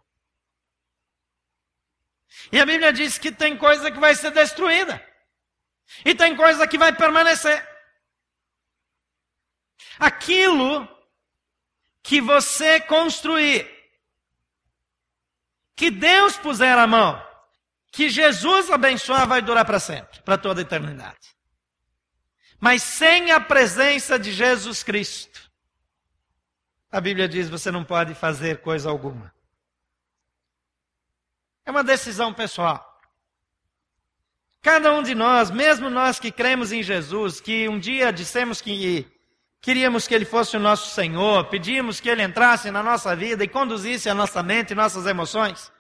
E 2.51 2.59
a 2.59 2.65
Bíblia 2.65 2.91
diz 2.91 3.17
que 3.17 3.31
tem 3.31 3.57
coisa 3.57 3.89
que 3.91 3.99
vai 3.99 4.15
ser 4.15 4.31
destruída. 4.31 5.03
E 6.05 6.15
tem 6.15 6.35
coisa 6.35 6.67
que 6.67 6.77
vai 6.77 6.95
permanecer. 6.95 7.67
Aquilo 9.97 10.87
que 12.01 12.21
você 12.21 12.79
construir, 12.79 13.69
que 15.75 15.91
Deus 15.91 16.37
puser 16.37 16.77
a 16.77 16.87
mão, 16.87 17.21
que 17.91 18.09
Jesus 18.09 18.69
abençoar 18.69 19.27
vai 19.27 19.41
durar 19.41 19.65
para 19.65 19.79
sempre, 19.79 20.21
para 20.21 20.37
toda 20.37 20.61
a 20.61 20.63
eternidade. 20.63 21.35
Mas 22.59 22.83
sem 22.83 23.31
a 23.31 23.39
presença 23.39 24.17
de 24.17 24.31
Jesus 24.31 24.83
Cristo, 24.83 25.49
a 26.91 26.99
Bíblia 26.99 27.27
diz 27.27 27.49
você 27.49 27.71
não 27.71 27.83
pode 27.83 28.15
fazer 28.15 28.61
coisa 28.61 28.89
alguma. 28.89 29.33
É 31.65 31.71
uma 31.71 31.83
decisão 31.83 32.33
pessoal. 32.33 32.88
Cada 34.61 34.93
um 34.93 35.01
de 35.01 35.15
nós, 35.15 35.49
mesmo 35.49 35.89
nós 35.89 36.19
que 36.19 36.31
cremos 36.31 36.71
em 36.71 36.83
Jesus, 36.83 37.39
que 37.39 37.69
um 37.69 37.79
dia 37.79 38.11
dissemos 38.11 38.59
que 38.61 39.07
queríamos 39.61 40.07
que 40.07 40.13
Ele 40.13 40.25
fosse 40.25 40.57
o 40.57 40.59
nosso 40.59 40.93
Senhor, 40.93 41.45
pedimos 41.45 41.99
que 41.99 42.09
Ele 42.09 42.23
entrasse 42.23 42.69
na 42.69 42.83
nossa 42.83 43.15
vida 43.15 43.43
e 43.43 43.47
conduzisse 43.47 44.09
a 44.09 44.13
nossa 44.13 44.43
mente 44.43 44.71
e 44.71 44.75
nossas 44.75 45.05
emoções, 45.05 45.71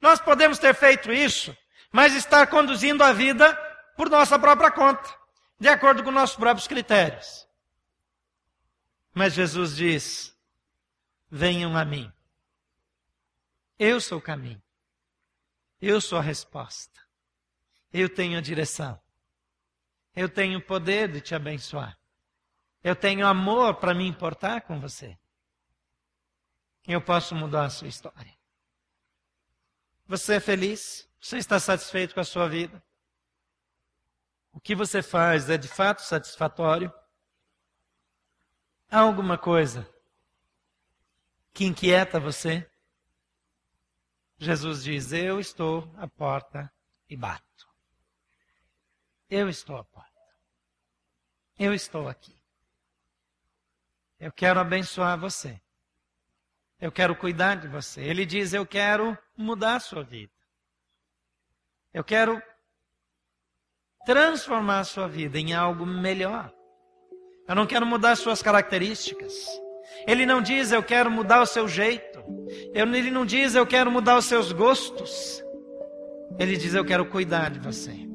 nós 0.00 0.20
podemos 0.20 0.58
ter 0.58 0.74
feito 0.74 1.12
isso, 1.12 1.56
mas 1.92 2.14
estar 2.14 2.46
conduzindo 2.46 3.04
a 3.04 3.12
vida 3.12 3.54
por 3.96 4.08
nossa 4.08 4.38
própria 4.38 4.70
conta, 4.70 5.14
de 5.60 5.68
acordo 5.68 6.02
com 6.02 6.10
nossos 6.10 6.36
próprios 6.36 6.66
critérios. 6.66 7.46
Mas 9.14 9.34
Jesus 9.34 9.76
diz: 9.76 10.34
venham 11.30 11.76
a 11.76 11.84
mim. 11.84 12.10
Eu 13.78 14.00
sou 14.00 14.18
o 14.18 14.22
caminho. 14.22 14.62
Eu 15.80 16.00
sou 16.00 16.18
a 16.18 16.22
resposta. 16.22 17.01
Eu 17.92 18.08
tenho 18.08 18.38
a 18.38 18.40
direção. 18.40 19.00
Eu 20.14 20.28
tenho 20.28 20.58
o 20.58 20.62
poder 20.62 21.10
de 21.10 21.20
te 21.20 21.34
abençoar. 21.34 21.98
Eu 22.82 22.96
tenho 22.96 23.26
amor 23.26 23.76
para 23.76 23.94
me 23.94 24.06
importar 24.06 24.62
com 24.62 24.80
você. 24.80 25.18
Eu 26.86 27.00
posso 27.00 27.34
mudar 27.34 27.66
a 27.66 27.70
sua 27.70 27.88
história. 27.88 28.36
Você 30.06 30.34
é 30.34 30.40
feliz? 30.40 31.08
Você 31.20 31.38
está 31.38 31.60
satisfeito 31.60 32.14
com 32.14 32.20
a 32.20 32.24
sua 32.24 32.48
vida? 32.48 32.82
O 34.52 34.60
que 34.60 34.74
você 34.74 35.02
faz 35.02 35.48
é 35.48 35.56
de 35.56 35.68
fato 35.68 36.02
satisfatório? 36.02 36.92
Há 38.90 39.00
alguma 39.00 39.38
coisa 39.38 39.88
que 41.54 41.64
inquieta 41.64 42.20
você? 42.20 42.68
Jesus 44.36 44.82
diz: 44.82 45.12
Eu 45.12 45.38
estou 45.38 45.90
à 45.96 46.08
porta 46.08 46.70
e 47.08 47.16
bato. 47.16 47.71
Eu 49.34 49.48
estou 49.48 49.78
à 49.78 49.84
porta. 49.84 50.10
Eu 51.58 51.72
estou 51.72 52.06
aqui. 52.06 52.38
Eu 54.20 54.30
quero 54.30 54.60
abençoar 54.60 55.18
você. 55.18 55.58
Eu 56.78 56.92
quero 56.92 57.16
cuidar 57.16 57.54
de 57.54 57.66
você. 57.66 58.02
Ele 58.02 58.26
diz: 58.26 58.52
Eu 58.52 58.66
quero 58.66 59.16
mudar 59.34 59.76
a 59.76 59.80
sua 59.80 60.04
vida. 60.04 60.34
Eu 61.94 62.04
quero 62.04 62.42
transformar 64.04 64.80
a 64.80 64.84
sua 64.84 65.08
vida 65.08 65.38
em 65.38 65.54
algo 65.54 65.86
melhor. 65.86 66.52
Eu 67.48 67.54
não 67.54 67.66
quero 67.66 67.86
mudar 67.86 68.16
suas 68.16 68.42
características. 68.42 69.32
Ele 70.06 70.26
não 70.26 70.42
diz 70.42 70.72
eu 70.72 70.82
quero 70.82 71.10
mudar 71.10 71.40
o 71.40 71.46
seu 71.46 71.66
jeito. 71.66 72.22
Ele 72.74 73.10
não 73.10 73.24
diz 73.24 73.54
eu 73.54 73.66
quero 73.66 73.90
mudar 73.90 74.18
os 74.18 74.26
seus 74.26 74.52
gostos. 74.52 75.42
Ele 76.38 76.54
diz 76.54 76.74
eu 76.74 76.84
quero 76.84 77.06
cuidar 77.06 77.48
de 77.48 77.60
você. 77.60 78.11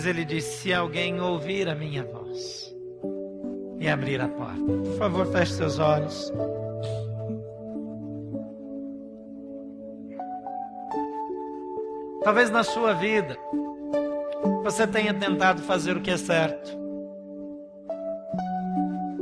Mas 0.00 0.06
ele 0.06 0.24
diz: 0.24 0.44
se 0.44 0.72
alguém 0.72 1.20
ouvir 1.20 1.68
a 1.68 1.74
minha 1.74 2.02
voz 2.02 2.74
e 3.78 3.86
abrir 3.86 4.18
a 4.18 4.28
porta, 4.28 4.64
por 4.64 4.96
favor, 4.96 5.26
feche 5.26 5.52
seus 5.52 5.78
olhos. 5.78 6.32
Talvez 12.24 12.48
na 12.48 12.64
sua 12.64 12.94
vida 12.94 13.36
você 14.62 14.86
tenha 14.86 15.12
tentado 15.12 15.60
fazer 15.60 15.98
o 15.98 16.00
que 16.00 16.12
é 16.12 16.16
certo. 16.16 16.70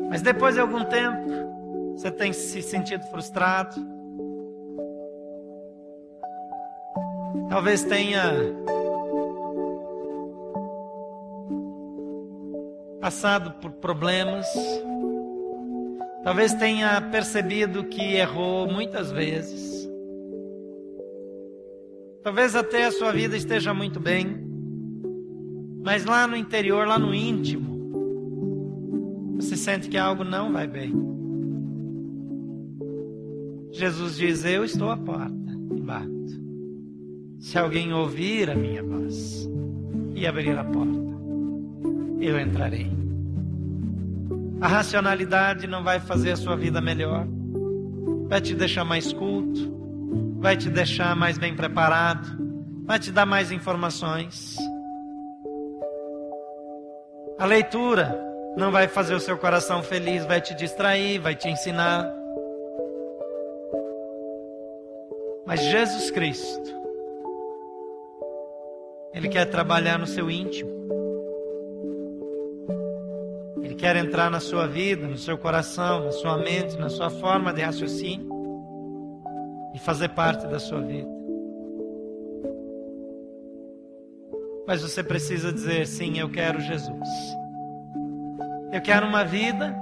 Mas 0.09 0.22
depois 0.22 0.55
de 0.55 0.61
algum 0.61 0.85
tempo, 0.85 1.29
você 1.97 2.12
tem 2.12 2.33
se 2.33 2.62
sentido 2.62 3.03
frustrado. 3.07 3.74
Talvez 7.49 7.83
tenha 7.83 8.22
passado 13.09 13.52
por 13.52 13.70
problemas. 13.70 14.46
Talvez 16.22 16.52
tenha 16.52 17.00
percebido 17.00 17.84
que 17.84 18.02
errou 18.16 18.70
muitas 18.70 19.11
vezes. 19.11 19.88
Talvez 22.22 22.54
até 22.54 22.84
a 22.84 22.92
sua 22.92 23.11
vida 23.11 23.34
esteja 23.34 23.72
muito 23.72 23.98
bem, 23.98 24.26
mas 25.82 26.04
lá 26.04 26.26
no 26.26 26.36
interior, 26.36 26.86
lá 26.86 26.98
no 26.98 27.14
íntimo, 27.14 27.78
você 29.40 29.56
sente 29.56 29.88
que 29.88 29.96
algo 29.96 30.22
não 30.22 30.52
vai 30.52 30.66
bem. 30.66 30.92
Jesus 33.70 34.18
diz: 34.18 34.44
Eu 34.44 34.66
estou 34.66 34.90
à 34.90 34.98
porta 34.98 35.59
e 35.74 35.80
bato. 35.80 36.42
Se 37.38 37.56
alguém 37.56 37.90
ouvir 37.90 38.50
a 38.50 38.54
minha 38.54 38.82
voz 38.82 39.48
e 40.14 40.26
abrir 40.26 40.59
a 40.59 40.64
porta, 40.64 41.07
eu 42.20 42.38
entrarei. 42.38 42.90
A 44.60 44.66
racionalidade 44.66 45.66
não 45.66 45.84
vai 45.84 46.00
fazer 46.00 46.32
a 46.32 46.36
sua 46.36 46.56
vida 46.56 46.80
melhor, 46.80 47.26
vai 48.28 48.40
te 48.40 48.54
deixar 48.54 48.84
mais 48.84 49.12
culto, 49.12 49.72
vai 50.38 50.56
te 50.56 50.68
deixar 50.68 51.14
mais 51.14 51.38
bem 51.38 51.54
preparado, 51.54 52.28
vai 52.84 52.98
te 52.98 53.12
dar 53.12 53.24
mais 53.24 53.52
informações. 53.52 54.56
A 57.38 57.44
leitura 57.44 58.18
não 58.56 58.72
vai 58.72 58.88
fazer 58.88 59.14
o 59.14 59.20
seu 59.20 59.38
coração 59.38 59.82
feliz, 59.82 60.24
vai 60.24 60.40
te 60.40 60.54
distrair, 60.54 61.20
vai 61.20 61.36
te 61.36 61.48
ensinar. 61.48 62.12
Mas 65.46 65.60
Jesus 65.60 66.10
Cristo, 66.10 66.76
Ele 69.14 69.28
quer 69.28 69.46
trabalhar 69.46 69.98
no 69.98 70.06
seu 70.06 70.28
íntimo. 70.28 70.78
Quer 73.79 73.97
entrar 73.97 74.29
na 74.29 74.41
sua 74.41 74.66
vida, 74.66 75.07
no 75.07 75.16
seu 75.16 75.39
coração, 75.39 76.05
na 76.05 76.12
sua 76.12 76.37
mente, 76.37 76.76
na 76.76 76.89
sua 76.89 77.09
forma 77.09 77.53
de 77.53 77.62
raciocínio 77.62 78.29
e 79.72 79.79
fazer 79.79 80.09
parte 80.11 80.47
da 80.49 80.59
sua 80.59 80.81
vida. 80.81 81.09
Mas 84.66 84.83
você 84.83 85.03
precisa 85.03 85.53
dizer: 85.53 85.87
sim, 85.87 86.18
eu 86.18 86.29
quero 86.29 86.61
Jesus. 86.61 87.09
Eu 88.72 88.83
quero 88.83 89.07
uma 89.07 89.24
vida 89.24 89.74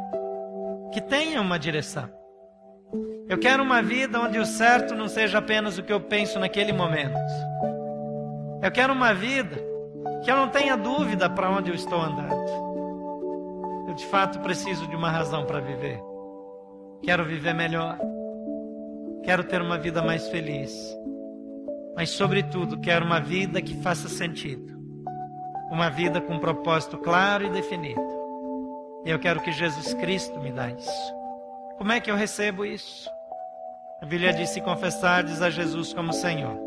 que 0.92 1.00
tenha 1.00 1.40
uma 1.40 1.58
direção. 1.58 2.08
Eu 3.28 3.38
quero 3.38 3.62
uma 3.62 3.82
vida 3.82 4.20
onde 4.20 4.38
o 4.38 4.46
certo 4.46 4.94
não 4.94 5.08
seja 5.08 5.38
apenas 5.38 5.78
o 5.78 5.82
que 5.82 5.92
eu 5.92 6.00
penso 6.00 6.38
naquele 6.38 6.72
momento. 6.72 7.18
Eu 8.62 8.70
quero 8.70 8.92
uma 8.92 9.12
vida 9.12 9.56
que 10.22 10.30
eu 10.30 10.36
não 10.36 10.48
tenha 10.48 10.76
dúvida 10.76 11.28
para 11.28 11.50
onde 11.50 11.70
eu 11.70 11.74
estou 11.74 12.00
andando. 12.00 12.65
De 13.96 14.04
fato 14.06 14.38
preciso 14.40 14.86
de 14.86 14.94
uma 14.94 15.10
razão 15.10 15.46
para 15.46 15.58
viver. 15.58 15.98
Quero 17.02 17.24
viver 17.24 17.54
melhor. 17.54 17.98
Quero 19.22 19.42
ter 19.44 19.62
uma 19.62 19.78
vida 19.78 20.02
mais 20.02 20.28
feliz. 20.28 20.70
Mas, 21.96 22.10
sobretudo, 22.10 22.78
quero 22.78 23.06
uma 23.06 23.20
vida 23.20 23.62
que 23.62 23.74
faça 23.76 24.06
sentido. 24.08 24.76
Uma 25.70 25.88
vida 25.88 26.20
com 26.20 26.34
um 26.34 26.38
propósito 26.38 26.98
claro 26.98 27.46
e 27.46 27.50
definido. 27.50 28.00
E 29.06 29.10
eu 29.10 29.18
quero 29.18 29.40
que 29.40 29.50
Jesus 29.50 29.94
Cristo 29.94 30.38
me 30.40 30.52
dá 30.52 30.68
isso. 30.68 31.14
Como 31.78 31.90
é 31.90 31.98
que 31.98 32.10
eu 32.10 32.16
recebo 32.16 32.66
isso? 32.66 33.10
A 34.02 34.06
Bíblia 34.06 34.32
diz: 34.32 34.50
se 34.50 34.60
confessares 34.60 35.40
a 35.40 35.48
Jesus 35.48 35.94
como 35.94 36.12
Senhor, 36.12 36.58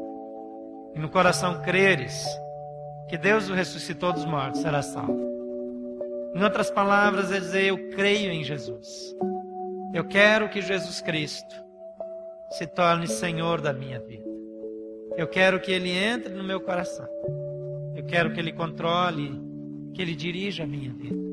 e 0.95 0.99
no 0.99 1.09
coração 1.09 1.61
creres 1.61 2.25
que 3.07 3.17
Deus 3.17 3.49
o 3.49 3.53
ressuscitou 3.53 4.13
dos 4.13 4.25
mortos, 4.25 4.61
será 4.61 4.81
salvo. 4.81 5.28
Em 6.35 6.43
outras 6.43 6.69
palavras, 6.69 7.31
é 7.31 7.39
dizer: 7.39 7.65
eu 7.65 7.89
creio 7.89 8.31
em 8.31 8.43
Jesus. 8.43 9.15
Eu 9.93 10.05
quero 10.05 10.49
que 10.49 10.61
Jesus 10.61 11.01
Cristo 11.01 11.55
se 12.51 12.67
torne 12.67 13.07
Senhor 13.07 13.61
da 13.61 13.73
minha 13.73 13.99
vida. 13.99 14.29
Eu 15.17 15.27
quero 15.27 15.59
que 15.59 15.71
Ele 15.71 15.89
entre 15.89 16.33
no 16.33 16.43
meu 16.43 16.61
coração. 16.61 17.07
Eu 17.95 18.05
quero 18.05 18.31
que 18.31 18.39
Ele 18.39 18.53
controle, 18.53 19.39
que 19.93 20.01
Ele 20.01 20.15
dirija 20.15 20.63
a 20.63 20.67
minha 20.67 20.93
vida. 20.93 21.28